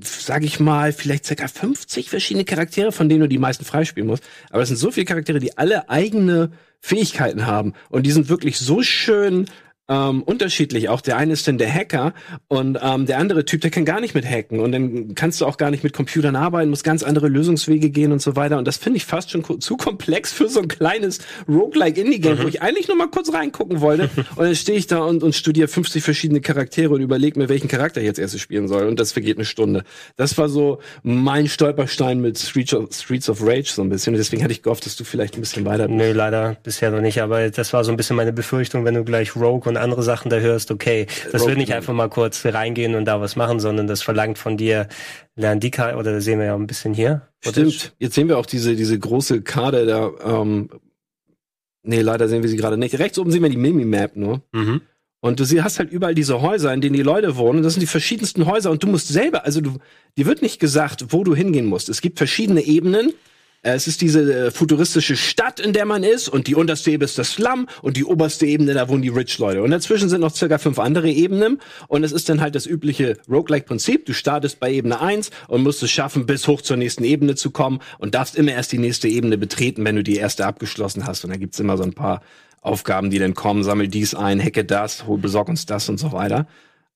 [0.00, 4.24] sag ich mal, vielleicht circa 50 verschiedene Charaktere, von denen du die meisten freispielen musst.
[4.50, 8.58] Aber es sind so viele Charaktere, die alle eigene Fähigkeiten haben und die sind wirklich
[8.58, 9.46] so schön
[9.92, 10.88] ähm, unterschiedlich.
[10.88, 12.14] Auch der eine ist dann der Hacker
[12.48, 15.46] und ähm, der andere Typ, der kann gar nicht mit hacken und dann kannst du
[15.46, 18.56] auch gar nicht mit Computern arbeiten, musst ganz andere Lösungswege gehen und so weiter.
[18.56, 22.48] Und das finde ich fast schon zu komplex für so ein kleines Roguelike Indie-Game, wo
[22.48, 24.08] ich eigentlich nur mal kurz reingucken wollte.
[24.36, 27.68] und dann stehe ich da und, und studiere 50 verschiedene Charaktere und überlege mir, welchen
[27.68, 28.86] Charakter ich jetzt erst spielen soll.
[28.86, 29.84] Und das vergeht eine Stunde.
[30.16, 34.14] Das war so mein Stolperstein mit Streets of, Streets of Rage so ein bisschen.
[34.14, 35.98] Und deswegen hatte ich gehofft, dass du vielleicht ein bisschen weiter bist.
[35.98, 39.04] Nee, leider bisher noch nicht, aber das war so ein bisschen meine Befürchtung, wenn du
[39.04, 42.94] gleich Rogue und andere Sachen da hörst, okay, das wird nicht einfach mal kurz reingehen
[42.94, 44.88] und da was machen, sondern das verlangt von dir,
[45.36, 47.28] lern die Karte, oder sehen wir ja ein bisschen hier.
[47.40, 47.94] Stimmt.
[47.98, 50.10] Jetzt sehen wir auch diese, diese große Karte da.
[50.24, 50.70] Ähm,
[51.82, 52.98] nee, leider sehen wir sie gerade nicht.
[52.98, 54.42] Rechts oben sehen wir die Mimi-Map nur.
[54.52, 54.82] Mhm.
[55.24, 57.62] Und du hast halt überall diese Häuser, in denen die Leute wohnen.
[57.62, 58.72] Das sind die verschiedensten Häuser.
[58.72, 59.78] Und du musst selber, also du,
[60.18, 61.88] dir wird nicht gesagt, wo du hingehen musst.
[61.88, 63.12] Es gibt verschiedene Ebenen.
[63.62, 67.04] Äh, Es ist diese äh, futuristische Stadt, in der man ist, und die unterste Ebene
[67.04, 69.62] ist das Slum und die oberste Ebene, da wohnen die Rich-Leute.
[69.62, 71.60] Und dazwischen sind noch circa fünf andere Ebenen.
[71.88, 74.06] Und es ist dann halt das übliche Roguelike-Prinzip.
[74.06, 77.50] Du startest bei Ebene 1 und musst es schaffen, bis hoch zur nächsten Ebene zu
[77.50, 81.24] kommen und darfst immer erst die nächste Ebene betreten, wenn du die erste abgeschlossen hast.
[81.24, 82.22] Und da gibt's immer so ein paar
[82.60, 86.12] Aufgaben, die dann kommen, sammel dies ein, hacke das, hol, besorg uns das und so
[86.12, 86.46] weiter.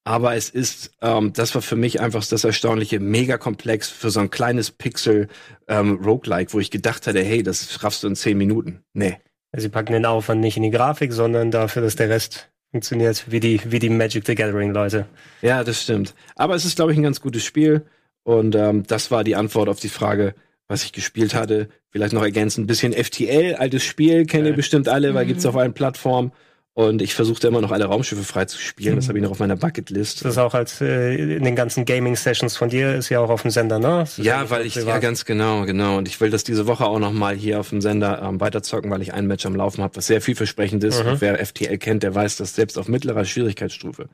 [0.07, 4.21] Aber es ist, ähm, das war für mich einfach das Erstaunliche, mega komplex für so
[4.21, 5.27] ein kleines Pixel
[5.67, 8.83] ähm, Roguelike, wo ich gedacht hatte, hey, das raffst du in zehn Minuten.
[8.93, 9.17] Nee.
[9.57, 13.41] Sie packen den Aufwand nicht in die Grafik, sondern dafür, dass der Rest funktioniert, wie
[13.41, 15.07] die, wie die Magic the Gathering Leute.
[15.43, 16.15] Ja, das stimmt.
[16.37, 17.83] Aber es ist, glaube ich, ein ganz gutes Spiel.
[18.23, 20.35] Und ähm, das war die Antwort auf die Frage,
[20.69, 21.69] was ich gespielt hatte.
[21.91, 24.57] Vielleicht noch ergänzend ein bisschen FTL, altes Spiel, kennt ihr Ja.
[24.57, 25.29] bestimmt alle, weil Mhm.
[25.29, 26.31] gibt's auf allen Plattformen.
[26.77, 28.97] Und ich versuchte immer noch alle Raumschiffe freizuspielen.
[28.97, 30.27] Das habe ich noch auf meiner Bucketlist.
[30.27, 33.41] Das ist auch als äh, in den ganzen Gaming-Sessions von dir, ist ja auch auf
[33.41, 34.05] dem Sender, ne?
[34.19, 34.89] Ja, weil ich, privat.
[34.89, 35.97] ja, ganz genau, genau.
[35.97, 38.91] Und ich will das diese Woche auch noch mal hier auf dem Sender ähm, weiterzocken,
[38.91, 41.03] weil ich ein Match am Laufen habe, was sehr vielversprechend ist.
[41.03, 41.17] Mhm.
[41.19, 44.11] Wer FTL kennt, der weiß, dass selbst auf mittlerer Schwierigkeitsstufe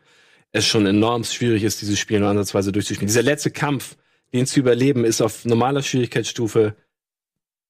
[0.53, 3.09] es schon enorm schwierig ist, dieses Spiel nur ansatzweise durchzuspielen.
[3.09, 3.97] Dieser letzte Kampf,
[4.33, 6.77] den zu überleben, ist auf normaler Schwierigkeitsstufe.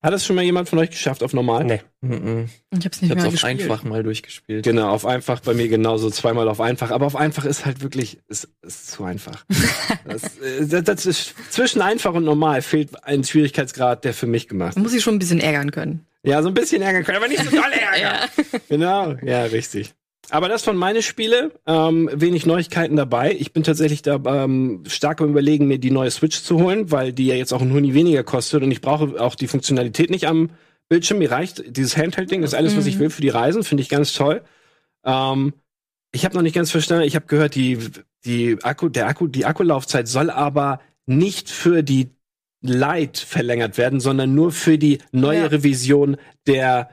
[0.02, 1.62] Hat das schon mal jemand von euch geschafft auf normal?
[1.64, 1.80] Nee.
[2.00, 2.48] Mhm.
[2.76, 3.60] Ich hab's Ich nicht hab's mehr auf gespielt.
[3.62, 4.64] einfach mal durchgespielt.
[4.64, 6.90] Genau, auf einfach bei mir genauso, zweimal auf einfach.
[6.90, 9.44] Aber auf einfach ist halt wirklich, ist, ist zu einfach.
[10.04, 14.48] das, äh, das, das ist, zwischen einfach und normal fehlt ein Schwierigkeitsgrad, der für mich
[14.48, 16.04] gemacht Man muss sich schon ein bisschen ärgern können.
[16.24, 18.28] Ja, so ein bisschen ärgern können, aber nicht so doll ärgern.
[18.52, 18.58] Ja.
[18.68, 19.94] Genau, ja, richtig.
[20.30, 23.36] Aber das von meine Spiele, ähm, wenig Neuigkeiten dabei.
[23.38, 27.12] Ich bin tatsächlich da ähm, stark am überlegen, mir die neue Switch zu holen, weil
[27.12, 30.26] die ja jetzt auch ein Huni weniger kostet und ich brauche auch die Funktionalität nicht
[30.26, 30.50] am
[30.88, 31.18] Bildschirm.
[31.18, 33.88] Mir reicht dieses Handheld-Ding, das ist alles, was ich will für die Reisen, finde ich
[33.88, 34.42] ganz toll.
[35.04, 35.54] Ähm,
[36.12, 37.78] ich habe noch nicht ganz verstanden, ich habe gehört, die,
[38.24, 42.10] die Akku, der Akku, die Akkulaufzeit soll aber nicht für die
[42.60, 45.46] Lite verlängert werden, sondern nur für die neue Ja.
[45.46, 46.16] Revision
[46.46, 46.90] der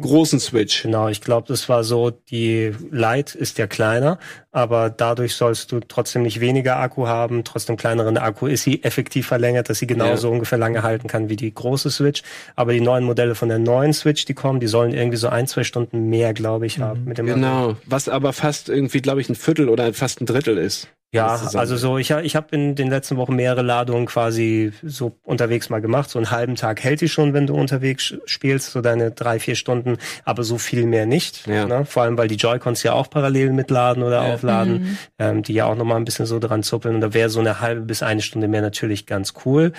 [0.00, 0.82] großen Switch.
[0.82, 4.18] Genau, ich glaube, das war so, die Lite ist ja kleiner,
[4.50, 9.26] aber dadurch sollst du trotzdem nicht weniger Akku haben, trotzdem kleineren Akku ist sie effektiv
[9.26, 12.22] verlängert, dass sie genauso ungefähr lange halten kann wie die große Switch.
[12.56, 15.46] Aber die neuen Modelle von der neuen Switch, die kommen, die sollen irgendwie so ein,
[15.46, 17.04] zwei Stunden mehr, glaube ich, haben.
[17.04, 20.58] Mit dem Genau, was aber fast irgendwie, glaube ich, ein Viertel oder fast ein Drittel
[20.58, 20.88] ist.
[21.12, 25.68] Ja, also so, ich, ich habe in den letzten Wochen mehrere Ladungen quasi so unterwegs
[25.68, 26.08] mal gemacht.
[26.08, 29.56] So einen halben Tag hält die schon, wenn du unterwegs spielst, so deine drei, vier
[29.56, 31.48] Stunden, aber so viel mehr nicht.
[31.48, 31.66] Ja.
[31.66, 31.84] Ne?
[31.84, 34.34] Vor allem, weil die Joy-Cons ja auch parallel mitladen oder Ja.
[34.34, 36.94] aufladen, ähm, die ja auch nochmal ein bisschen so dran zuppeln.
[36.94, 39.72] Und da wäre so eine halbe bis eine Stunde mehr natürlich ganz cool.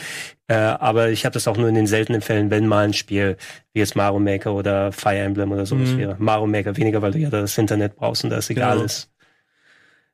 [0.50, 3.38] Äh, aber ich habe das auch nur in den seltenen Fällen, wenn mal ein Spiel
[3.74, 5.98] wie jetzt Mario Maker oder Fire Emblem oder sowas Mhm.
[5.98, 6.16] wäre.
[6.20, 8.84] Mario Maker weniger, weil du ja das Internet brauchst und das egal Genau.
[8.86, 9.08] ist.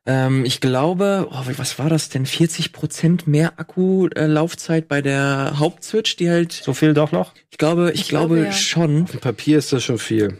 [0.08, 2.24] Ähm, ich glaube, oh, was war das denn?
[2.24, 7.34] 40 Prozent mehr Akkulaufzeit bei der Hauptswitch, die halt, So viel doch noch?
[7.50, 8.52] ich glaube, ich, Ich glaube, glaube, ja.
[8.52, 9.02] schon.
[9.02, 10.38] Auf dem Papier ist das schon viel.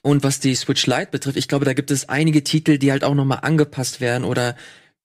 [0.00, 3.04] Und was die Switch Lite betrifft, ich glaube, da gibt es einige Titel, die halt
[3.04, 4.56] auch nochmal angepasst werden oder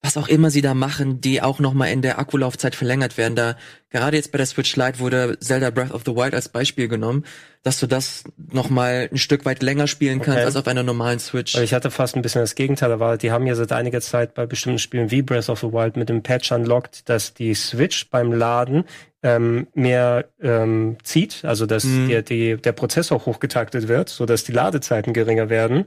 [0.04, 3.36] was auch immer sie da machen, die auch noch mal in der Akkulaufzeit verlängert werden.
[3.36, 3.58] Da
[3.89, 7.26] gerade jetzt bei der Switch Lite wurde Zelda Breath of the Wild als Beispiel genommen,
[7.64, 10.45] dass du das noch mal ein Stück weit länger spielen kannst Okay.
[10.45, 11.56] als auf einer normalen Switch.
[11.56, 13.24] Weil ich hatte fast ein bisschen das Gegenteil erwartet.
[13.24, 16.10] Die haben ja seit einiger Zeit bei bestimmten Spielen wie Breath of the Wild mit
[16.10, 18.84] dem Patch unlocked, dass die Switch beim Laden
[19.24, 22.08] ähm, mehr ähm, zieht, also dass Mhm.
[22.08, 25.86] der, die, der Prozessor hochgetaktet wird, so dass die Ladezeiten geringer werden.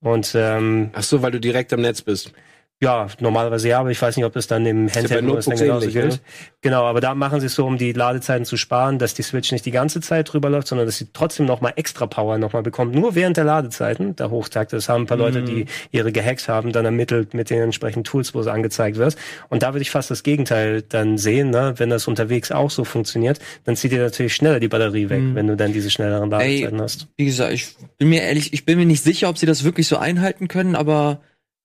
[0.00, 2.32] Und ähm, Ach so, weil du direkt am Netz bist.
[2.80, 5.56] Ja, normalerweise ja, aber ich weiß nicht, ob das dann im ja bei Handheld-Modus dann
[5.58, 6.20] genauso gilt.
[6.60, 9.50] Genau, aber da machen sie es so, um die Ladezeiten zu sparen, dass die Switch
[9.50, 12.94] nicht die ganze Zeit drüber läuft, sondern dass sie trotzdem nochmal extra Power nochmal bekommt,
[12.94, 14.72] nur während der Ladezeiten, der Hochtakt.
[14.72, 18.34] Das haben ein paar Leute, die ihre gehackt haben, dann ermittelt mit den entsprechenden Tools,
[18.34, 19.16] wo es angezeigt wird.
[19.48, 21.74] Und da würde ich fast das Gegenteil dann sehen, ne?
[21.78, 25.34] wenn das unterwegs auch so funktioniert, dann zieht dir natürlich schneller die Batterie weg, Mhm.
[25.34, 27.08] wenn du dann diese schnelleren Ey, Ladezeiten hast.
[27.16, 29.88] Wie gesagt, ich bin mir ehrlich, ich bin mir nicht sicher, ob sie das wirklich
[29.88, 31.20] so einhalten können, aber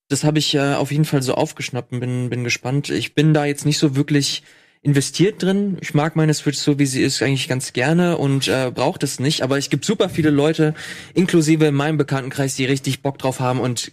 [0.09, 2.89] das habe ich äh, auf jeden Fall so aufgeschnappt und bin, bin gespannt.
[2.89, 4.43] Ich bin da jetzt nicht so wirklich
[4.81, 5.77] investiert drin.
[5.81, 9.19] Ich mag meine Switch so, wie sie ist, eigentlich ganz gerne und äh, braucht es
[9.19, 9.41] nicht.
[9.41, 10.73] Aber es gibt super viele Leute,
[11.13, 13.91] inklusive in meinem Bekanntenkreis, die richtig Bock drauf haben und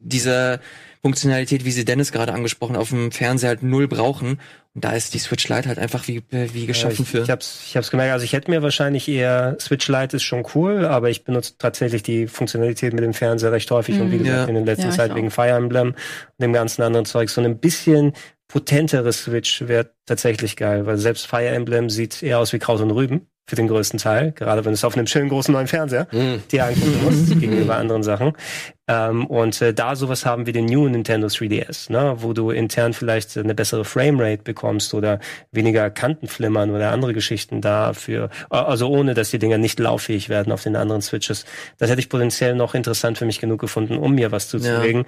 [0.00, 0.60] diese
[1.04, 4.38] Funktionalität, wie sie Dennis gerade angesprochen, auf dem Fernseher halt null brauchen.
[4.74, 7.22] Und da ist die Switch Lite halt einfach wie, äh, wie geschaffen Ja, ich, für.
[7.22, 8.12] Ich hab's, ich hab's gemerkt.
[8.12, 12.02] Also ich hätte mir wahrscheinlich eher Switch Lite ist schon cool, aber ich benutze tatsächlich
[12.04, 14.18] die Funktionalität mit dem Fernseher recht häufig und wie Mhm.
[14.24, 14.48] gesagt Ja.
[14.48, 15.16] in der letzten Ja, Zeit auch.
[15.16, 15.96] wegen Fire Emblem und
[16.40, 18.12] dem ganzen anderen Zeug so ein bisschen
[18.46, 22.90] potentere Switch wäre tatsächlich geil, weil selbst Fire Emblem sieht eher aus wie Kraut und
[22.92, 26.42] Rüben für den größten Teil, gerade wenn es auf einem schönen großen neuen Fernseher Hm.
[26.50, 28.32] dir angucken musst gegenüber anderen Sachen.
[28.88, 32.92] Ähm, und äh, da sowas haben wie den New Nintendo 3DS, ne, wo du intern
[32.92, 35.18] vielleicht eine bessere Framerate bekommst oder
[35.50, 40.62] weniger Kantenflimmern oder andere Geschichten dafür, also ohne, dass die Dinger nicht lauffähig werden auf
[40.62, 41.44] den anderen Switches.
[41.78, 45.04] Das hätte ich potenziell noch interessant für mich genug gefunden, um mir was zuzulegen.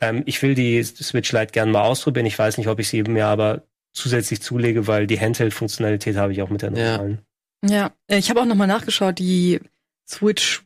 [0.00, 2.26] Ähm, ich will die Switch Lite gerne mal ausprobieren.
[2.26, 3.62] Ich weiß nicht, ob ich sie mir aber
[3.92, 6.92] zusätzlich zulege, weil die Handheld-Funktionalität habe ich auch mit der Ja.
[6.92, 7.12] normalen.
[7.12, 7.18] Ja,
[7.62, 9.60] äh, ich habe auch nochmal nachgeschaut, die
[10.08, 10.62] Switch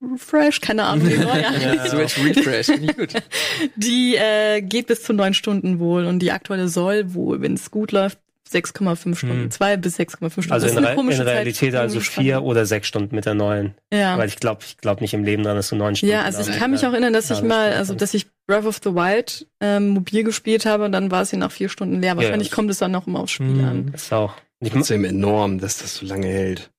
[0.00, 3.12] Refresh, keine Ahnung, wie neu Ja, Switch Refresh, gut.
[3.76, 7.70] Die äh, geht bis zu neun Stunden wohl und die aktuelle soll wohl, wenn es
[7.70, 8.18] gut läuft,
[8.50, 9.50] 6,5 Stunden, Hm.
[9.50, 10.52] zwei bis 6,5 Stunden.
[10.52, 13.26] Also Das in, ist eine Re in Realität Zeit, also vier oder sechs Stunden mit
[13.26, 13.74] der neuen.
[13.92, 14.16] Ja.
[14.16, 16.48] Weil ich glaube, ich glaube nicht im Leben dran, dass du neun Stunden Ja, also
[16.48, 18.94] ich kann mich auch erinnern, dass Ja, ich mal, also dass ich Breath of the
[18.94, 22.16] Wild ähm, mobil gespielt habe und dann war sie nach vier Stunden leer.
[22.16, 23.64] Wahrscheinlich das- kommt es dann noch immer aufs Spiel Mhm.
[23.64, 23.90] an.
[23.94, 24.34] Ist auch.
[24.60, 26.70] Ich, Trotzdem enorm, dass das so lange hält.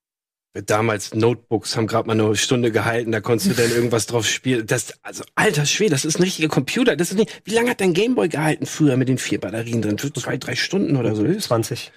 [0.52, 4.66] Damals Notebooks haben gerade mal eine Stunde gehalten, da konntest du dann irgendwas drauf spielen.
[4.66, 6.96] Das, also alter Schwede, das ist ein richtiger Computer.
[6.96, 7.42] Das ist nicht.
[7.44, 9.96] Wie lange hat dein Gameboy gehalten früher mit den vier Batterien drin?
[9.96, 11.24] Zwei, drei Stunden oder so?
[11.24, 11.92] 20.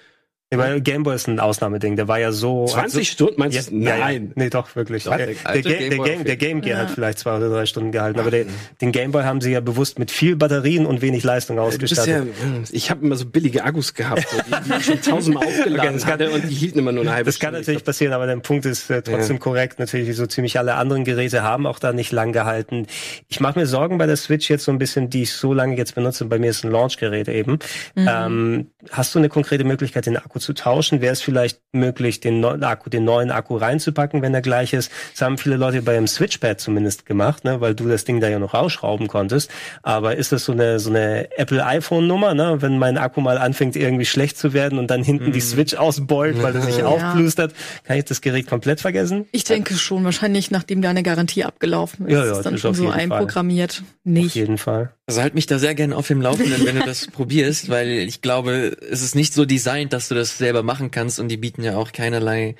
[0.54, 1.96] Ich meine, Gameboy ist ein Ausnahmeheding.
[1.96, 2.66] Der war ja so.
[2.66, 3.34] 20 Stunden?
[3.38, 3.76] Meinst Ja, du?
[3.84, 4.04] ja, ja.
[4.04, 4.32] Nein.
[4.34, 5.06] Nee, doch, wirklich.
[5.06, 5.16] Was?
[5.16, 6.84] Der, Der der, alte Ga- der, Game, der Game Gear Ja.
[6.86, 8.46] hat vielleicht zwei oder drei Stunden gehalten, aber der,
[8.80, 12.28] den Gameboy haben sie ja bewusst mit viel Batterien und wenig Leistung ja, ausgestattet.
[12.72, 15.92] ich habe immer so billige Akkus gehabt, so, die, die ich schon tausendmal aufgeladen Okay,
[15.94, 18.26] das kann- hatte und die hielten immer nur eine halbe Das kann natürlich passieren, aber
[18.26, 19.78] der Punkt ist äh, trotzdem korrekt.
[19.78, 22.86] Natürlich, so ziemlich alle anderen Geräte haben auch da nicht lang gehalten.
[23.28, 25.76] Ich mache mir Sorgen bei der Switch jetzt so ein bisschen, die ich so lange
[25.76, 26.24] jetzt benutze.
[26.26, 27.58] Bei mir ist ein Launchgerät eben.
[27.94, 28.08] Mhm.
[28.08, 31.00] Ähm, hast du eine konkrete Möglichkeit, den Akku zu tauschen?
[31.00, 34.92] Wäre es vielleicht möglich, den neuen Akku, den neuen Akku reinzupacken, wenn der gleich ist?
[35.12, 38.28] Das haben viele Leute bei dem Switchpad zumindest gemacht, ne, weil du das Ding da
[38.28, 39.50] ja noch rausschrauben konntest.
[39.82, 42.58] Aber ist das so eine so eine Apple iPhone Nummer, ne?
[42.62, 46.40] Wenn mein Akku mal anfängt irgendwie schlecht zu werden und dann hinten die Switch ausbeult,
[46.42, 46.86] weil er sich Ja.
[46.86, 47.52] aufplustert,
[47.84, 49.26] kann ich das Gerät komplett vergessen?
[49.32, 52.82] Ich denke schon, wahrscheinlich nachdem deine Garantie abgelaufen ist, Ja, ja, ist dann schon so
[52.84, 53.00] jeden Fall.
[53.02, 53.82] einprogrammiert.
[53.84, 54.34] Auf Nicht.
[54.34, 54.90] jeden Fall.
[55.06, 58.22] Also halt mich da sehr gerne auf dem Laufenden, wenn du das probierst, weil ich
[58.22, 61.62] glaube, es ist nicht so designt, dass du das selber machen kannst und die bieten
[61.62, 62.54] ja auch keinerlei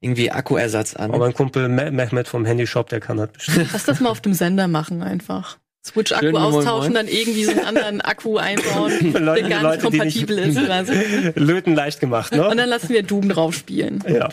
[0.00, 1.10] irgendwie Akkuersatz an.
[1.10, 3.68] Aber mein Kumpel Me- Mehmet vom Handyshop, der kann das bestimmt.
[3.72, 5.56] Lass das mal auf dem Sender machen einfach.
[5.86, 9.94] Switch-Akku austauschen, dann irgendwie so einen anderen Akku einbauen, Für Leute- der gar Leute, nicht
[9.94, 10.58] die nicht- kompatibel ist.
[10.64, 10.92] Oder so.
[11.36, 12.46] Löten leicht gemacht, ne?
[12.48, 14.02] Und dann lassen wir Doom drauf spielen.
[14.06, 14.28] Ja.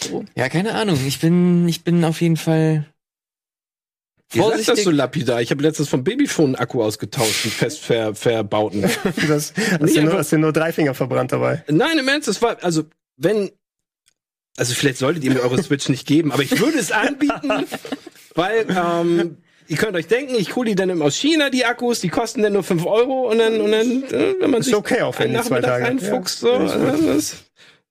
[0.00, 0.24] So.
[0.36, 0.98] ja, keine Ahnung.
[1.06, 2.84] Ich bin, ich bin auf jeden Fall
[4.34, 4.84] Ihr sagt das vorsichtig.
[4.84, 5.42] so lapidar.
[5.42, 8.82] Ich habe letztens vom Babyphone einen Akku ausgetauscht, einen fest ver, verbauten.
[9.28, 11.64] Das, hast, Nee, du nur, hast du nur drei Finger verbrannt dabei?
[11.68, 12.84] Nein, im Ernst, das war, also,
[13.16, 13.50] wenn,
[14.56, 17.66] also vielleicht solltet ihr mir eure Switch nicht geben, aber ich würde es anbieten,
[18.34, 19.36] weil, ähm,
[19.68, 22.52] ihr könnt euch denken, ich hole die dann aus China, die Akkus, die kosten dann
[22.54, 25.26] nur 5 Euro und dann, und dann, äh, wenn man Ist sich okay, auch wenn
[25.26, 25.84] einen Nachmittag Tage.
[25.84, 26.68] reinfuchst, Ja.
[26.68, 27.41] so, äh, das,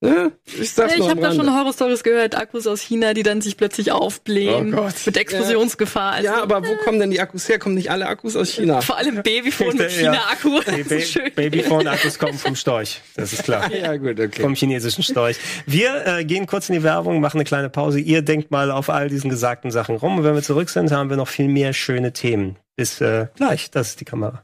[0.02, 0.32] ne?
[0.46, 3.40] Ich sag's Ich nur am habe da schon Horrorstories gehört, Akkus aus China, die dann
[3.42, 4.96] sich plötzlich aufblähen Oh Gott.
[5.06, 6.12] mit Explosionsgefahr.
[6.14, 7.60] Also, Ja, aber wo kommen denn die Akkus her?
[7.60, 8.82] Kommen nicht alle Akkus aus China?
[8.82, 10.12] vor allem Babyphone mit Ja.
[10.14, 11.00] China-Akku.
[11.02, 11.32] Schön.
[11.36, 13.02] Babyphone-Akkus kommen vom Storch.
[13.16, 13.72] Das ist klar.
[13.82, 14.42] Ja, gut, okay.
[14.42, 15.38] Vom chinesischen Storch.
[15.66, 18.00] Wir äh, gehen kurz in die Werbung, machen eine kleine Pause.
[18.00, 20.18] Ihr denkt mal auf all diesen gesagten Sachen rum.
[20.18, 22.58] Und wenn wir zurück sind, haben wir noch viel mehr schöne Themen.
[22.76, 23.72] Bis äh, gleich.
[23.72, 24.44] Das ist die Kamera.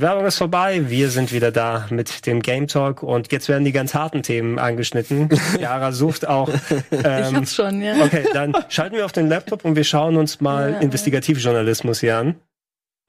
[0.00, 0.88] Werbung ist vorbei.
[0.88, 4.58] Wir sind wieder da mit dem Game Talk und jetzt werden die ganz harten Themen
[4.58, 5.28] angeschnitten.
[5.60, 6.48] Yara sucht auch.
[6.48, 8.04] ich Ähm, hab's schon, ja.
[8.04, 10.78] okay, dann schalten wir auf den Laptop und wir schauen uns mal Ja.
[10.78, 12.36] Investigativjournalismus hier an.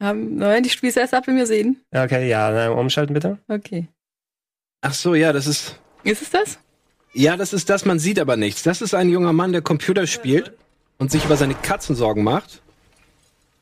[0.01, 1.77] Ähm, Moment, ich spiele es erst ab, wenn wir sehen.
[1.93, 3.37] Okay, ja, dann umschalten bitte.
[3.47, 3.87] Okay.
[4.81, 5.79] Ach so, ja, das ist.
[6.03, 6.59] Ist es das?
[7.13, 8.63] Ja, das ist das, man sieht aber nichts.
[8.63, 10.53] Das ist ein junger Mann, der Computer spielt
[10.97, 12.61] und sich über seine Katzen Sorgen macht.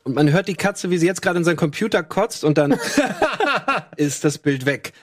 [0.08, 2.72] Und man hört die Katze, wie sie jetzt gerade in seinen Computer kotzt und dann
[3.98, 4.94] ist das Bild weg.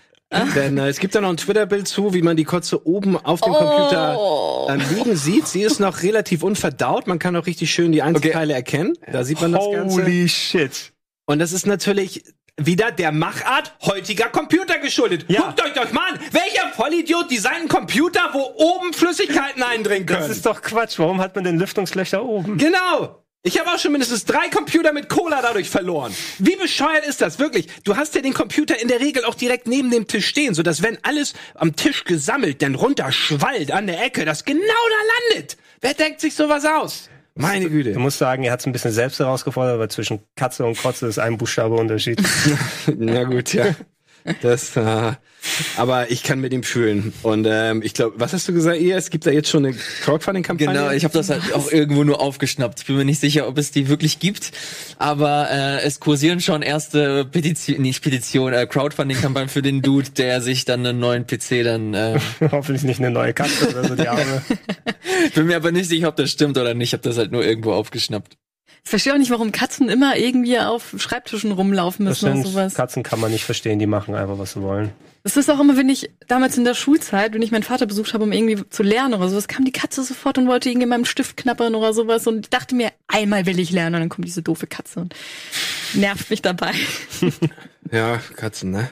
[0.55, 3.39] Denn äh, es gibt da noch ein Twitter-Bild zu, wie man die Kotze oben auf
[3.41, 4.67] dem Computer Oh.
[4.67, 5.47] ähm, liegen sieht.
[5.47, 7.05] Sie ist noch relativ unverdaut.
[7.05, 8.93] Man kann auch richtig schön die Einzelteile erkennen.
[9.11, 10.01] Da sieht man das Ganze.
[10.01, 10.91] Holy shit.
[11.27, 12.23] Und das ist natürlich
[12.59, 15.25] wieder der Machart heutiger Computer geschuldet.
[15.27, 15.41] Ja.
[15.41, 16.19] Guckt euch das mal an.
[16.31, 20.21] Welcher Vollidiot designt einen Computer, wo oben Flüssigkeiten eindringen können?
[20.21, 20.97] Das ist doch Quatsch.
[20.97, 22.57] Warum hat man denn Lüftungslöcher oben?
[22.57, 23.21] genau.
[23.47, 26.11] Ich habe auch schon mindestens drei Computer mit Cola dadurch verloren.
[26.39, 27.67] Wie bescheuert ist das wirklich?
[27.83, 30.81] Du hast ja den Computer in der Regel auch direkt neben dem Tisch stehen, sodass
[30.81, 35.57] wenn alles am Tisch gesammelt, dann runterschwallt an der Ecke, das genau da landet.
[35.79, 37.07] Wer denkt sich sowas aus?
[37.35, 37.99] Meine Du Güte.
[37.99, 41.19] musst sagen, er hat es ein bisschen selbst herausgefordert, weil zwischen Katze und Kotze ist
[41.19, 42.19] ein Buchstabe Unterschied.
[42.97, 43.75] Na gut, ja.
[44.41, 45.13] Das, äh,
[45.77, 47.13] aber ich kann mit ihm fühlen.
[47.21, 48.79] Und ähm, ich glaube, was hast du gesagt?
[48.79, 50.73] Ihr, es gibt da jetzt schon eine Crowdfunding-Kampagne.
[50.73, 52.79] Genau, ich habe das halt auch irgendwo nur aufgeschnappt.
[52.79, 54.51] Ich bin mir nicht sicher, ob es die wirklich gibt,
[54.97, 60.41] aber äh, es kursieren schon erste Petition, nicht Petition, äh, Crowdfunding-Kampagnen für den Dude, der
[60.41, 61.93] sich dann einen neuen PC dann.
[61.93, 62.19] Äh,
[62.51, 64.41] Hoffentlich nicht eine neue Katze oder so, die Arme.
[65.35, 66.89] bin mir aber nicht sicher, ob das stimmt oder nicht.
[66.89, 68.37] Ich habe das halt nur irgendwo aufgeschnappt.
[68.85, 72.75] Ich verstehe auch nicht, warum Katzen immer irgendwie auf Schreibtischen rumlaufen müssen oder sowas.
[72.75, 74.91] Katzen kann man nicht verstehen, die machen einfach, was sie wollen.
[75.23, 78.13] Das ist auch immer, wenn ich damals in der Schulzeit, wenn ich meinen Vater besucht
[78.13, 80.89] habe, um irgendwie zu lernen oder sowas, kam die Katze sofort und wollte irgendwie in
[80.89, 84.09] meinem Stift knappern oder sowas und ich dachte mir, einmal will ich lernen und dann
[84.09, 85.15] kommt diese doofe Katze und
[85.93, 86.71] nervt mich dabei.
[87.91, 88.89] Ja, Katzen, ne?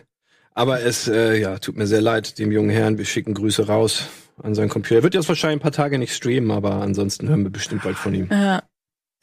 [0.53, 2.99] Aber es, äh, ja, tut mir sehr leid, dem jungen Herrn.
[2.99, 4.05] Wir schicken Grüße raus
[4.41, 4.97] an seinen Computer.
[4.97, 7.97] Er wird jetzt wahrscheinlich ein paar Tage nicht streamen, aber ansonsten hören wir bestimmt bald
[7.97, 8.27] von ihm.
[8.31, 8.61] Ja.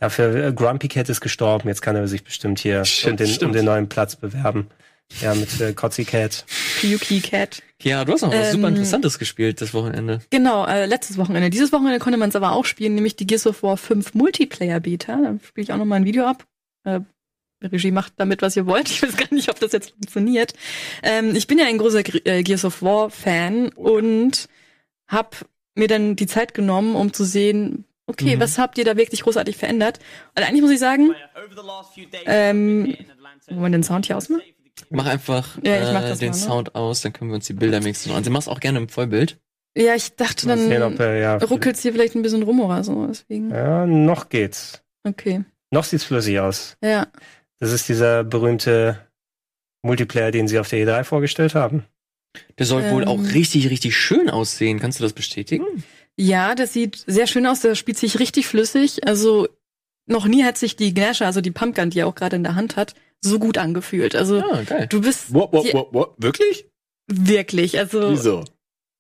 [0.01, 3.45] Dafür, äh, Grumpy Cat ist gestorben, jetzt kann er sich bestimmt hier Stimmt, um, den,
[3.47, 4.67] um den neuen Platz bewerben.
[5.21, 6.45] Ja, mit äh, Kotzi Cat.
[6.83, 7.63] Yuki Cat.
[7.83, 10.21] Ja, du hast noch was Ähm, super Interessantes gespielt das Wochenende.
[10.31, 11.51] Genau, äh, letztes Wochenende.
[11.51, 14.79] Dieses Wochenende konnte man es aber auch spielen, nämlich die Gears of War 5 Multiplayer
[14.81, 15.17] Beta.
[15.21, 16.47] Da spiele ich auch noch mal ein Video ab.
[16.85, 17.01] Äh,
[17.63, 18.89] Regie macht damit, was ihr wollt.
[18.91, 20.55] Ich weiß gar nicht, ob das jetzt funktioniert.
[21.03, 24.49] Ähm, ich bin ja ein großer Gr- äh, Gears of War Fan und
[25.09, 25.31] habe
[25.75, 28.41] mir dann die Zeit genommen, um zu sehen, okay, Mhm.
[28.41, 29.99] was habt ihr da wirklich großartig verändert?
[30.37, 31.15] Und eigentlich muss ich sagen,
[32.27, 32.95] ähm,
[33.49, 34.43] wollen wir den Sound hier ausmachen?
[34.91, 36.43] Mach einfach Ja, ich mach äh, den mal, ne?
[36.43, 38.13] Sound aus, dann können wir uns die Bilder mixen.
[38.13, 39.39] Und sie mach's auch gerne im Vollbild.
[39.77, 43.07] Ja, ich dachte, dann er, ja, ruckelt's hier vielleicht ein bisschen rum oder so.
[43.07, 43.51] Deswegen.
[43.51, 44.83] ja, noch geht's.
[45.05, 45.45] Okay.
[45.71, 46.77] Noch sieht's flüssig aus.
[46.83, 47.07] Ja.
[47.61, 48.99] Das ist dieser berühmte
[49.83, 51.85] Multiplayer, den sie auf der E3 vorgestellt haben.
[52.59, 53.09] Der soll wohl Ähm.
[53.09, 54.79] auch richtig, richtig schön aussehen.
[54.81, 55.65] Kannst du das bestätigen?
[56.21, 57.61] Ja, das sieht sehr schön aus.
[57.61, 59.07] Der spielt sich richtig flüssig.
[59.07, 59.49] Also
[60.07, 62.57] noch nie hat sich die Gnasher, also die Pumpgun, die er auch gerade in der
[62.57, 64.15] Hand hat, so gut angefühlt.
[64.15, 66.15] Also Ah, du bist What, what, what, what?
[66.19, 66.67] Wirklich?
[67.07, 68.45] wirklich, also Wieso?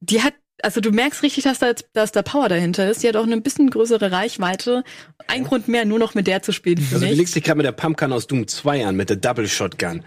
[0.00, 3.02] die hat, also du merkst richtig, dass da, dass da Power dahinter ist.
[3.02, 4.82] Die hat auch eine bisschen größere Reichweite.
[5.26, 7.58] Ein Grund mehr, nur noch mit der zu spielen für Also du legst dich gerade
[7.58, 10.04] mit der Pumpgun aus Doom 2 an, mit der Double Shotgun.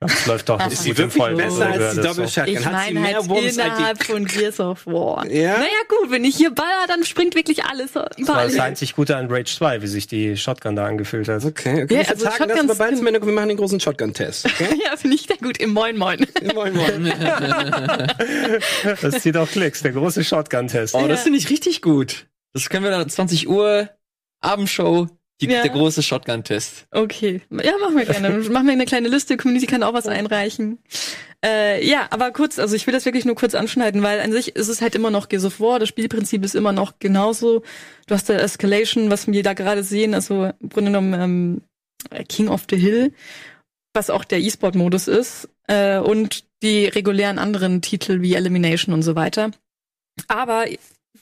[0.00, 2.28] Das läuft doch gut Ist sie im wirklich Vollbild, besser so als die Double.
[2.28, 2.52] Shotgun?
[2.54, 5.26] Ich Hat sie meine mehr halt Wumms innerhalb von Gears of War.
[5.28, 5.54] Ja?
[5.58, 8.94] Naja gut, wenn ich hier baller, dann springt wirklich alles Das war überall das einzig
[8.94, 11.44] Gute an Rage 2, wie sich die Shotgun da angefühlt hat.
[11.44, 11.94] Okay, okay.
[11.94, 14.46] Ja, wir also vertagen das bald, können- wir machen den großen Shotgun-Test.
[14.46, 14.68] Okay?
[14.84, 15.58] Ja, finde ich sehr gut.
[15.58, 16.24] Im Moin Moin.
[16.54, 17.12] moin, moin.
[19.02, 20.94] Das zieht auch Klicks, der große Shotgun-Test.
[20.94, 21.08] Oh, Ja.
[21.08, 22.26] das finde ich richtig gut.
[22.54, 23.88] Das können wir dann 20 Uhr,
[24.40, 25.08] Abendshow,
[25.40, 25.62] die, Ja.
[25.62, 26.86] der große Shotgun-Test.
[26.90, 28.30] Okay, ja, machen wir gerne.
[28.50, 29.36] machen wir eine kleine Liste.
[29.36, 30.78] Community kann auch was einreichen.
[31.44, 34.56] Äh, ja, aber kurz, also ich will das wirklich nur kurz anschneiden, weil an sich
[34.56, 35.78] ist es halt immer noch Gears of War.
[35.78, 37.62] Das Spielprinzip ist immer noch genauso.
[38.06, 41.62] Du hast da Escalation, was wir da gerade sehen, also im Grunde genommen ähm,
[42.28, 43.12] King of the Hill,
[43.94, 49.14] was auch der E-Sport-Modus ist, äh, und die regulären anderen Titel wie Elimination und so
[49.14, 49.52] weiter.
[50.26, 50.64] Aber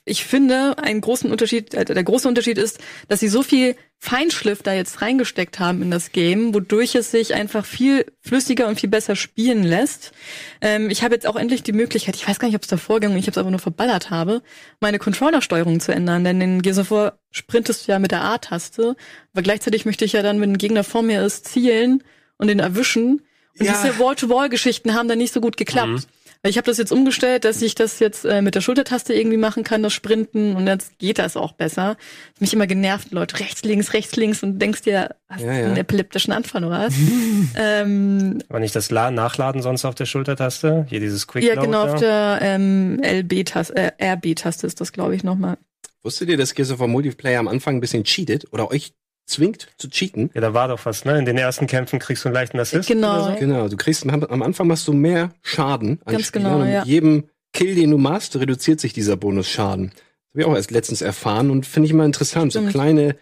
[0.09, 2.79] ich finde, einen großen Unterschied, äh, der große Unterschied ist,
[3.09, 7.35] dass sie so viel Feinschliff da jetzt reingesteckt haben in das Game, wodurch es sich
[7.35, 10.13] einfach viel flüssiger und viel besser spielen lässt.
[10.61, 12.79] Ähm, ich habe jetzt auch endlich die Möglichkeit, ich weiß gar nicht, ob es der
[12.79, 14.43] Vorgang, ich habe es aber nur verballert habe,
[14.79, 16.23] meine Controllersteuerung zu ändern.
[16.23, 18.95] Denn in Gears of War sprintest du ja mit der A-Taste,
[19.33, 22.05] aber gleichzeitig möchte ich ja dann, wenn ein Gegner vor mir ist, zielen
[22.39, 23.23] und den erwischen.
[23.59, 23.73] Und Ja.
[23.83, 25.89] diese Wall-to-Wall-Geschichten haben dann nicht so gut geklappt.
[25.89, 26.03] Mhm.
[26.49, 29.65] Ich habe das jetzt umgestellt, dass ich das jetzt äh, mit der Schultertaste irgendwie machen
[29.65, 31.97] kann, das Sprinten und jetzt geht das auch besser.
[32.41, 35.67] Mich immer genervt, Leute, rechts, links, rechts, links und denkst dir, hast Ja, du ja.
[35.67, 36.95] einen epileptischen Anfall oder was?
[37.57, 40.87] ähm, War nicht das La Nachladen sonst auf der Schultertaste?
[40.89, 41.93] Hier dieses Quick ja, genau, da?
[41.93, 45.59] auf der ähm, LB-Taste, äh, RB-Taste ist das, glaube ich, nochmal.
[46.03, 48.93] Wusstet ihr, dass Gears of War Multiplayer am Anfang ein bisschen cheatet oder euch
[49.27, 50.31] zwingt zu cheaten?
[50.35, 51.18] Ja, da war doch was, ne?
[51.18, 52.89] In den ersten Kämpfen kriegst du einen leichten Assist.
[52.89, 53.31] Genau.
[53.31, 53.37] So.
[53.39, 56.74] Genau, du kriegst am Anfang machst du mehr Schaden an Ganz Spielern genau, und mit
[56.74, 56.85] ja.
[56.85, 59.91] jedem Kill, den du machst, reduziert sich dieser Bonusschaden.
[59.91, 59.99] Das
[60.33, 62.53] habe ich auch erst letztens erfahren und finde ich immer interessant.
[62.53, 62.72] So Stimmt.
[62.72, 63.16] kleine,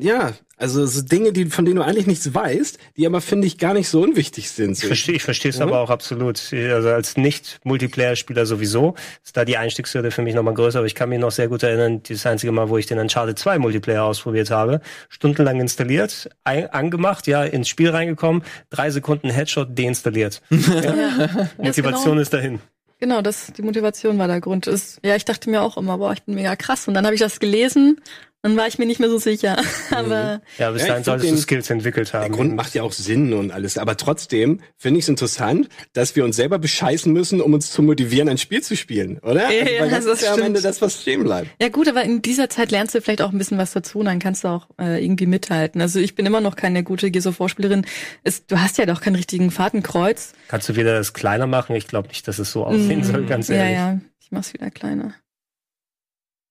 [0.00, 0.32] ja,
[0.62, 3.74] also so Dinge, die, von denen du eigentlich nichts weißt, die aber, finde ich, gar
[3.74, 4.78] nicht so unwichtig sind.
[4.78, 5.64] Ich verstehe ich verstehe es Ja.
[5.66, 6.40] aber auch absolut.
[6.52, 8.94] Also als Nicht-Multiplayer-Spieler sowieso
[9.24, 10.78] ist da die Einstiegshürde für mich nochmal größer.
[10.78, 13.38] Aber ich kann mich noch sehr gut erinnern, das einzige Mal, wo ich den Uncharted
[13.38, 19.78] 2 Multiplayer ausprobiert habe, stundenlang installiert, ein, angemacht, ja, ins Spiel reingekommen, drei Sekunden Headshot
[19.78, 20.40] deinstalliert.
[20.72, 21.48] Ja.
[21.58, 22.60] Motivation genau, ist dahin.
[22.98, 24.66] genau, das, die Motivation war der Grund.
[24.66, 26.88] Ist, ja, ich dachte mir auch immer, boah, ich bin mega krass.
[26.88, 28.00] Und dann habe ich das gelesen,
[28.42, 29.56] dann war ich mir nicht mehr so sicher.
[29.90, 32.32] Aber Ja, bis Ja, ich dahin find solltest du Skills entwickelt der haben.
[32.34, 33.78] Grund macht ja auch Sinn und alles.
[33.78, 37.82] Aber trotzdem finde ich es interessant, dass wir uns selber bescheißen müssen, um uns zu
[37.82, 39.50] motivieren, ein Spiel zu spielen, oder?
[39.50, 40.42] Ja, also, weil das, das ist ja am.
[40.42, 41.48] Ende das, was stehen bleibt.
[41.60, 44.06] Ja gut, aber in dieser Zeit lernst du vielleicht auch ein bisschen was dazu und
[44.06, 45.80] dann kannst du auch äh, irgendwie mithalten.
[45.80, 49.50] Also ich bin immer noch keine gute Gears of du hast ja doch keinen richtigen
[49.50, 50.32] Fahrtenkreuz.
[50.48, 51.76] Kannst du wieder das kleiner machen?
[51.76, 53.76] Ich glaube nicht, dass es so aussehen soll, ganz Mm, ja, ehrlich.
[53.76, 55.14] ja, ich mach's wieder kleiner.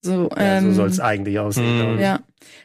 [0.02, 1.95] So, Ja, ähm, so soll es eigentlich aussehen.
[1.95, 2.02] Ich.
[2.02, 2.20] ja.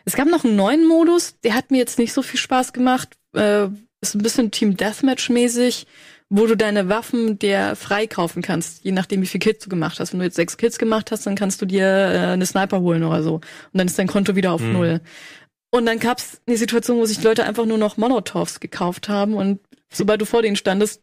[0.05, 3.16] Es gab noch einen neuen Modus, der hat mir jetzt nicht so viel Spaß gemacht.
[3.34, 3.66] Äh,
[4.01, 5.87] ist ein bisschen Team Deathmatch mäßig,
[6.28, 10.12] wo du deine Waffen dir freikaufen kannst, je nachdem wie viel Kills du gemacht hast.
[10.12, 13.05] Wenn du jetzt sechs Kills gemacht hast, dann kannst du dir äh, eine Sniper holen
[13.05, 13.34] oder so.
[13.37, 13.43] Und
[13.74, 14.72] dann ist dein Konto wieder auf Mhm.
[14.72, 15.01] null.
[15.70, 19.34] Und dann gab's eine Situation, wo sich die Leute einfach nur noch Molotovs gekauft haben
[19.34, 19.61] und
[19.93, 21.03] sobald du vor denen standest,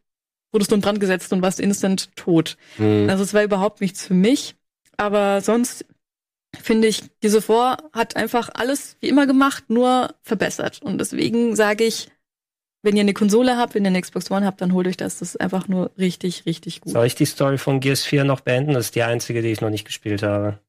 [0.51, 2.57] wurdest du in Brand gesetzt und warst instant tot.
[2.77, 3.07] Hm.
[3.09, 4.55] Also es war überhaupt nichts für mich.
[4.97, 5.85] Aber sonst
[6.61, 10.81] finde ich, diese Vor hat einfach alles wie immer gemacht, nur verbessert.
[10.81, 12.09] Und deswegen sage ich,
[12.83, 15.19] wenn ihr eine Konsole habt, wenn ihr eine Xbox One habt, dann holt euch das.
[15.19, 16.91] Das ist einfach nur richtig, richtig gut.
[16.93, 18.73] Soll ich die Story von Gears 4 noch beenden?
[18.73, 20.59] Das ist die einzige, die ich noch nicht gespielt habe.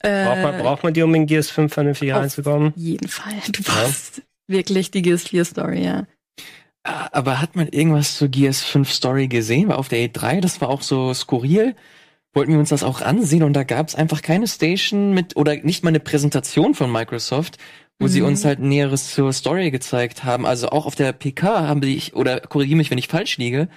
[0.00, 2.74] Braucht man, Äh, braucht man die, um in Gears 5 vernünftig auf reinzukommen?
[2.76, 3.32] jeden Fall.
[3.50, 6.06] Du brauchst wirklich die Gears 4 Story, ja.
[6.82, 9.68] Ah, Aber hat man irgendwas zur Gears 5 Story gesehen?
[9.68, 11.74] War auf der E3, das war auch so skurril.
[12.34, 15.56] Wollten wir uns das auch ansehen und da gab es einfach keine Station mit oder
[15.56, 17.58] nicht mal eine Präsentation von Microsoft,
[18.00, 18.26] wo sie Mhm.
[18.26, 20.44] uns halt Näheres zur Story gezeigt haben.
[20.44, 23.68] Also auch auf der PK haben die, oder korrigiere mich, wenn ich falsch liege,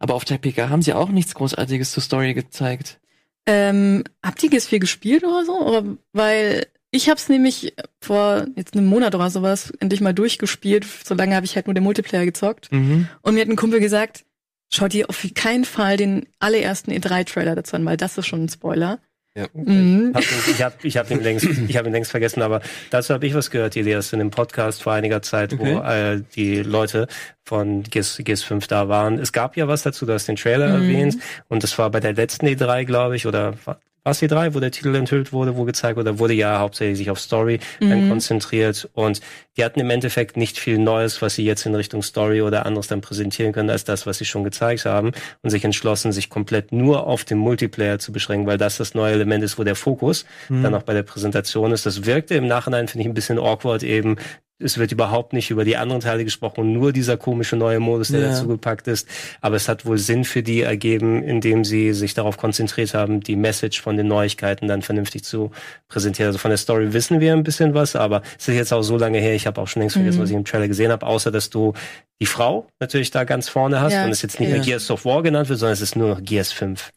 [0.00, 2.98] aber auf der PK haben sie auch nichts Großartiges zur Story gezeigt.
[3.46, 5.58] Ähm, habt ihr Gears 4 gespielt oder so?
[5.60, 10.84] Oder, weil ich hab's nämlich vor jetzt einem Monat oder sowas endlich mal durchgespielt.
[11.04, 12.70] So lange habe ich halt nur den Multiplayer gezockt.
[12.72, 13.08] Mhm.
[13.22, 14.24] Und mir hat ein Kumpel gesagt,
[14.72, 18.48] schau dir auf keinen Fall den allerersten E3-Trailer dazu an, weil das ist schon ein
[18.48, 18.98] Spoiler.
[19.36, 19.46] Ja.
[19.52, 20.10] Mhm.
[20.12, 22.60] Hab, ich habe ich hab ihn, längst, ich hab ihn längst vergessen, aber
[22.90, 26.62] dazu habe ich was gehört, Elias, in dem Podcast vor einiger Zeit, wo äh, die
[26.62, 27.06] Leute
[27.44, 29.20] von GS, GS 5 da waren.
[29.20, 30.82] Es gab ja was dazu, du hast den Trailer Mhm.
[30.82, 31.16] erwähnt
[31.48, 33.54] und das war bei der letzten E3, glaube ich, oder
[34.02, 37.10] war es E3, wo der Titel enthüllt wurde, wo gezeigt wurde, wurde ja hauptsächlich sich
[37.10, 38.08] auf Story dann Mhm.
[38.08, 39.20] konzentriert und
[39.56, 42.86] die hatten im Endeffekt nicht viel Neues, was sie jetzt in Richtung Story oder anderes
[42.86, 46.72] dann präsentieren können, als das, was sie schon gezeigt haben und sich entschlossen, sich komplett
[46.72, 50.24] nur auf den Multiplayer zu beschränken, weil das das neue Element ist, wo der Fokus
[50.48, 51.84] dann auch bei der Präsentation ist.
[51.86, 54.16] Das wirkte im Nachhinein, finde ich, ein bisschen awkward eben.
[54.62, 58.20] Es wird überhaupt nicht über die anderen Teile gesprochen nur dieser komische neue Modus, der
[58.20, 58.28] Ja.
[58.28, 59.08] dazu gepackt ist.
[59.40, 63.36] Aber es hat wohl Sinn für die ergeben, indem sie sich darauf konzentriert haben, die
[63.36, 65.50] Message von den Neuigkeiten dann vernünftig zu
[65.88, 66.28] präsentieren.
[66.28, 68.98] Also von der Story wissen wir ein bisschen was, aber es ist jetzt auch so
[68.98, 70.22] lange her, ich habe auch schon längst vergessen, Mhm.
[70.22, 71.72] was ich im Trailer gesehen habe, außer dass du
[72.20, 74.56] die Frau natürlich da ganz vorne hast Ja, und es jetzt nicht ja.
[74.56, 76.90] mehr Gears of War genannt wird, sondern es ist nur noch Gears 5.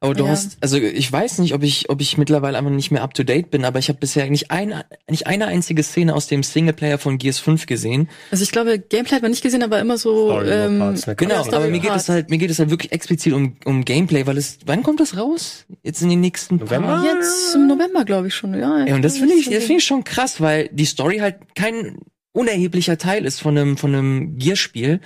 [0.00, 0.30] Aber du Ja.
[0.30, 3.24] hast, also ich weiß nicht, ob ich, ob ich mittlerweile einfach nicht mehr up to
[3.24, 6.98] date bin, aber ich habe bisher nicht eine, nicht eine einzige Szene aus dem Singleplayer
[6.98, 8.08] von Gears 5 gesehen.
[8.30, 10.28] Also ich glaube, Gameplay hat man nicht gesehen, aber immer so.
[10.30, 11.16] Story Ähm, Parts, ne?
[11.16, 13.84] Genau, Story aber mir geht es halt, mir geht es halt wirklich explizit um, um
[13.84, 15.64] Gameplay, weil es, wann kommt das raus?
[15.82, 16.86] Jetzt in den nächsten November?
[16.88, 18.54] Paar- Jetzt im November, glaube ich schon.
[18.54, 21.38] Ja, Ja, und das finde ich, das finde ich schon krass, weil die Story halt
[21.56, 21.98] kein
[22.32, 25.00] unerheblicher Teil ist von einem, von einem Gear-Spiel.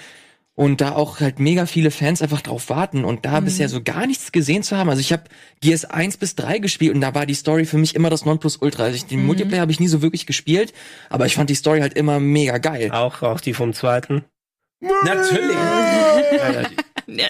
[0.62, 4.06] Und da auch halt mega viele Fans einfach drauf warten und da bisher so gar
[4.06, 4.88] nichts gesehen zu haben.
[4.88, 5.24] Also ich habe
[5.60, 8.84] Gears 1 bis 3 gespielt und da war die Story für mich immer das Nonplusultra.
[8.84, 10.72] Also ich, den Multiplayer habe ich nie so wirklich gespielt,
[11.10, 12.92] aber ich fand die Story halt immer mega geil.
[12.92, 14.24] Auch, auch die vom zweiten.
[15.04, 15.56] Natürlich.
[17.08, 17.20] Ja,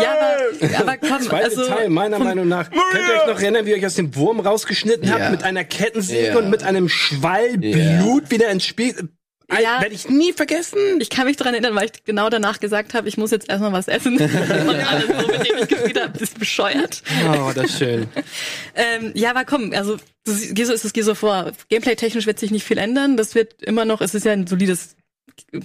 [0.00, 2.70] ja aber, aber komm, Zweite also Teil, meiner Meinung nach.
[2.70, 5.18] Könnt ihr euch noch erinnern, wie ihr euch aus dem Wurm rausgeschnitten Ja.
[5.18, 6.38] habt mit einer Kettensäge Ja.
[6.38, 8.00] und mit einem Schwall Ja.
[8.02, 9.10] Blut wieder ins Spiel?
[9.58, 9.80] Ja.
[9.80, 10.78] Werde ich nie vergessen.
[11.00, 13.72] Ich kann mich dran erinnern, weil ich genau danach gesagt habe, ich muss jetzt erstmal
[13.72, 14.14] was essen.
[14.18, 17.02] Und alles so, mit dem ich gespielt habe, ist bescheuert.
[17.32, 18.06] Oh, das ist schön.
[18.74, 21.52] Ähm, ja, aber komm, also geh so ist es geh so vor.
[21.68, 23.16] Gameplay-technisch wird sich nicht viel ändern.
[23.16, 24.96] Das wird immer noch, es ist ja ein solides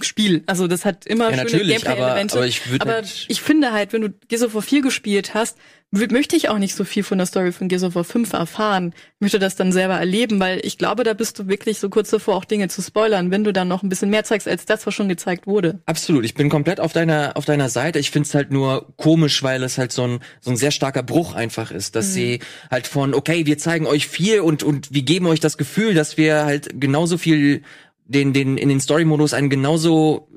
[0.02, 0.42] Spiel.
[0.46, 2.36] Also das hat immer Ja, schöne natürlich, aber, Gameplay-Elemente.
[2.36, 5.56] aber ich Aber ich finde halt, wenn du Gears of War 4 gespielt hast,
[5.92, 8.92] möchte ich auch nicht so viel von der Story von Gears of War 5 erfahren.
[8.96, 12.10] Ich möchte das dann selber erleben, weil ich glaube, da bist du wirklich so kurz
[12.10, 14.86] davor, auch Dinge zu spoilern, wenn du dann noch ein bisschen mehr zeigst, als das,
[14.86, 15.80] was schon gezeigt wurde.
[15.86, 17.98] Absolut, ich bin komplett auf deiner auf deiner Seite.
[17.98, 21.34] Ich find's halt nur komisch, weil es halt so ein so ein sehr starker Bruch
[21.34, 25.26] einfach ist, dass sie halt von okay, wir zeigen euch viel und und wir geben
[25.26, 27.62] euch das Gefühl, dass wir halt genauso viel
[28.08, 30.28] den den in den Story Modus einen genauso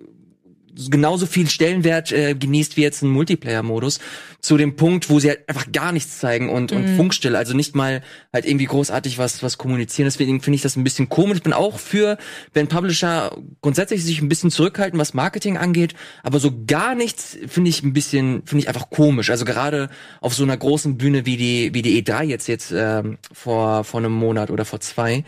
[0.89, 3.99] genauso viel Stellenwert äh, genießt wie jetzt ein Multiplayer-Modus,
[4.39, 7.76] zu dem Punkt, wo sie halt einfach gar nichts zeigen und, und Funkstille, also nicht
[7.76, 8.01] mal
[8.32, 10.05] halt irgendwie großartig was, was kommunizieren.
[10.05, 11.38] Deswegen finde ich das ein bisschen komisch.
[11.38, 12.17] Ich bin auch für,
[12.53, 15.93] wenn Publisher grundsätzlich sich ein bisschen zurückhalten, was Marketing angeht,
[16.24, 19.30] aber so gar nichts finde ich ein bisschen, finde ich einfach komisch.
[19.30, 19.89] Also gerade
[20.22, 23.99] auf so einer großen Bühne wie die, wie die E3 jetzt, jetzt ähm, vor, vor
[23.99, 25.26] einem Monat oder vor zwei,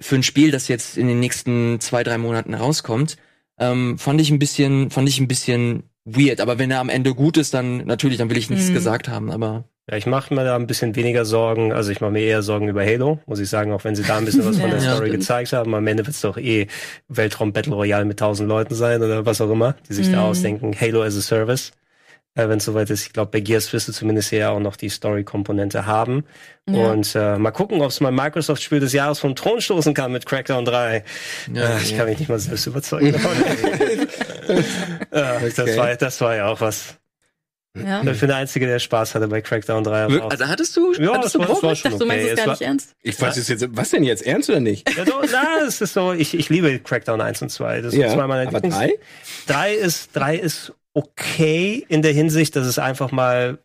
[0.00, 3.16] für ein Spiel, das jetzt in den nächsten zwei, drei Monaten rauskommt,
[3.58, 6.40] ähm, fand ich ein bisschen, fand ich ein bisschen weird.
[6.40, 8.74] Aber wenn er am Ende gut ist, dann natürlich, dann will ich nichts Mhm.
[8.74, 9.30] gesagt haben.
[9.30, 11.72] Aber Ja, ich mache mir da ein bisschen weniger Sorgen.
[11.72, 14.16] Also ich mache mir eher Sorgen über Halo, muss ich sagen, auch wenn sie da
[14.18, 15.20] ein bisschen was von Ja, der Story stimmt.
[15.20, 15.74] gezeigt haben.
[15.74, 16.66] Am Ende wird es doch eh
[17.08, 20.24] Weltraum Battle Royale mit tausend Leuten sein oder was auch immer, die sich da Mhm.
[20.24, 20.74] ausdenken.
[20.80, 21.72] Halo as a Service.
[22.36, 23.06] Äh, wenn es soweit ist.
[23.06, 26.24] Ich glaube, bei Gears wirst du zumindest ja auch noch die Story-Komponente haben.
[26.68, 26.90] Ja.
[26.90, 30.26] Und äh, mal gucken, ob es mal Microsoft-Spiel des Jahres vom Thron stoßen kann mit
[30.26, 31.04] Crackdown 3.
[31.52, 31.98] Ja, äh, ich ja.
[31.98, 33.12] kann mich nicht mal selbst überzeugen.
[33.12, 33.32] davon.
[34.48, 34.56] äh,
[35.10, 35.76] das, Okay.
[35.76, 36.96] war, das war ja auch was.
[37.76, 38.02] Ja.
[38.04, 40.04] Ich bin der Einzige, der Spaß hatte bei Crackdown 3.
[40.04, 41.90] aber Wir- auch- Also hattest du, Ja, hattest das du war- das war Ich dachte,
[41.90, 42.32] schon du meinst okay.
[42.38, 42.90] es gar nicht ernst.
[43.02, 43.64] Ich weiß es jetzt.
[43.70, 44.24] Was denn jetzt?
[44.24, 44.88] Ernst oder nicht?
[44.96, 47.80] Ja, so, na, es ist so, ich, ich liebe Crackdown 1 und 2.
[47.80, 48.94] Das sind zwei meiner aber Lieblings- drei?
[49.48, 53.58] Drei ist, drei ist okay in der Hinsicht, dass es einfach mal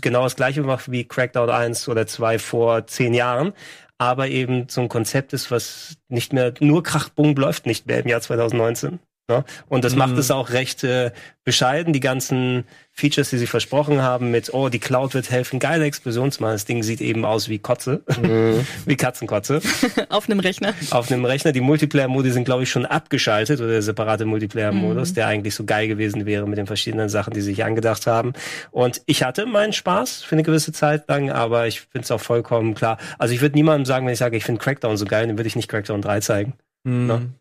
[0.00, 3.52] genau das gleiche macht wie Crackdown 1 oder 2 vor zehn Jahren.
[3.98, 8.08] Aber eben so ein Konzept ist, was nicht mehr nur Krachbung läuft nicht mehr im
[8.08, 8.98] Jahr 2019.
[9.30, 9.44] Ne?
[9.68, 10.18] Und das macht Mhm.
[10.18, 11.12] es auch recht äh,
[11.44, 11.92] bescheiden.
[11.92, 16.52] Die ganzen Features, die sie versprochen haben mit, oh, die Cloud wird helfen, geile Explosionsmal.
[16.54, 18.02] Das Ding sieht eben aus wie Kotze,
[18.86, 19.60] wie Katzenkotze
[20.08, 20.74] Auf einem Rechner.
[20.90, 21.52] auf einem Rechner.
[21.52, 25.86] Die Multiplayer-Modi sind, glaube ich, schon abgeschaltet oder der separate Multiplayer-Modus, der eigentlich so geil
[25.88, 28.32] gewesen wäre mit den verschiedenen Sachen, die sie sich angedacht haben.
[28.72, 32.20] Und ich hatte meinen Spaß für eine gewisse Zeit lang, aber ich finde es auch
[32.20, 32.98] vollkommen klar.
[33.18, 35.46] Also ich würde niemandem sagen, wenn ich sage, ich finde Crackdown so geil, dann würde
[35.46, 36.52] ich nicht Crackdown 3 zeigen.
[36.84, 37.34] Mhm.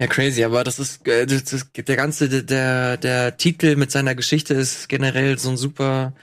[0.00, 4.14] Ja, crazy, aber das ist, äh, das, das, der ganze, der, der Titel mit seiner
[4.14, 6.14] Geschichte ist generell so ein super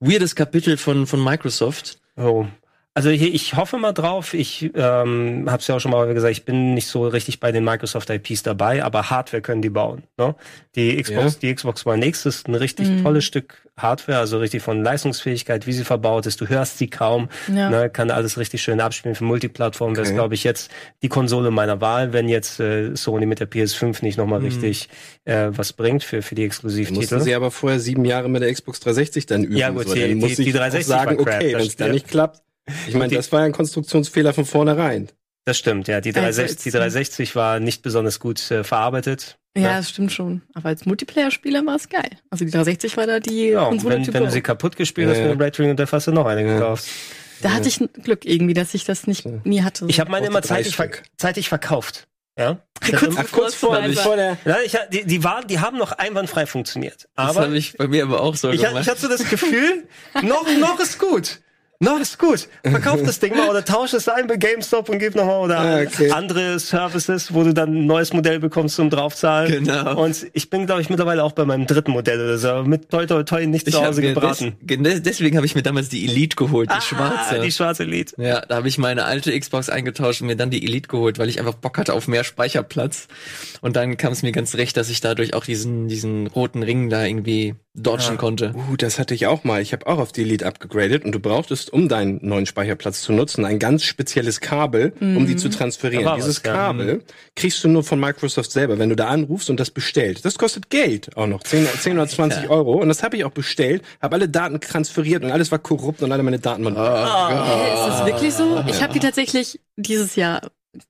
[0.00, 2.00] weirdes Kapitel von, von Microsoft.
[2.16, 2.46] Oh.
[2.94, 4.34] Also ich, ich hoffe mal drauf.
[4.34, 7.50] Ich ähm, habe es ja auch schon mal gesagt, ich bin nicht so richtig bei
[7.50, 10.02] den Microsoft IPs dabei, aber Hardware können die bauen.
[10.18, 10.34] Ne?
[10.74, 13.02] Die Xbox, die Xbox One X ist ein richtig Mhm.
[13.02, 16.38] tolles Stück Hardware, also richtig von Leistungsfähigkeit, wie sie verbaut ist.
[16.42, 17.70] Du hörst sie kaum, Ja.
[17.70, 17.88] ne?
[17.88, 19.14] kann alles richtig schön abspielen.
[19.14, 20.16] Für Multiplattform wäre es, Okay.
[20.18, 20.70] glaube ich, jetzt
[21.02, 24.44] die Konsole meiner Wahl, wenn jetzt äh, Sony mit der PS5 nicht nochmal Mhm.
[24.46, 24.90] richtig
[25.24, 27.20] äh, was bringt für für die Mussten Exklusivtitel.
[27.20, 29.56] sie aber vorher sieben Jahre mit der Xbox 360 dann üben.
[29.56, 29.94] Ja, gut, so.
[29.94, 31.88] die- dann die- muss die ich auch 360 sagen, war crap, okay, wenn es da
[31.88, 32.42] nicht klappt.
[32.86, 35.08] Ich meine, das war ja ein Konstruktionsfehler von vornherein.
[35.44, 36.00] Das stimmt, ja.
[36.00, 39.38] Die Also 360, die jetzt- 360 war nicht besonders gut äh, verarbeitet.
[39.56, 40.42] Ja, das stimmt schon.
[40.54, 42.08] Aber als Multiplayer-Spieler war es geil.
[42.30, 45.08] Also die 360 war da die Ja, und Konsole wenn, wenn du sie kaputt gespielt
[45.10, 45.24] hast Ja.
[45.24, 46.54] mit dem Red Ring und der hast du noch eine Ja.
[46.54, 46.86] gekauft.
[47.42, 49.86] Da hatte ich ein Glück irgendwie, dass ich das nicht nie hatte.
[49.88, 51.02] Ich habe meine immer zeitig, ver Stück.
[51.18, 52.06] zeitig verkauft.
[52.38, 52.62] Ja.
[52.98, 54.38] kurz, Ach, kurz vor, bevor der.
[54.46, 57.08] Ja, ich, die, die, waren, die haben noch einwandfrei funktioniert.
[57.16, 58.82] Das Aber habe ich bei mir aber auch so ich, gemacht.
[58.82, 59.86] ich hatte so das Gefühl,
[60.22, 61.40] noch, noch ist gut.
[61.82, 62.48] Noch ist gut.
[62.62, 65.80] Verkauf das Ding mal oder tausch es ein bei GameStop und gib nochmal oder Ah,
[65.82, 66.12] okay.
[66.12, 69.64] andere Services, wo du dann ein neues Modell bekommst zum draufzahlen.
[69.64, 70.00] Genau.
[70.00, 72.62] Und ich bin, glaube ich, mittlerweile auch bei meinem dritten Modell oder so.
[72.62, 74.56] Mit toi toi toi nicht Ich zu Hause gebraten.
[74.60, 77.40] Des, gen- deswegen habe ich mir damals die Elite geholt, die Ah, schwarze.
[77.40, 78.14] Die schwarze Lied.
[78.16, 81.28] Ja, da habe ich meine alte Xbox eingetauscht und mir dann die Elite geholt, weil
[81.28, 83.08] ich einfach Bock hatte auf mehr Speicherplatz.
[83.60, 86.90] Und dann kam es mir ganz recht, dass ich dadurch auch diesen, diesen roten Ring
[86.90, 88.16] da irgendwie dodgen Ja.
[88.16, 88.52] konnte.
[88.54, 89.62] Uh, das hatte ich auch mal.
[89.62, 93.02] Ich habe auch auf die Elite abgegradet und du brauchtest, brauchst, um deinen neuen Speicherplatz
[93.02, 96.04] zu nutzen, ein ganz spezielles Kabel, um die zu transferieren.
[96.04, 96.52] Da war Dieses was, ja.
[96.52, 97.02] Kabel
[97.34, 100.24] kriegst du nur von Microsoft selber, wenn du da anrufst und das bestellst.
[100.24, 102.74] Das kostet Geld auch noch, 10, 10 oder 20 Euro.
[102.74, 106.12] Und das habe ich auch bestellt, habe alle Daten transferiert und alles war korrupt und
[106.12, 106.76] alle meine Daten waren.
[106.76, 108.62] Hey, ist das wirklich so?
[108.68, 110.42] Ich habe die tatsächlich dieses Jahr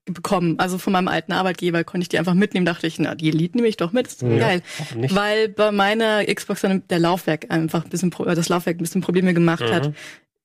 [0.04, 0.60] bekommen.
[0.60, 2.64] Also von meinem alten Arbeitgeber konnte ich die einfach mitnehmen.
[2.66, 4.06] Dachte ich, na, die Elite nehme ich doch mit.
[4.06, 4.62] Ist doch geil.
[5.10, 8.82] Weil bei meiner Xbox dann der Laufwerk einfach ein bisschen, Pro- äh, das Laufwerk ein
[8.82, 9.72] bisschen Probleme gemacht Mhm.
[9.74, 9.92] hat.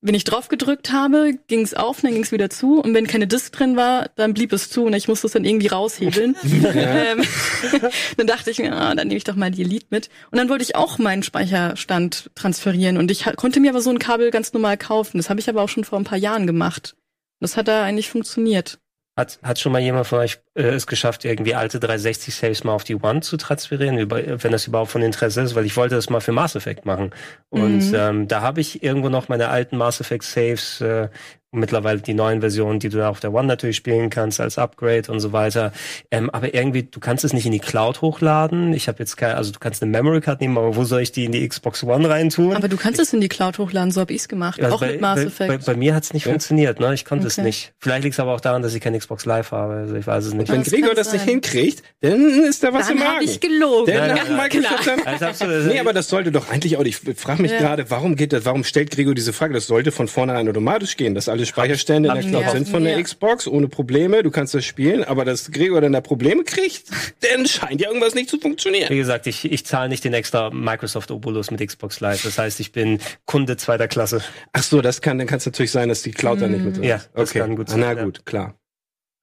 [0.01, 2.79] Wenn ich drauf gedrückt habe, ging es auf, dann ging es wieder zu.
[2.79, 5.43] Und wenn keine Disk drin war, dann blieb es zu und ich musste es dann
[5.43, 6.35] irgendwie raushebeln.
[6.43, 7.23] ähm,
[8.17, 10.09] dann dachte ich mir, ah, dann nehme ich doch mal die Elite mit.
[10.29, 12.97] Und dann wollte ich auch meinen Speicherstand transferieren.
[12.97, 15.17] Und ich konnte mir aber so ein Kabel ganz normal kaufen.
[15.17, 16.95] Das habe ich aber auch schon vor ein paar Jahren gemacht.
[17.39, 18.79] Das hat da eigentlich funktioniert.
[19.17, 22.73] Hat, hat schon mal jemand von euch äh, es geschafft, irgendwie alte 360 Saves mal
[22.73, 25.55] auf die One zu transferieren, über, wenn das überhaupt von Interesse ist?
[25.55, 27.09] Weil ich wollte das mal für Mass Effect machen.
[27.49, 27.95] Und Mhm.
[27.95, 31.09] ähm, da habe ich irgendwo noch meine alten Mass Effect Saves, äh,
[31.57, 35.11] mittlerweile die neuen Versionen, die du da auf der One natürlich spielen kannst als Upgrade
[35.11, 35.71] und so weiter.
[36.11, 38.73] Ähm, aber irgendwie, du kannst es nicht in die Cloud hochladen.
[38.73, 41.11] Ich habe jetzt keine, also du kannst eine Memory Card nehmen, aber wo soll ich
[41.11, 42.53] die in die Xbox One reintun?
[42.55, 44.61] Aber du kannst es in die Cloud hochladen, so hab ich's gemacht.
[44.61, 45.65] Also auch bei, mit Mass bei, Effect.
[45.65, 46.31] Bei, bei mir hat's nicht Ja.
[46.31, 46.93] funktioniert, ne?
[46.93, 47.45] Ich konnte es Okay.
[47.47, 47.73] nicht.
[47.79, 49.73] Vielleicht liegt es aber auch daran, dass ich kein Xbox Live habe.
[49.73, 50.51] Also ich weiß es nicht.
[50.51, 53.25] Wenn Gregor das nicht hinkriegt, dann ist da was im dann hab Magen.
[53.25, 53.85] ich gelogen.
[53.87, 54.37] Denn Nein, nein, nein.
[54.37, 57.59] Microsoft dann, Als absolut- Nee, aber das sollte doch eigentlich auch, ich frage mich Ja.
[57.59, 59.53] gerade, warum geht das, warum stellt Gregor diese Frage?
[59.53, 62.51] Das sollte von vornherein automatisch gehen, dass alle Speicherstände in der Cloud ja.
[62.51, 63.01] sind von der Ja.
[63.01, 66.83] Xbox, ohne Probleme, du kannst das spielen, aber dass Gregor dann da Probleme kriegt,
[67.21, 68.89] dann scheint ja irgendwas nicht zu funktionieren.
[68.89, 72.21] Wie gesagt, ich, ich zahle nicht den extra Microsoft Obolus mit Xbox Live.
[72.23, 74.21] Das heißt, ich bin Kunde zweiter Klasse.
[74.53, 76.75] Ach so, das kann, dann kann es natürlich sein, dass die Cloud da nicht mit
[76.77, 77.09] drin Ja, ist.
[77.13, 77.39] das okay.
[77.39, 78.03] kann gut Ah, Na sein, ja.
[78.03, 78.55] gut, klar.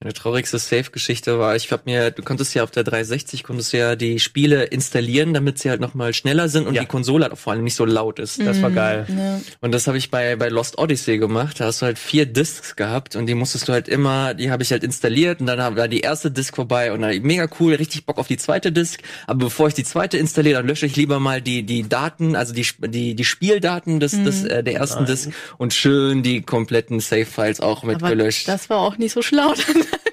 [0.04, 3.96] Meine traurigste Safe-Geschichte war, ich hab mir, du konntest ja auf der 360 konntest ja
[3.96, 6.82] die Spiele installieren, damit sie halt nochmal schneller sind und Ja.
[6.82, 8.38] die Konsole halt vor allem nicht so laut ist.
[8.44, 9.06] Das war geil.
[9.08, 9.40] Ja.
[9.62, 11.58] Und das habe ich bei, bei Lost Odyssey gemacht.
[11.58, 14.62] Da hast du halt vier Discs gehabt und die musstest du halt immer, die habe
[14.62, 18.04] ich halt installiert und dann war die erste Disc vorbei und dann mega cool, richtig
[18.04, 19.00] Bock auf die zweite Disc.
[19.26, 22.52] Aber bevor ich die zweite installiere, dann lösche ich lieber mal die, die Daten, also
[22.52, 27.00] die, Sp- die, die Spieldaten des, des, äh, der ersten Disc und schön die kompletten
[27.00, 28.48] Save-Files auch mit Aber gelöscht.
[28.48, 29.54] das war auch nicht so schlau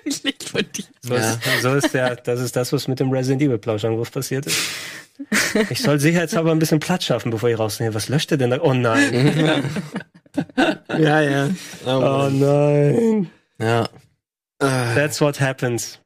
[0.05, 0.83] eigentlich von dir.
[1.01, 1.33] So, Ja.
[1.33, 4.57] ist, so ist der, das ist das, was mit dem Resident Evil Plauschangriff passiert ist.
[5.69, 7.93] Ich soll sicherheitshalber ein bisschen Platz schaffen, bevor ich rausnehme.
[7.93, 8.59] Was löscht er denn da?
[8.61, 9.63] Oh nein.
[10.97, 11.49] Ja, ja.
[11.85, 13.29] Oh nein.
[13.59, 13.87] ja.
[14.59, 15.99] That's what happens.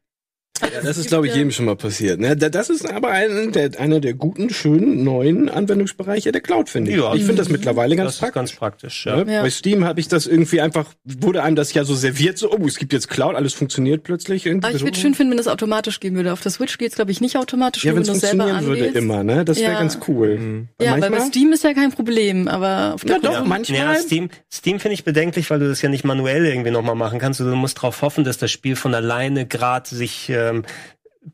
[0.62, 2.20] Ja, das ist, glaube ich, jedem schon mal passiert.
[2.20, 2.36] Ne?
[2.38, 6.92] Da- Das ist aber ein, der, einer der guten, schönen, neuen Anwendungsbereiche der Cloud, finde
[6.92, 6.98] ich.
[6.98, 7.14] Ja.
[7.14, 8.36] ich finde das mittlerweile ganz Das ist praktisch.
[8.36, 9.24] ganz praktisch, ja.
[9.24, 9.34] Ne?
[9.34, 9.42] Ja.
[9.42, 12.66] Bei Steam habe ich das irgendwie einfach, wurde einem das ja so serviert, so, oh,
[12.68, 14.68] es gibt jetzt Cloud, alles funktioniert plötzlich irgendwie.
[14.68, 16.32] Aber ich würde schön finden, wenn das automatisch gehen würde.
[16.32, 19.24] Auf der Switch geht's, glaube ich, nicht automatisch, ja, wenn es es funktionieren würde immer,
[19.24, 19.44] ne?
[19.46, 19.80] Das wäre Ja.
[19.80, 20.38] ganz cool.
[20.38, 20.68] Mhm.
[20.82, 23.80] Ja, weil bei manchmal- Steam ist ja kein Problem, aber auf der Ja, doch, manchmal.
[23.80, 27.20] Ja, Steam, Steam finde ich bedenklich, weil du das ja nicht manuell irgendwie nochmal machen
[27.20, 27.40] kannst.
[27.42, 30.64] Du musst darauf hoffen, dass das Spiel von alleine gerade sich ähm,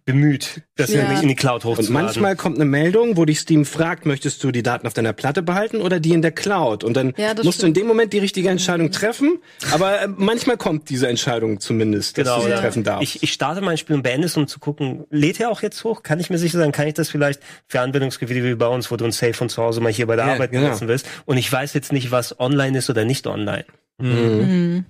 [0.05, 1.01] bemüht, das Ja.
[1.19, 1.93] in die Cloud Und hochzuladen.
[2.05, 5.41] manchmal kommt eine Meldung, wo dich Steam fragt, möchtest du die Daten auf deiner Platte
[5.43, 6.85] behalten oder die in der Cloud?
[6.85, 7.75] Und dann Ja, musst du in stimmt.
[7.77, 9.39] dem Moment die richtige Entscheidung treffen.
[9.73, 12.59] Aber äh, manchmal kommt diese Entscheidung zumindest, dass Genau, du sie ja.
[12.61, 13.03] treffen darfst.
[13.03, 15.83] Ich, ich starte mein Spiel und beende es, um zu gucken, lädt er auch jetzt
[15.83, 16.03] hoch?
[16.03, 18.95] Kann ich mir sicher sein, kann ich das vielleicht für Anwendungsgebiete wie bei uns, wo
[18.95, 20.67] du ein Safe von zu Hause mal hier bei der Ja, Arbeit genau.
[20.67, 21.05] benutzen willst?
[21.25, 23.65] Und ich weiß jetzt nicht, was online ist oder nicht online.
[23.97, 24.07] Mhm.
[24.09, 24.85] Mhm.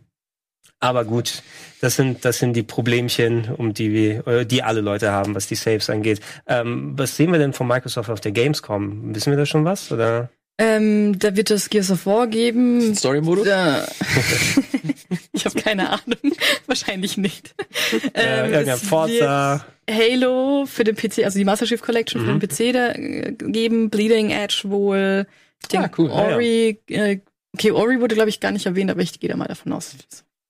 [0.79, 1.43] Aber gut,
[1.79, 5.45] das sind, das sind die Problemchen, um die wir, äh, die alle Leute haben, was
[5.47, 6.21] die Saves angeht.
[6.47, 9.13] Ähm, was sehen wir denn von Microsoft auf der Gamescom?
[9.13, 9.91] Wissen wir da schon was?
[9.91, 10.29] Oder?
[10.57, 12.95] Ähm, da wird es Gears of War geben.
[12.95, 13.47] Story-Modus?
[15.33, 16.19] Ich habe keine Ahnung.
[16.67, 17.55] Wahrscheinlich nicht.
[18.13, 19.65] Äh, irgendein es Forza.
[19.89, 22.39] Halo für den PC, also die Master Chief Collection Mhm.
[22.41, 23.89] für den PC da äh, geben.
[23.89, 25.25] Bleeding Edge wohl.
[25.67, 26.11] Ich Ah, denke, cool.
[26.11, 26.35] Ah, ja.
[26.35, 27.19] Ori, äh,
[27.53, 29.95] okay, Ori wurde, glaube ich, gar nicht erwähnt, aber ich gehe da mal davon aus.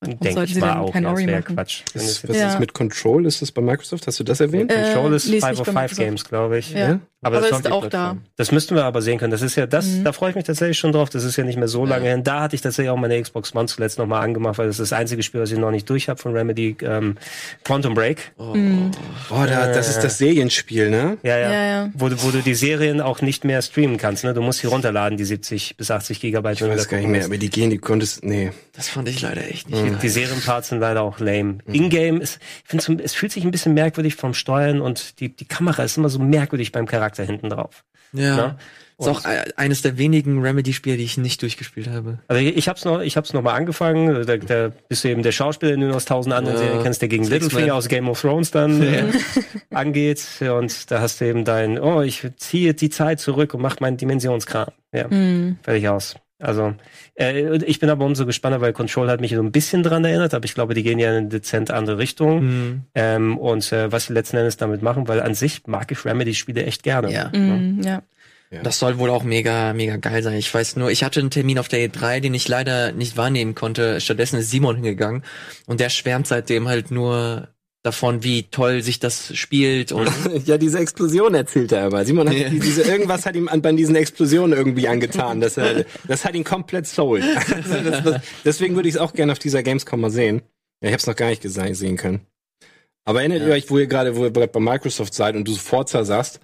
[0.04, 0.92] Denke sollten ich sie mal dann auch.
[0.94, 1.42] kein Ja, das wäre?
[1.44, 1.82] Quatsch.
[1.94, 2.50] Ist, was Ja.
[2.54, 3.26] ist mit Control?
[3.28, 4.08] Ist das bei Microsoft?
[4.08, 4.72] Hast du das erwähnt?
[4.72, 6.00] Äh, Control ist nee, ist 5 nicht of bei 5 Microsoft.
[6.00, 6.72] Games, glaube ich.
[6.74, 7.00] Ja.
[7.24, 8.18] Aber, Aber das ist auch da.
[8.36, 9.30] Das müssten wir aber sehen können.
[9.30, 10.04] Das ist ja das, Mhm.
[10.06, 11.12] da freue ich mich tatsächlich schon drauf.
[11.12, 12.24] Das ist ja nicht mehr so lange hin.
[12.24, 14.98] Da hatte ich tatsächlich auch meine Xbox One zuletzt nochmal angemacht, weil das ist das
[15.00, 17.18] einzige Spiel, was ich noch nicht durch habe von Remedy, ähm,
[17.64, 18.32] Quantum Break.
[18.40, 18.56] Oh.
[19.30, 21.20] Oh, da, das ist das Serienspiel, ne?
[21.22, 21.52] Ja, ja.
[21.52, 21.90] Ja, ja.
[21.94, 24.24] Wo, du- wo du die Serien auch nicht mehr streamen kannst.
[24.24, 24.34] Ne?
[24.34, 26.60] Du musst sie runterladen, die 70 bis 80 Gigabyte.
[26.60, 28.52] Ich weiß gar nicht mehr, aber die gehen, die konntest, nee.
[28.74, 30.10] Das fand ich leider echt nicht Die.
[30.10, 31.60] Serienparts sind leider auch lame.
[31.72, 35.36] Ingame ist, ich finde, so, es fühlt sich ein bisschen merkwürdig vom Steuern und die,
[35.36, 37.84] die Kamera ist immer so merkwürdig beim Charakter hinten drauf.
[38.14, 38.36] Ja.
[38.36, 38.58] Ne?
[39.00, 42.20] Ist auch äh, eines der wenigen Remedy-Spiele, die ich nicht durchgespielt habe.
[42.28, 44.28] Also ich, hab's noch, ich hab's noch mal angefangen.
[44.28, 46.64] Da, da bist du eben der Schauspieler, den du aus tausend anderen Ja.
[46.66, 49.06] Serien kennst, der gegen Littlefinger aus Game of Thrones dann äh,
[49.72, 50.24] angeht.
[50.42, 53.98] Und da hast du eben dein, oh, ich ziehe die Zeit zurück und mach meinen
[53.98, 54.68] Dimensionskram.
[54.94, 55.58] Ja, Mhm.
[55.64, 56.16] fertig aus.
[56.42, 56.74] Also,
[57.16, 60.34] äh, ich bin aber umso gespannter, weil Control hat mich so ein bisschen dran erinnert,
[60.34, 62.44] aber ich glaube, die gehen ja in eine dezent andere Richtung.
[62.44, 62.82] Mhm.
[62.96, 66.66] Ähm, und äh, was sie letzten Endes damit machen, weil an sich mag ich Remedy-Spiele
[66.66, 67.12] echt gerne.
[67.12, 67.30] Ja.
[67.30, 68.02] Mm, ja.
[68.64, 70.36] Das soll wohl auch mega, mega geil sein.
[70.36, 73.56] Ich weiß nur, ich hatte einen Termin auf der E3, den ich leider nicht wahrnehmen
[73.56, 74.02] konnte.
[74.02, 75.24] Stattdessen ist Simon hingegangen
[75.68, 77.48] und der schwärmt seitdem halt nur
[77.84, 80.10] davon, wie toll sich das spielt und
[80.46, 82.06] Ja, diese Explosion erzählt er immer.
[82.06, 82.50] Simon hat Ja.
[82.50, 85.42] diese irgendwas hat ihm an bei diesen Explosionen irgendwie angetan.
[85.42, 87.24] Das, äh, das hat ihn komplett sold.
[87.24, 90.42] Also das, das, deswegen würde ich es auch gerne auf dieser Gamescom mal sehen.
[90.82, 92.22] Ja, ich habe es noch gar nicht gese- sehen können.
[93.04, 93.48] Aber erinnert Ja.
[93.48, 96.40] ihr euch, wo ihr gerade, wo ihr bei Microsoft seid und du Forza sagst,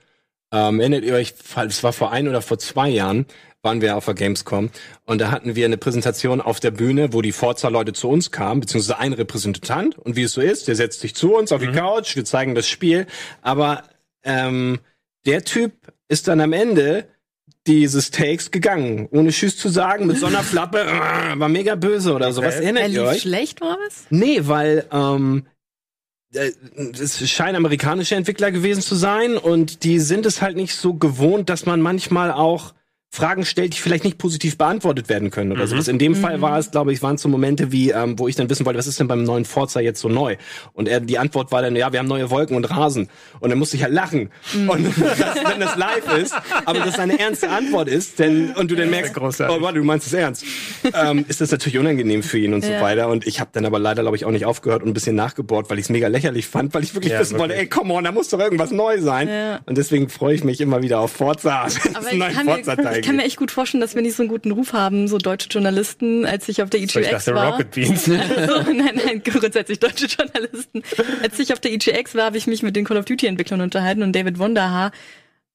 [0.51, 1.35] ähm, erinnert ihr euch,
[1.67, 3.25] es war vor ein oder vor zwei Jahren,
[3.68, 4.70] waren wir auf der Gamescom
[5.05, 8.61] und da hatten wir eine Präsentation auf der Bühne, wo die Forza-Leute zu uns kamen,
[8.61, 11.68] beziehungsweise ein Repräsentant und wie es so ist, der setzt sich zu uns auf die
[11.74, 13.07] Couch, wir zeigen das Spiel,
[13.41, 13.84] aber
[14.24, 14.80] ähm,
[15.26, 15.74] der Typ
[16.07, 17.07] ist dann am Ende
[17.68, 20.89] dieses Takes gegangen, ohne Tschüss zu sagen, mit so einer Flappe, äh,
[21.38, 22.41] war mega böse oder so.
[22.41, 22.63] Was Okay.
[22.63, 23.22] erinnert Er ihr euch?
[23.22, 24.05] schlecht, war was?
[24.09, 25.45] Nee, weil ähm,
[26.34, 26.51] äh,
[27.01, 31.49] es scheinen amerikanische Entwickler gewesen zu sein und die sind es halt nicht so gewohnt,
[31.49, 32.74] dass man manchmal auch
[33.09, 35.87] Fragen stellt, die vielleicht nicht positiv beantwortet werden können oder sowas.
[35.87, 38.35] In dem Fall war es, glaube ich, waren es so Momente wie, ähm, wo ich
[38.35, 40.35] dann wissen wollte, was ist denn beim neuen Forza jetzt so neu?
[40.73, 43.09] Und er, die Antwort war dann, ja, wir haben neue Wolken und Rasen.
[43.39, 44.29] Und dann musste ich halt lachen.
[44.67, 44.97] Und das,
[45.49, 46.35] wenn das live ist,
[46.65, 49.21] aber das eine ernste Antwort ist, denn, und du dann merkst, oh,
[49.61, 50.43] warte, du meinst es ernst,
[50.93, 52.81] ähm, ist das natürlich unangenehm für ihn und so Ja.
[52.81, 53.07] weiter.
[53.07, 55.69] Und ich habe dann aber leider, glaube ich, auch nicht aufgehört und ein bisschen nachgebohrt,
[55.69, 57.71] weil ich es mega lächerlich fand, weil ich wirklich Ja, wissen wollte, wirklich.
[57.73, 59.27] ey, come on, da muss doch irgendwas neu sein.
[59.29, 59.59] Ja.
[59.65, 61.67] Und deswegen freue ich mich immer wieder auf Forza.
[61.93, 62.63] Aber einen ich neuen kann, mir,
[62.99, 65.17] Ich kann mir echt gut vorstellen, dass wir nicht so einen guten Ruf haben, so
[65.17, 67.51] deutsche Journalisten, als ich auf der So, ich EGX dachte war.
[67.51, 68.05] Rocket Beans.
[68.05, 70.83] so, nein, nein, grundsätzlich deutsche Journalisten.
[71.21, 73.61] Als ich auf der EGX war, habe ich mich mit den Call of Duty Entwicklern
[73.61, 74.91] unterhalten und David Wonderhaar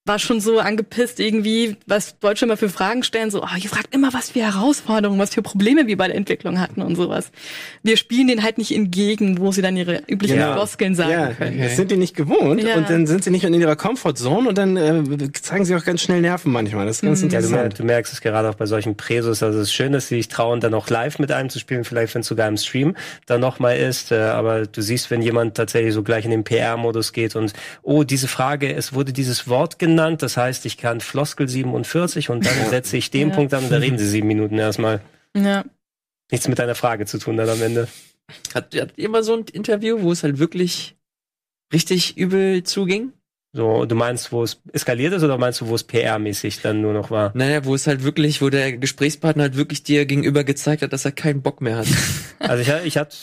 [0.05, 3.95] war schon so angepisst irgendwie, was Deutsche immer für Fragen stellen, so, oh, ihr fragt
[3.95, 7.31] immer, was für Herausforderungen, was für Probleme wir bei der Entwicklung hatten und sowas.
[7.83, 10.53] Wir spielen denen halt nicht entgegen, wo sie dann ihre üblichen Genau.
[10.55, 11.57] Floskeln sagen Ja, können.
[11.57, 12.75] das sind die nicht gewohnt Ja.
[12.75, 16.01] und dann sind sie nicht in ihrer Comfortzone und dann äh, zeigen sie auch ganz
[16.01, 16.85] schnell Nerven manchmal.
[16.85, 17.79] Das ist ganz Ja, du, mer interessant.
[17.79, 19.41] du merkst es gerade auch bei solchen Präsos.
[19.41, 21.85] Also es ist schön, dass sie sich trauen, dann auch live mit einem zu spielen,
[21.85, 24.11] vielleicht wenn es sogar im Stream dann nochmal ist.
[24.11, 28.03] Äh, aber du siehst, wenn jemand tatsächlich so gleich in den PR-Modus geht und oh,
[28.03, 32.69] diese Frage, es wurde dieses Wort genannt, das heißt, ich kann Floskel 47 und dann
[32.69, 33.35] setze ich den Ja.
[33.35, 35.01] Punkt an und da reden sie sieben Minuten erstmal.
[35.35, 35.63] Ja.
[36.31, 37.87] Nichts mit deiner Frage zu tun dann am Ende.
[38.53, 40.95] Hat, habt ihr mal so ein Interview, wo es halt wirklich
[41.73, 43.13] richtig übel zuging?
[43.55, 46.93] So, du meinst, wo es eskaliert ist oder meinst du, wo es PR-mäßig dann nur
[46.93, 47.31] noch war?
[47.35, 51.05] Naja, wo es halt wirklich, wo der Gesprächspartner halt wirklich dir gegenüber gezeigt hat, dass
[51.05, 51.87] er keinen Bock mehr hat.
[52.39, 53.15] Also ich, ich hatte,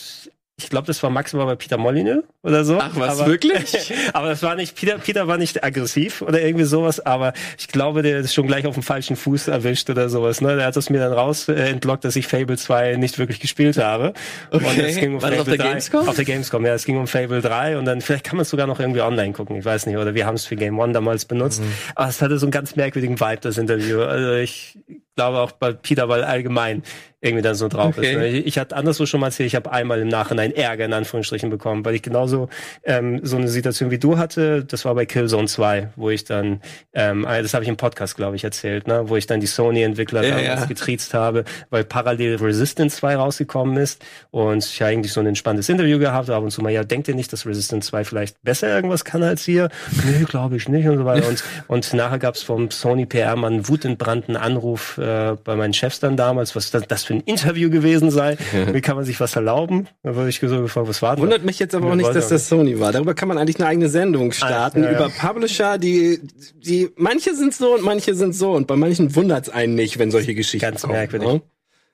[0.65, 2.79] ich glaube, das war maximal bei Peter Molyneux oder so.
[2.81, 3.93] Ach, was, aber, wirklich?
[4.13, 8.03] aber das war nicht, Peter, Peter war nicht aggressiv oder irgendwie sowas, aber ich glaube,
[8.03, 10.41] der ist schon gleich auf dem falschen Fuß erwischt oder sowas.
[10.41, 10.57] Ne?
[10.57, 13.79] Der hat es mir dann raus äh, entlockt, dass ich Fable 2 nicht wirklich gespielt
[13.79, 14.13] habe.
[14.51, 14.83] Und Okay.
[14.89, 15.73] es ging um War das auf Fable der 3.
[15.73, 16.09] Gamescom?
[16.09, 16.75] Auf der Gamescom, ja.
[16.75, 19.33] Es ging um Fable 3 und dann, vielleicht kann man es sogar noch irgendwie online
[19.33, 19.97] gucken, ich weiß nicht.
[19.97, 21.63] Oder wir haben es für Game One damals benutzt.
[21.63, 21.73] Mhm.
[21.95, 24.03] Aber es hatte so einen ganz merkwürdigen Vibe, das Interview.
[24.03, 24.79] Also ich
[25.21, 26.83] glaube auch bei Peter, weil allgemein
[27.23, 28.13] irgendwie dann so drauf Okay.
[28.13, 28.17] ist.
[28.19, 28.29] ne?
[28.29, 31.51] Ich, ich hatte anderswo schon mal erzählt, ich habe einmal im Nachhinein Ärger in Anführungsstrichen
[31.51, 32.49] bekommen, weil ich genauso
[32.83, 34.65] ähm, so eine Situation wie du hatte.
[34.65, 36.63] Das war bei Killzone 2, wo ich dann,
[36.95, 39.03] ähm, ah, das habe ich im Podcast, glaube ich, erzählt, ne?
[39.11, 40.65] wo ich dann die Sony-Entwickler Ja, damals ja.
[40.67, 45.99] getriezt habe, weil parallel Resistance 2 rausgekommen ist und ich eigentlich so ein entspanntes Interview
[45.99, 48.75] gehabt habe ab und zu mal, ja, denkt ihr nicht, dass Resistance 2 vielleicht besser
[48.75, 49.69] irgendwas kann als ihr?
[50.07, 51.29] Nee, glaube ich nicht und so weiter.
[51.29, 55.03] Und, und nachher gab es vom Sony PR-Mann einen wutentbrannten Anruf äh,
[55.45, 58.37] bei meinen Chefs dann damals, was das, das für ein Interview gewesen sei.
[58.73, 59.89] Wie kann man sich was erlauben?
[60.03, 62.29] Da wurde ich so gefragt, was war denn Wundert mich jetzt aber auch nicht, dass
[62.29, 62.93] das Sony war.
[62.93, 64.83] Darüber kann man eigentlich eine eigene Sendung starten.
[64.83, 64.97] ja, ja.
[64.97, 66.21] Über Publisher, die,
[66.55, 68.53] die, manche sind so und manche sind so.
[68.53, 70.95] Und bei manchen wundert's einen nicht, wenn solche Geschichten Ganz kommen.
[70.95, 71.29] merkwürdig.
[71.29, 71.43] ne?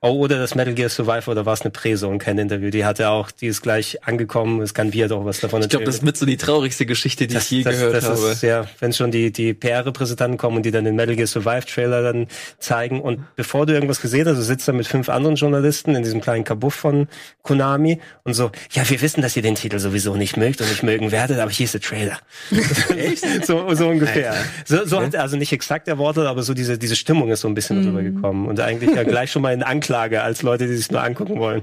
[0.03, 2.69] Oh, oder das Metal Gear Survivor, da war es eine Präse und kein Interview.
[2.69, 4.61] Die hatte auch, die ist gleich angekommen.
[4.61, 7.27] Es kann wir doch was davon Ich glaube, das ist mit so die traurigste Geschichte,
[7.27, 8.33] die ich je das, gehört das habe.
[8.33, 11.65] Ist, ja, wenn schon die, die PR-Repräsentanten kommen und die dann den Metal Gear Survive
[11.65, 12.27] Trailer dann
[12.59, 16.03] zeigen und bevor du irgendwas gesehen hast, du sitzt da mit fünf anderen Journalisten in
[16.03, 17.09] diesem kleinen Kabuff von
[17.43, 20.83] Konami und so, ja, wir wissen, dass ihr den Titel sowieso nicht mögt und nicht
[20.83, 22.19] mögen werdet, aber hier ist der Trailer.
[23.47, 24.35] so, so ungefähr.
[24.67, 27.55] So, so hat also nicht exakt erwartet, aber so diese, diese Stimmung ist so ein
[27.55, 30.91] bisschen drüber gekommen und eigentlich ja gleich schon mal in Anklage als Leute, die sich
[30.91, 31.63] nur angucken wollen.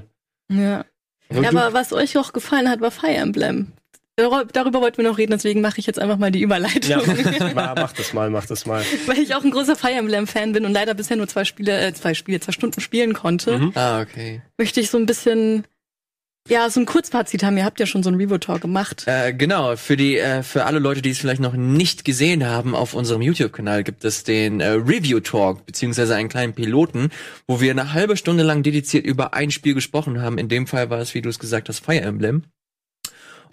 [0.50, 0.84] Ja.
[1.30, 3.72] ja, aber was euch auch gefallen hat, war Fire Emblem.
[4.16, 6.88] Dar- Darüber wollten wir noch reden, deswegen mache ich jetzt einfach mal die Überleitung.
[6.88, 8.82] Ja, mach mach das mal, mach das mal.
[9.06, 11.92] Weil ich auch ein großer Fire Emblem-Fan bin und leider bisher nur zwei Spiele, äh,
[11.94, 13.72] zwei Spiele, zwei Stunden spielen konnte, Mhm.
[13.74, 14.40] Ah, okay.
[14.56, 15.64] möchte ich so ein bisschen
[16.46, 19.04] Ja, so ein Kurzfazit haben wir, habt ja schon so ein Revo-Talk gemacht.
[19.06, 22.74] Äh, genau, für die, äh, für alle Leute, die es vielleicht noch nicht gesehen haben,
[22.74, 27.08] auf unserem YouTube-Kanal gibt es den äh, Review-Talk, beziehungsweise einen kleinen Piloten,
[27.46, 30.36] wo wir eine halbe Stunde lang dediziert über ein Spiel gesprochen haben.
[30.36, 32.44] In dem Fall war es, wie du es gesagt hast, Fire Emblem.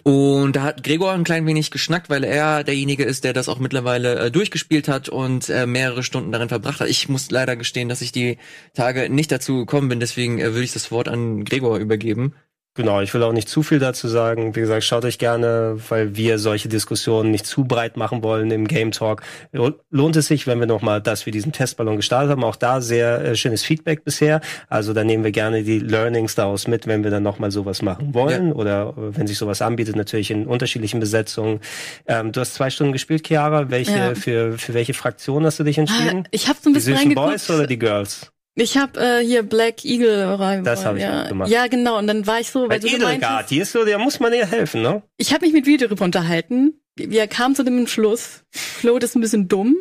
[0.02, 3.58] Und da hat Gregor ein klein wenig geschnackt, weil er derjenige ist, der das auch
[3.58, 6.88] mittlerweile äh, durchgespielt hat und äh, mehrere Stunden darin verbracht hat.
[6.88, 8.36] Ich muss leider gestehen, dass ich die
[8.74, 12.34] Tage nicht dazu gekommen bin, deswegen äh, würde ich das Wort an Gregor übergeben.
[12.74, 14.56] Genau, ich will auch nicht zu viel dazu sagen.
[14.56, 18.66] Wie gesagt, schaut euch gerne, weil wir solche Diskussionen nicht zu breit machen wollen im
[18.66, 19.22] Game Talk.
[19.52, 22.42] Lohnt es sich, wenn wir nochmal, dass wir diesen Testballon gestartet haben.
[22.44, 24.40] Auch da sehr äh, schönes Feedback bisher.
[24.70, 28.14] Also da nehmen wir gerne die Learnings daraus mit, wenn wir dann nochmal sowas machen
[28.14, 28.54] wollen ja.
[28.54, 31.60] oder äh, wenn sich sowas anbietet, natürlich in unterschiedlichen Besetzungen.
[32.06, 33.70] Ähm, du hast zwei Stunden gespielt, Chiara.
[33.70, 34.14] Welche, ja.
[34.14, 36.22] für, für welche Fraktion hast du dich entschieden?
[36.24, 38.31] Ah, ich habe so ein bisschen die süßen Boys oder die Girls?
[38.54, 40.64] Ich habe äh, hier Black Eagle rein.
[40.64, 41.26] Das habe ich ja.
[41.26, 41.50] gemacht.
[41.50, 41.98] Ja, genau.
[41.98, 44.46] Und dann war ich so, weil du Edelgard, die ist so, der muss man ja
[44.46, 45.02] helfen, ne?
[45.16, 46.74] Ich habe mich mit darüber unterhalten.
[46.96, 48.44] Wir kamen zu dem Entschluss,
[48.80, 49.76] Claude ist ein bisschen dumm.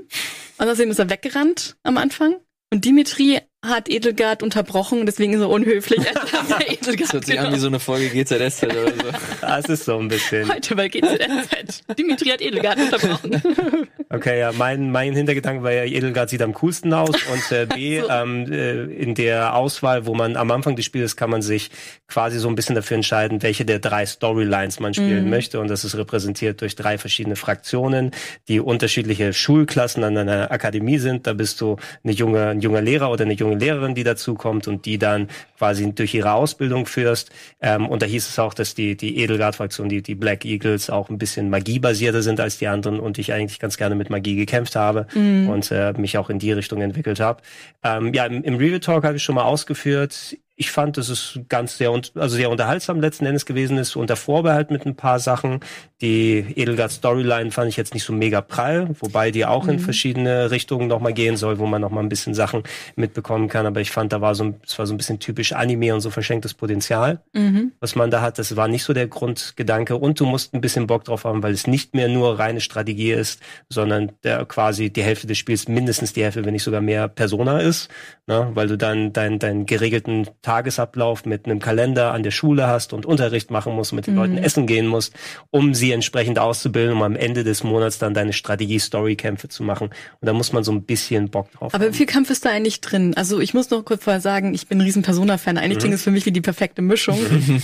[0.58, 2.36] Außerdem ist er weggerannt am Anfang.
[2.72, 6.00] Und Dimitri hat Edelgard unterbrochen, deswegen ist er unhöflich.
[6.00, 9.12] Edelgard das hört sich an wie so eine Folge GZSZ oder so.
[9.42, 10.52] Das ist so ein bisschen.
[10.52, 11.84] Heute bei GZSZ.
[11.98, 13.42] Dimitri hat Edelgard unterbrochen.
[14.14, 18.02] Okay, ja, mein, mein Hintergedanke war ja, Edelgard sieht am coolsten aus und äh, B,
[18.02, 18.10] so.
[18.10, 21.72] ähm, äh, in der Auswahl, wo man am Anfang des Spiels kann man sich
[22.10, 25.30] quasi so ein bisschen dafür entscheiden, welche der drei Storylines man spielen mhm.
[25.30, 28.12] möchte und das ist repräsentiert durch drei verschiedene Fraktionen,
[28.50, 31.26] die unterschiedliche Schulklassen an einer Akademie sind.
[31.26, 34.68] Da bist du eine junge, ein junger Lehrer oder eine junge Lehrerin, die dazu kommt
[34.68, 37.32] und die dann quasi durch ihre Ausbildung führst.
[37.62, 41.10] Ähm, und da hieß es auch, dass die, die Edelgard-Fraktion, die, die Black Eagles auch
[41.10, 44.76] ein bisschen magiebasierter sind als die anderen und ich eigentlich ganz gerne mit Magie gekämpft
[44.76, 45.50] habe mhm.
[45.50, 47.42] und äh, mich auch in die Richtung entwickelt habe.
[47.84, 51.40] Ähm, ja, im, im Review Talk habe ich schon mal ausgeführt, ich fand, dass es
[51.50, 55.62] ganz sehr, also sehr unterhaltsam letzten Endes gewesen ist, unter Vorbehalt mit ein paar Sachen.
[56.02, 59.74] Die Edelgard Storyline fand ich jetzt nicht so mega prall, wobei die auch mhm.
[59.74, 62.64] in verschiedene Richtungen nochmal gehen soll, wo man nochmal ein bisschen Sachen
[62.96, 63.68] mitbekommen kann.
[63.68, 66.10] Aber ich fand, da war so, es war so ein bisschen typisch Anime und so
[66.10, 67.74] verschenktes Potenzial, mhm.
[67.80, 68.40] was man da hat.
[68.40, 69.96] Das war nicht so der Grundgedanke.
[69.96, 73.12] Und du musst ein bisschen Bock drauf haben, weil es nicht mehr nur reine Strategie
[73.12, 77.08] ist, sondern der quasi die Hälfte des Spiels, mindestens die Hälfte, wenn nicht sogar mehr
[77.10, 77.90] Persona ist,
[78.26, 78.50] ne?
[78.56, 83.06] weil du dann deinen dein geregelten Tagesablauf mit einem Kalender an der Schule hast und
[83.06, 84.20] Unterricht machen musst, mit den mhm.
[84.20, 85.14] Leuten essen gehen musst,
[85.52, 89.88] um sie entsprechend auszubilden, um am Ende des Monats dann deine Strategie-Story-Kämpfe zu machen.
[89.88, 91.94] Und da muss man so ein bisschen Bock drauf Aber haben.
[91.94, 93.16] wie viel Kampf ist da eigentlich drin?
[93.16, 95.58] Also ich muss noch kurz vorher sagen, ich bin ein riesen Persona-Fan.
[95.58, 95.82] Eigentlich mhm.
[95.82, 97.20] klingt es für mich wie die perfekte Mischung.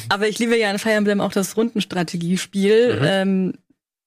[0.09, 2.99] Aber ich liebe ja in Fire Emblem auch das Rundenstrategiespiel.
[2.99, 3.05] Mhm.
[3.05, 3.53] Ähm,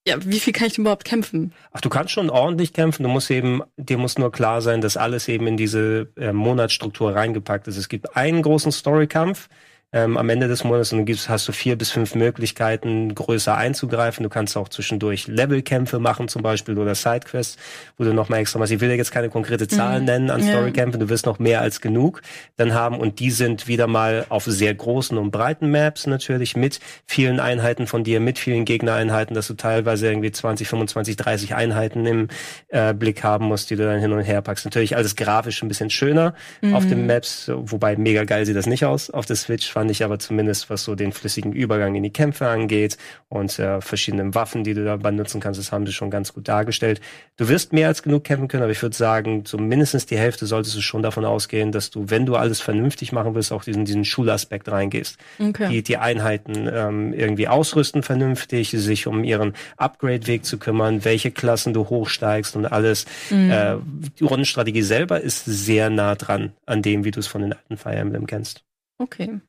[0.07, 1.53] ja, wie viel kann ich denn überhaupt kämpfen?
[1.71, 3.03] Ach, du kannst schon ordentlich kämpfen.
[3.03, 7.13] Du musst eben, dir muss nur klar sein, dass alles eben in diese äh, Monatsstruktur
[7.13, 7.77] reingepackt ist.
[7.77, 9.47] Es gibt einen großen Storykampf,
[9.93, 13.55] ähm, am Ende des Monats und dann gibst, hast du vier bis fünf Möglichkeiten, größer
[13.55, 14.23] einzugreifen.
[14.23, 17.57] Du kannst auch zwischendurch Levelkämpfe machen zum Beispiel oder Sidequests,
[17.97, 20.05] wo du nochmal extra was, ich will ja jetzt keine konkrete Zahlen mhm.
[20.05, 22.21] nennen an Storykämpfen, du wirst noch mehr als genug
[22.55, 26.79] dann haben und die sind wieder mal auf sehr großen und breiten Maps natürlich mit
[27.05, 32.05] vielen Einheiten von dir, mit vielen Gegnereinheiten, dass du teilweise irgendwie 20, 25, 30 Einheiten
[32.05, 32.27] im
[32.69, 34.65] äh, Blick haben musst, die du dann hin und her packst.
[34.65, 36.75] Natürlich alles grafisch ein bisschen schöner mhm.
[36.75, 40.03] auf den Maps, wobei mega geil sieht das nicht aus auf der Switch fand ich
[40.03, 42.97] aber zumindest, was so den flüssigen Übergang in die Kämpfe angeht
[43.29, 46.47] und äh, verschiedenen Waffen, die du dabei nutzen kannst, das haben sie schon ganz gut
[46.47, 47.01] dargestellt.
[47.35, 50.45] Du wirst mehr als genug kämpfen können, aber ich würde sagen, so mindestens die Hälfte
[50.45, 53.83] solltest du schon davon ausgehen, dass du, wenn du alles vernünftig machen willst, auch diesen,
[53.83, 55.17] diesen Schulaspekt reingehst.
[55.39, 55.67] Okay.
[55.71, 61.73] Die, die Einheiten ähm, irgendwie ausrüsten vernünftig, sich um ihren Upgrade-Weg zu kümmern, welche Klassen
[61.73, 63.07] du hochsteigst und alles.
[63.31, 63.49] Mhm.
[63.49, 63.75] Äh,
[64.19, 67.77] die Rundenstrategie selber ist sehr nah dran an dem, wie du es von den alten
[67.77, 68.63] Fire Emblem kennst.
[68.99, 69.39] Okay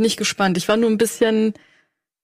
[0.00, 0.56] bin ich gespannt.
[0.56, 1.52] Ich war nur ein bisschen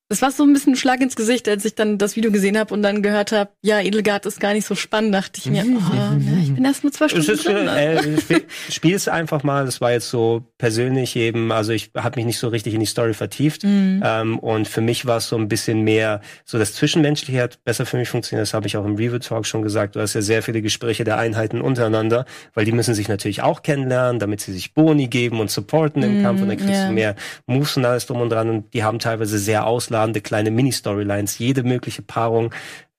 [0.08, 2.56] das war so ein bisschen ein Schlag ins Gesicht, als ich dann das Video gesehen
[2.56, 5.64] habe und dann gehört habe, ja, Edelgard ist gar nicht so spannend, dachte ich mir,
[5.64, 5.78] mhm.
[5.78, 7.64] oh, ne, ich bin erst nur zwei Stunden drin.
[7.64, 7.80] Ne?
[7.80, 12.26] Äh, spiel, spiel's einfach mal, das war jetzt so persönlich eben, also ich habe mich
[12.26, 14.00] nicht so richtig in die Story vertieft mhm.
[14.04, 17.84] ähm, und für mich war es so ein bisschen mehr, so das Zwischenmenschliche hat besser
[17.84, 20.44] für mich funktioniert, das habe ich auch im Review-Talk schon gesagt, du hast ja sehr
[20.44, 24.72] viele Gespräche der Einheiten untereinander, weil die müssen sich natürlich auch kennenlernen, damit sie sich
[24.72, 26.86] Boni geben und supporten im mhm, Kampf und dann kriegst yeah.
[26.86, 27.16] du mehr
[27.46, 31.38] Moves und alles drum und dran und die haben teilweise sehr aus ausladende kleine Mini-Storylines.
[31.38, 32.52] Jede mögliche Paarung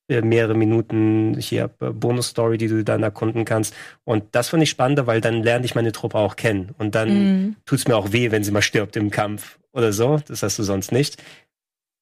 [0.09, 3.73] äh, mehrere Minuten hier äh, Bonus-Story, die du dann erkunden kannst.
[4.03, 6.73] Und das fand ich spannender, weil dann lerne ich meine Truppe auch kennen.
[6.77, 7.55] Und dann mm.
[7.65, 10.19] tut's mir auch weh, wenn sie mal stirbt im Kampf oder so.
[10.27, 11.21] Das hast du sonst nicht.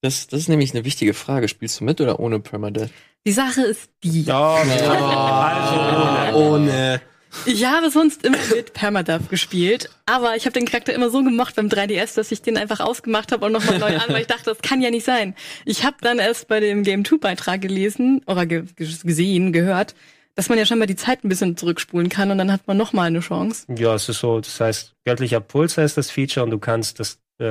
[0.02, 1.48] Das, das ist nämlich eine wichtige Frage.
[1.48, 2.90] Spielst du mit oder ohne Permadeath?
[3.26, 4.22] Die Sache ist die.
[4.22, 4.62] Oh, ja.
[6.30, 6.62] also ohne.
[6.62, 7.00] ohne.
[7.44, 11.56] Ich habe sonst immer mit Permadeath gespielt, aber ich habe den Charakter immer so gemocht
[11.56, 14.44] beim 3DS, dass ich den einfach ausgemacht habe und nochmal neu an, weil ich dachte,
[14.44, 15.34] das kann ja nicht sein.
[15.64, 19.94] Ich habe dann erst bei dem Game 2 Beitrag gelesen oder ge gesehen, gehört,
[20.34, 22.76] dass man ja schon mal die Zeit ein bisschen zurückspulen kann und dann hat man
[22.76, 23.66] nochmal eine Chance.
[23.76, 27.18] Ja, es ist so, das heißt, göttlicher Puls heißt das Feature und du kannst das
[27.38, 27.44] äh,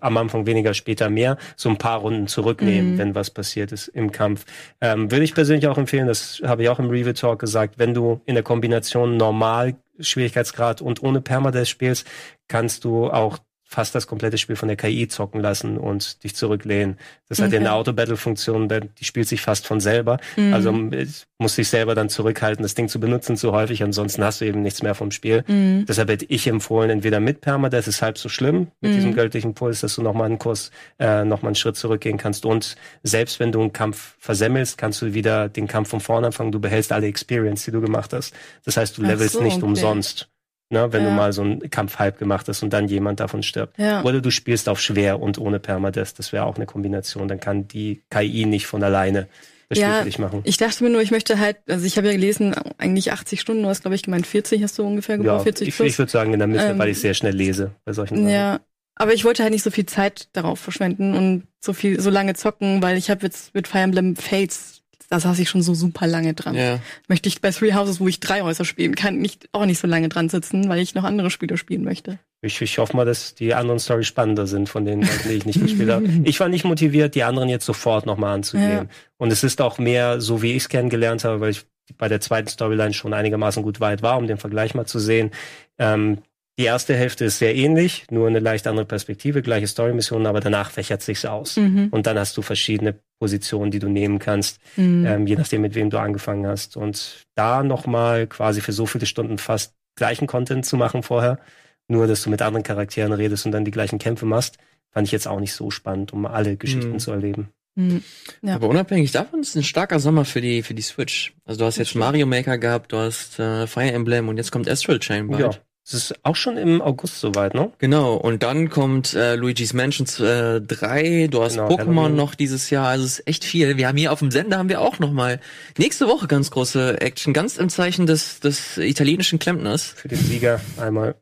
[0.00, 2.98] am Anfang weniger, später mehr, so ein paar Runden zurücknehmen, Mhm.
[2.98, 4.44] wenn was passiert ist im Kampf.
[4.80, 7.94] Ähm, Würde ich persönlich auch empfehlen, das habe ich auch im Review Talk gesagt, wenn
[7.94, 12.06] du in der Kombination normal Schwierigkeitsgrad und ohne Permadeath spielst,
[12.48, 13.38] kannst du auch
[13.72, 16.98] fast das komplette Spiel von der KI zocken lassen und dich zurücklehnen.
[17.28, 17.56] Das hat Okay.
[17.56, 20.18] eine Auto-Battle-Funktion, die spielt sich fast von selber.
[20.36, 20.52] Mhm.
[20.52, 21.06] Also äh,
[21.38, 24.60] musst dich selber dann zurückhalten, das Ding zu benutzen zu häufig, ansonsten hast du eben
[24.62, 25.42] nichts mehr vom Spiel.
[25.48, 25.86] Mhm.
[25.88, 28.94] Deshalb hätte ich empfohlen, entweder mit Permadeath ist halb so schlimm, mit Mhm.
[28.96, 32.44] diesem göttlichen Puls, dass du nochmal einen Kurs, äh, nochmal einen Schritt zurückgehen kannst.
[32.44, 36.52] Und selbst wenn du einen Kampf versemmelst, kannst du wieder den Kampf von vorne anfangen.
[36.52, 38.34] Du behältst alle Experience, die du gemacht hast.
[38.64, 39.64] Das heißt, du levelst so, nicht okay.
[39.64, 40.28] umsonst.
[40.72, 41.14] Ne, wenn du Ja.
[41.14, 43.78] mal so einen Kampf halb gemacht hast und dann jemand davon stirbt.
[43.78, 44.02] Ja.
[44.04, 46.18] Oder du spielst auf schwer und ohne Permadeath.
[46.18, 47.28] Das wäre auch eine Kombination.
[47.28, 49.28] Dann kann die KI nicht von alleine
[49.68, 50.40] das Spiel Ja, für dich machen.
[50.44, 53.62] Ich dachte mir nur, ich möchte halt, also ich habe ja gelesen, eigentlich 80 Stunden,
[53.62, 55.88] du hast glaube ich gemeint 40 hast du ungefähr Ja, gebraucht, 40 ich, plus.
[55.88, 58.30] ich würde sagen in der Mitte, Ähm, weil ich sehr schnell lese bei solchen Sachen.
[58.30, 58.60] Ja,
[58.94, 62.34] aber ich wollte halt nicht so viel Zeit darauf verschwenden und so viel, so lange
[62.34, 66.06] zocken, weil ich habe jetzt mit Fire Emblem Fates, da saß ich schon so super
[66.06, 66.54] lange dran.
[66.54, 66.78] Ja.
[67.08, 69.86] Möchte ich bei Three Houses, wo ich drei Häuser spielen kann, nicht, auch nicht so
[69.86, 72.18] lange dran sitzen, weil ich noch andere Spiele spielen möchte.
[72.40, 75.46] Ich, ich hoffe mal, dass die anderen Stories spannender sind von den Leuten, die ich
[75.46, 76.08] nicht gespielt habe.
[76.24, 78.70] Ich war nicht motiviert, die anderen jetzt sofort nochmal anzugehen.
[78.70, 78.86] Ja.
[79.16, 81.64] Und es ist auch mehr so, wie ich es kennengelernt habe, weil ich
[81.98, 85.30] bei der zweiten Storyline schon einigermaßen gut weit war, um den Vergleich mal zu sehen.
[85.78, 86.18] Ähm,
[86.58, 90.70] die erste Hälfte ist sehr ähnlich, nur eine leicht andere Perspektive, gleiche Story-Missionen, aber danach
[90.70, 91.56] fächert sich's aus.
[91.56, 91.88] Mhm.
[91.90, 95.06] Und dann hast du verschiedene Positionen, die du nehmen kannst, Mhm.
[95.06, 96.76] ähm, je nachdem, mit wem du angefangen hast.
[96.76, 101.38] Und da nochmal quasi für so viele Stunden fast gleichen Content zu machen vorher,
[101.86, 104.56] nur dass du mit anderen Charakteren redest und dann die gleichen Kämpfe machst,
[104.92, 106.98] fand ich jetzt auch nicht so spannend, um alle Geschichten Mhm.
[106.98, 107.48] zu erleben.
[107.76, 108.02] Mhm.
[108.42, 108.56] Ja.
[108.56, 111.32] Aber unabhängig davon ist es ein starker Sommer für die, für die Switch.
[111.44, 114.68] Also du hast jetzt Mario Maker gehabt, du hast äh, Fire Emblem und jetzt kommt
[114.68, 115.40] Astral Chain bald.
[115.40, 115.50] Ja,
[115.84, 117.72] es ist auch schon im August soweit, ne?
[117.78, 122.70] Genau, und dann kommt äh, Luigi's Mansion äh, 3, du hast Genau, Pokémon noch dieses
[122.70, 123.76] Jahr, also es ist echt viel.
[123.76, 125.40] Wir haben hier auf dem Sender haben wir auch noch mal
[125.78, 129.94] nächste Woche ganz große Action, ganz im Zeichen des, des italienischen Klempners.
[129.96, 131.16] Für den Sieger einmal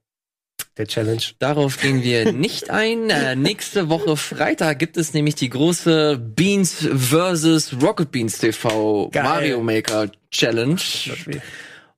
[0.77, 1.23] der Challenge.
[1.39, 3.11] Darauf gehen wir nicht ein.
[3.11, 7.77] Äh, nächste Woche Freitag gibt es nämlich die große Beans vs.
[7.83, 9.23] Rocket Beans TV Geil.
[9.23, 10.81] Mario Maker Challenge.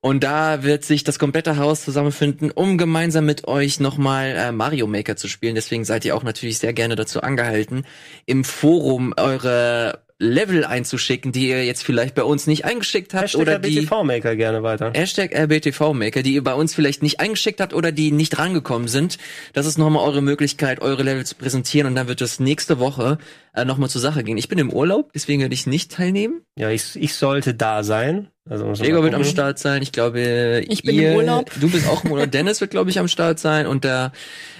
[0.05, 4.85] Und da wird sich das komplette Haus zusammenfinden, um gemeinsam mit euch nochmal äh, Mario
[4.85, 5.55] Maker zu spielen.
[5.55, 7.85] Deswegen seid ihr auch natürlich sehr gerne dazu angehalten,
[8.25, 13.41] im Forum eure Level einzuschicken, die ihr jetzt vielleicht bei uns nicht eingeschickt habt Hashtag
[13.41, 14.91] oder die BTV-Maker gerne weiter.
[14.93, 19.17] Hashtag RBTV-Maker, die ihr bei uns vielleicht nicht eingeschickt habt oder die nicht rangekommen sind.
[19.53, 23.17] Das ist nochmal eure Möglichkeit, eure Level zu präsentieren und dann wird es nächste Woche
[23.53, 24.37] äh, nochmal zur Sache gehen.
[24.37, 26.41] Ich bin im Urlaub, deswegen werde ich nicht teilnehmen.
[26.57, 28.29] Ja, ich, ich sollte da sein.
[28.49, 29.23] Also muss man Gregor wird am.
[29.23, 29.81] Start sein.
[29.81, 31.51] Ich glaube, Ich bin ihr, im Urlaub.
[31.59, 32.31] Du bist auch im Urlaub.
[32.31, 34.11] Dennis wird, glaube ich, am Start sein und der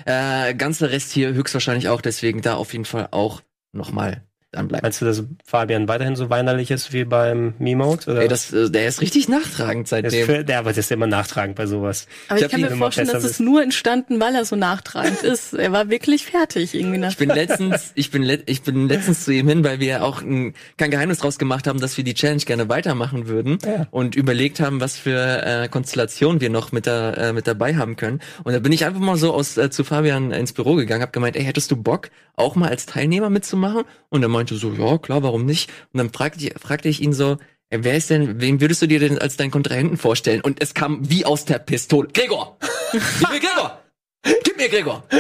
[0.06, 2.02] äh, ganze Rest hier höchstwahrscheinlich auch.
[2.02, 3.42] Deswegen da auf jeden Fall auch
[3.74, 4.24] nochmal
[4.54, 4.84] dranbleiben.
[4.84, 7.54] Meinst du, dass Fabian weiterhin so weinerlich ist wie beim?
[7.60, 8.22] Oder?
[8.22, 10.26] Ey, das, äh, der ist richtig nachtragend Der ist seitdem.
[10.26, 12.08] für, der, aber das ist immer nachtragend bei sowas.
[12.28, 15.54] Aber Ich ich, kann mir vorstellen, dass es nur entstanden, weil er so nachtragend ist.
[15.54, 17.10] Er war wirklich fertig irgendwie nach.
[17.12, 20.22] Ich bin letztens, ich bin, let, ich bin letztens zu ihm hin, weil wir auch
[20.22, 23.88] ein, kein Geheimnis draus gemacht haben, dass wir die Challenge gerne weitermachen würden Ja.
[23.92, 27.96] und überlegt haben, was für äh, Konstellationen wir noch mit, da, äh, mit dabei haben
[27.96, 28.20] können.
[28.44, 31.12] Und da bin ich einfach mal so aus äh, zu Fabian ins Büro gegangen, habe
[31.12, 33.84] gemeint, ey, hättest du Bock, auch mal als Teilnehmer mitzumachen?
[34.10, 35.70] Und er meinte so, ja, klar, warum nicht?
[35.94, 37.38] Und dann fragte ich, fragte ich ihn so,
[37.70, 40.42] ey, wer ist denn, wen würdest du dir denn als deinen Kontrahenten vorstellen?
[40.42, 42.10] Und es kam wie aus der Pistole.
[42.14, 42.58] Gregor!
[42.92, 43.80] Gib mir Gregor!
[44.44, 45.04] Gib mir Gregor!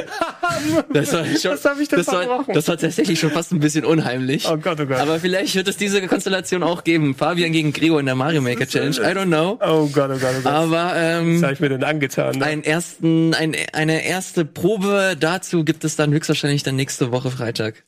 [0.93, 3.59] Das war schon, Was hab ich denn das war, das war tatsächlich schon fast ein
[3.59, 4.47] bisschen unheimlich.
[4.47, 4.99] Oh Gott, oh Gott.
[4.99, 7.15] Aber vielleicht wird es diese Konstellation auch geben.
[7.15, 8.95] Fabian gegen Gregor in der Mario Maker Challenge.
[8.97, 9.59] I don't know.
[9.61, 10.45] oh Gott, oh Gott, oh Gott.
[10.45, 12.37] Aber Was ähm, habe ich mir denn angetan?
[12.37, 12.45] Ne?
[12.45, 17.83] einen ersten, ein, eine erste Probe dazu gibt es dann höchstwahrscheinlich dann nächste Woche Freitag.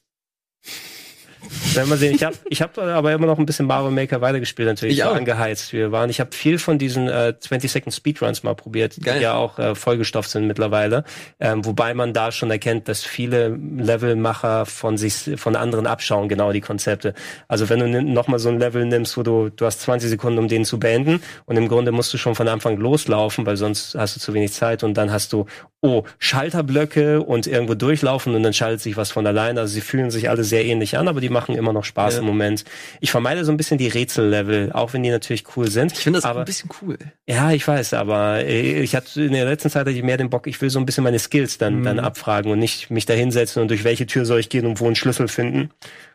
[1.73, 2.15] Werden wir sehen.
[2.15, 5.09] Ich habe ich hab aber immer noch ein bisschen Mario Maker weitergespielt, natürlich Ich so
[5.09, 5.15] auch.
[5.15, 6.09] angeheizt wir waren.
[6.09, 9.17] Ich habe viel von diesen äh, 20 Second Speedruns mal probiert, Geil.
[9.17, 11.03] die ja auch äh, vollgestopft sind mittlerweile.
[11.39, 16.51] Ähm, wobei man da schon erkennt, dass viele Levelmacher von sich von anderen abschauen, genau
[16.51, 17.13] die Konzepte.
[17.47, 20.47] Also wenn du nochmal so ein Level nimmst, wo du du hast 20 Sekunden, um
[20.47, 24.15] den zu beenden und im Grunde musst du schon von Anfang loslaufen, weil sonst hast
[24.15, 25.45] du zu wenig Zeit und dann hast du
[25.81, 29.59] oh Schalterblöcke und irgendwo durchlaufen und dann schaltet sich was von alleine.
[29.59, 32.19] Also sie fühlen sich alle sehr ähnlich an, aber die machen immer noch Spaß Ja.
[32.21, 32.63] im Moment.
[33.01, 35.91] Ich vermeide so ein bisschen die Rätsellevel, auch wenn die natürlich cool sind.
[35.91, 36.97] Ich finde das aber ein bisschen cool.
[37.27, 40.29] ja, ich weiß, aber äh, ich hatte in der letzten Zeit hatte ich mehr den
[40.29, 43.13] Bock, ich will so ein bisschen meine Skills dann, dann abfragen und nicht mich da
[43.13, 45.69] hinsetzen und durch welche Tür soll ich gehen und wo einen Schlüssel finden.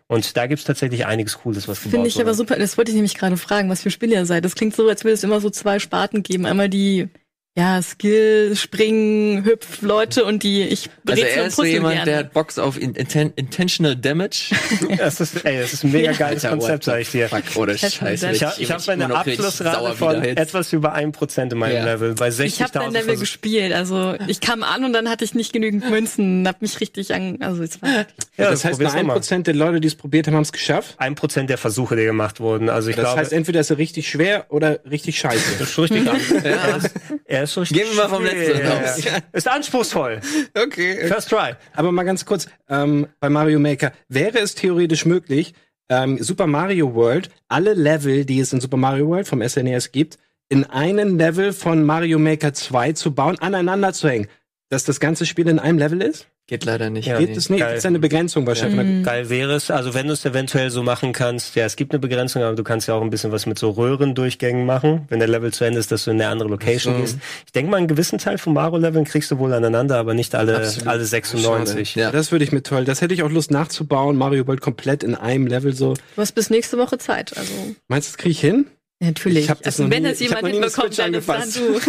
[0.08, 2.34] Und da gibt's tatsächlich einiges Cooles, was gebaut Finde ich aber wurde.
[2.34, 2.56] super.
[2.56, 4.44] Das wollte ich nämlich gerade fragen, was für Spiele ihr seid.
[4.44, 6.46] Das klingt so, als würde es immer so zwei Sparten geben.
[6.46, 7.08] Einmal die,
[7.60, 12.04] ja, Skill, Springen, Hüpf, Leute und die, ich Also er und ist so jemand, der
[12.04, 12.18] gerne.
[12.20, 14.54] hat Box auf in, inten, Intentional Damage.
[14.96, 16.16] Das ist, ey, das ist ein mega Ja.
[16.16, 17.28] geiles Alter, Konzept, sag ich dir.
[17.28, 18.30] Fuck, oder Intentional Scheiße.
[18.32, 21.84] Ich, hab- ich habe meine Abschlussrate von etwas über 1% in meinem Ja.
[21.84, 23.72] Level, bei 60.000 Ich habe dein Level Versuch- gespielt.
[23.72, 27.38] Also ich kam an und dann hatte ich nicht genügend Münzen, hab mich richtig an.
[27.40, 28.04] Also es war Ja,
[28.50, 29.20] das heißt, probier's nur ein noch mal.
[29.20, 30.94] Prozent der Leute, die es probiert haben, haben es geschafft.
[30.98, 32.68] ein Prozent der Versuche, die gemacht wurden.
[32.70, 35.58] Also ich Das glaube, heißt, entweder ist er richtig schwer oder richtig scheiße.
[35.58, 36.00] das ist richtig.
[36.44, 36.78] Ja.
[37.26, 39.04] Er ist so Gehen wir mal vom Letzten Ja, aus.
[39.04, 39.18] ja.
[39.32, 40.20] Ist anspruchsvoll.
[40.54, 41.06] Okay.
[41.08, 41.54] First try.
[41.74, 45.54] Aber mal ganz kurz, ähm, bei Mario Maker, wäre es theoretisch möglich,
[45.88, 50.18] ähm, Super Mario World, alle Level, die es in Super Mario World vom SNES gibt,
[50.48, 54.28] in einen Level von Mario Maker 2 zu bauen, aneinander zu hängen?
[54.68, 56.26] Dass das ganze Spiel in einem Level ist?
[56.50, 57.06] Geht leider nicht.
[57.06, 57.36] Ja, Geht nee.
[57.36, 57.60] es nicht?
[57.60, 57.76] geil.
[57.76, 58.84] Ist eine Begrenzung wahrscheinlich.
[58.84, 59.04] Mhm.
[59.04, 62.00] Geil wäre es, also wenn du es eventuell so machen kannst, ja, es gibt eine
[62.00, 65.28] Begrenzung, aber du kannst ja auch ein bisschen was mit so Röhrendurchgängen machen, wenn der
[65.28, 67.00] Level zu Ende ist, dass du in eine andere Location so.
[67.02, 67.18] gehst.
[67.46, 70.56] Ich denke mal, einen gewissen Teil von Mario-Leveln kriegst du wohl aneinander, aber nicht alle,
[70.56, 70.88] Absolut.
[70.88, 71.94] alle 96.
[71.94, 72.10] Ja.
[72.10, 72.84] Das würde ich mir toll.
[72.84, 74.16] Das hätte ich auch Lust nachzubauen.
[74.16, 75.94] Mario World komplett in einem Level so.
[75.94, 77.36] Du hast bis nächste Woche Zeit.
[77.36, 77.52] Also
[77.86, 78.66] Meinst du, das kriege ich hin?
[79.00, 79.44] Natürlich.
[79.44, 81.80] Ich hab das also, noch wenn nie- das jemand hinbekommt, dann ist dann du.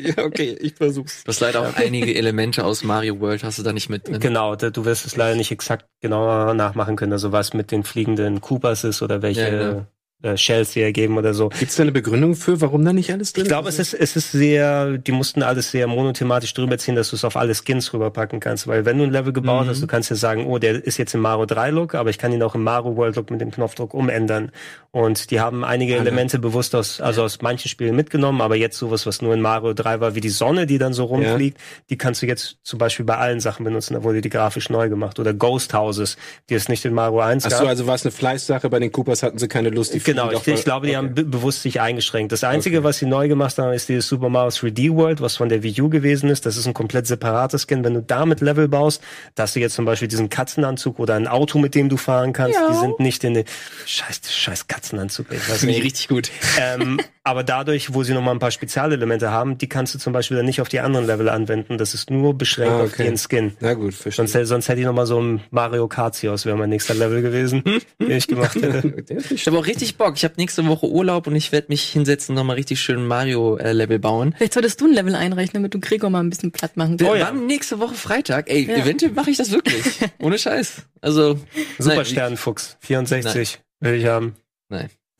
[0.02, 1.24] ja, okay, ich versuch's.
[1.24, 4.20] Du hast leider auch einige Elemente aus Mario World, hast du da nicht mit drin.
[4.20, 8.40] Genau, du wirst es leider nicht exakt genauer nachmachen können, also was mit den fliegenden
[8.40, 9.86] Koopas ist oder welche Ja,
[10.22, 11.48] äh, Shells sie ergeben oder so.
[11.48, 14.16] Gibt's da eine Begründung für, warum da nicht alles drin Ich glaube, es ist, es
[14.16, 17.92] ist sehr, die mussten alles sehr monothematisch drüber ziehen, dass du es auf alle Skins
[17.92, 18.66] rüberpacken kannst.
[18.66, 21.14] Weil wenn du ein Level gebaut hast, du kannst ja sagen, oh, der ist jetzt
[21.14, 23.50] im Mario 3 Look, aber ich kann ihn auch im Mario World Look mit dem
[23.50, 24.52] Knopfdruck umändern.
[24.90, 26.02] Und die haben einige Alle.
[26.02, 29.72] Elemente bewusst aus, also aus manchen Spielen mitgenommen, aber jetzt sowas, was nur in Mario
[29.72, 31.58] 3 war, wie die Sonne, die dann so rumfliegt,
[31.90, 33.94] die kannst du jetzt zum Beispiel bei allen Sachen benutzen.
[33.94, 35.18] Da wurde die grafisch neu gemacht.
[35.18, 36.16] Oder Ghost Houses,
[36.48, 37.60] die es nicht in Mario 1 Ach gab.
[37.60, 38.68] so, also war es eine Fleißsache.
[38.68, 39.94] Bei den Coopers hatten sie keine Lust.
[39.94, 40.96] Die Genau, ich, ich glaube, die okay.
[41.06, 42.32] haben be bewusst sich eingeschränkt.
[42.32, 42.84] Das Einzige, Okay.
[42.84, 45.80] was sie neu gemacht haben, ist dieses Super Mario 3D World, was von der Wii
[45.82, 46.46] U gewesen ist.
[46.46, 47.84] Das ist ein komplett separates Skin.
[47.84, 49.02] Wenn du damit Level baust,
[49.34, 52.32] da hast du jetzt zum Beispiel diesen Katzenanzug oder ein Auto, mit dem du fahren
[52.32, 52.58] kannst.
[52.58, 52.68] Ja.
[52.70, 53.44] Die sind nicht in den
[53.86, 55.26] scheiß, scheiß Katzenanzug.
[55.30, 55.84] Ich weiß Finde ich nicht.
[55.86, 56.30] richtig gut.
[56.60, 60.36] ähm, aber dadurch, wo sie nochmal ein paar Spezialelemente haben, die kannst du zum Beispiel
[60.36, 61.78] dann nicht auf die anderen Level anwenden.
[61.78, 63.04] Das ist nur beschränkt Ah, auf okay.
[63.04, 63.52] den Skin.
[63.60, 64.26] Na gut, verstehe.
[64.26, 67.62] Sonst, sonst hätte ich nochmal so ein Mario Kart-Aus, wäre mein nächster Level gewesen,
[67.98, 69.04] den ich gemacht hätte.
[69.30, 70.14] Ich habe auch richtig Bock.
[70.16, 74.34] Ich habe nächste Woche Urlaub und ich werde mich hinsetzen, nochmal richtig schön Mario-Level bauen.
[74.36, 77.14] Vielleicht solltest du ein Level einreichen, damit du Gregor mal ein bisschen platt machen kannst.
[77.16, 77.26] ja.
[77.26, 78.50] haben nächste Woche Freitag.
[78.50, 78.76] Ey, Ja.
[78.78, 79.84] eventuell mache ich das wirklich.
[80.18, 80.82] Ohne Scheiß.
[81.02, 81.38] Also,
[81.78, 84.34] Super nein, Sternenfuchs, 64 will ich haben.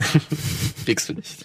[0.87, 1.45] kriegst du nicht.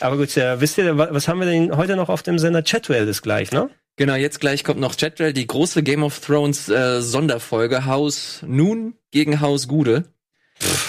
[0.00, 2.62] Aber gut, äh, wisst ihr, wa- was haben wir denn heute noch auf dem Sender?
[2.62, 3.70] Chatwell ist gleich, ne?
[3.96, 8.94] Genau, jetzt gleich kommt noch Chatrell, die große Game of Thrones äh, Sonderfolge Haus Nun
[9.10, 10.04] gegen Haus Gude.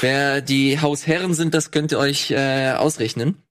[0.01, 3.43] Wer die Hausherren sind, das könnt ihr euch äh, ausrechnen.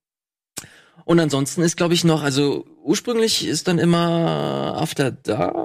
[1.05, 5.55] Und ansonsten ist, glaube ich, noch, also ursprünglich ist dann immer After Dark.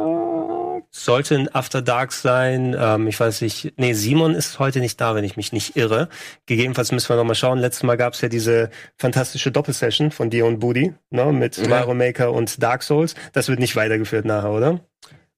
[0.94, 2.76] Sollte ein After Dark sein.
[2.78, 3.72] Ähm, ich weiß nicht.
[3.76, 6.10] Nee, Simon ist heute nicht da, wenn ich mich nicht irre.
[6.44, 7.58] Gegebenenfalls müssen wir noch mal schauen.
[7.58, 8.68] Letztes Mal gab es ja diese
[8.98, 11.66] fantastische Doppelsession von dir und Budi, ne, mit Ja.
[11.66, 13.14] Mario Maker und Dark Souls.
[13.32, 14.80] Das wird nicht weitergeführt nachher, oder?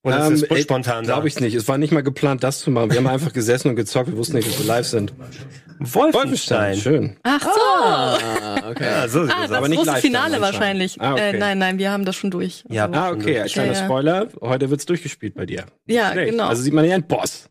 [0.05, 1.15] Oder ist Ähm, das ey, spontan da?
[1.15, 1.55] Glaube ich nicht.
[1.55, 2.91] Es war nicht mal geplant, das zu machen.
[2.91, 4.09] Wir haben einfach gesessen und gezockt.
[4.11, 5.13] Wir wussten nicht, dass wir live sind.
[5.81, 6.77] Wolfenstein.
[6.77, 7.17] Schön.
[7.23, 7.51] Ach so.
[7.85, 8.85] Ah, okay.
[8.85, 11.01] Ja, so sieht Ah, das das aber nicht große live Finale wahrscheinlich.
[11.01, 11.31] Ah, okay.
[11.35, 12.65] äh, nein, nein, wir haben das schon durch.
[12.69, 12.87] Ja.
[12.87, 13.43] Also, Ah, okay.
[13.47, 13.85] Kleiner Ja, ja.
[13.85, 14.29] Spoiler.
[14.41, 15.65] Heute wird's durchgespielt bei dir.
[15.87, 16.31] ja, Schlecht.
[16.33, 16.47] genau.
[16.49, 17.49] Also sieht man ja einen Boss.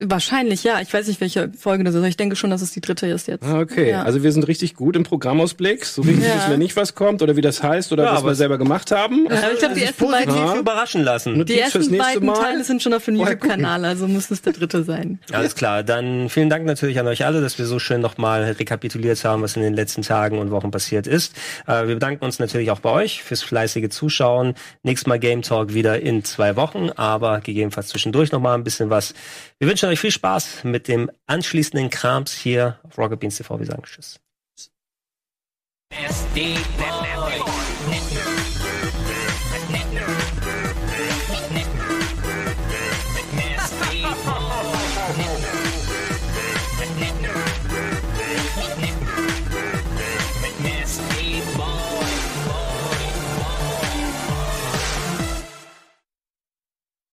[0.00, 0.80] Wahrscheinlich, ja.
[0.80, 1.98] Ich weiß nicht, welche Folge das ist.
[1.98, 3.44] aber Ich denke schon, dass es die dritte ist jetzt.
[3.44, 3.90] Ah, okay.
[3.90, 4.02] Ja.
[4.02, 5.84] Also wir sind richtig gut im Programmausblick.
[5.84, 6.36] So richtig Ja.
[6.36, 8.58] wissen wir nicht, was kommt oder wie das heißt oder Ja, was aber wir selber
[8.58, 9.26] gemacht haben.
[9.30, 10.56] Ja, aber ich glaube, die Sich ersten beiden, Ja.
[10.56, 11.36] überraschen lassen.
[11.38, 12.34] Notiz die ersten beiden Mal.
[12.34, 13.16] Teile sind schon auf dem.
[13.16, 15.18] YouTube-Kanal, also muss es der dritte sein.
[15.32, 19.22] Alles klar, dann vielen Dank natürlich an euch alle, dass wir so schön nochmal rekapituliert
[19.24, 21.34] haben, was in den letzten Tagen und Wochen passiert ist.
[21.66, 24.54] Äh, wir bedanken uns natürlich auch bei euch fürs fleißige Zuschauen.
[24.82, 29.14] Nächstes Mal Game Talk wieder in zwei Wochen, aber gegebenenfalls zwischendurch nochmal ein bisschen was.
[29.60, 33.58] Wir wünschen euch viel Spaß mit dem anschließenden Krams hier auf Rocket Beans TV.
[33.58, 34.18] Wir sagen Tschüss.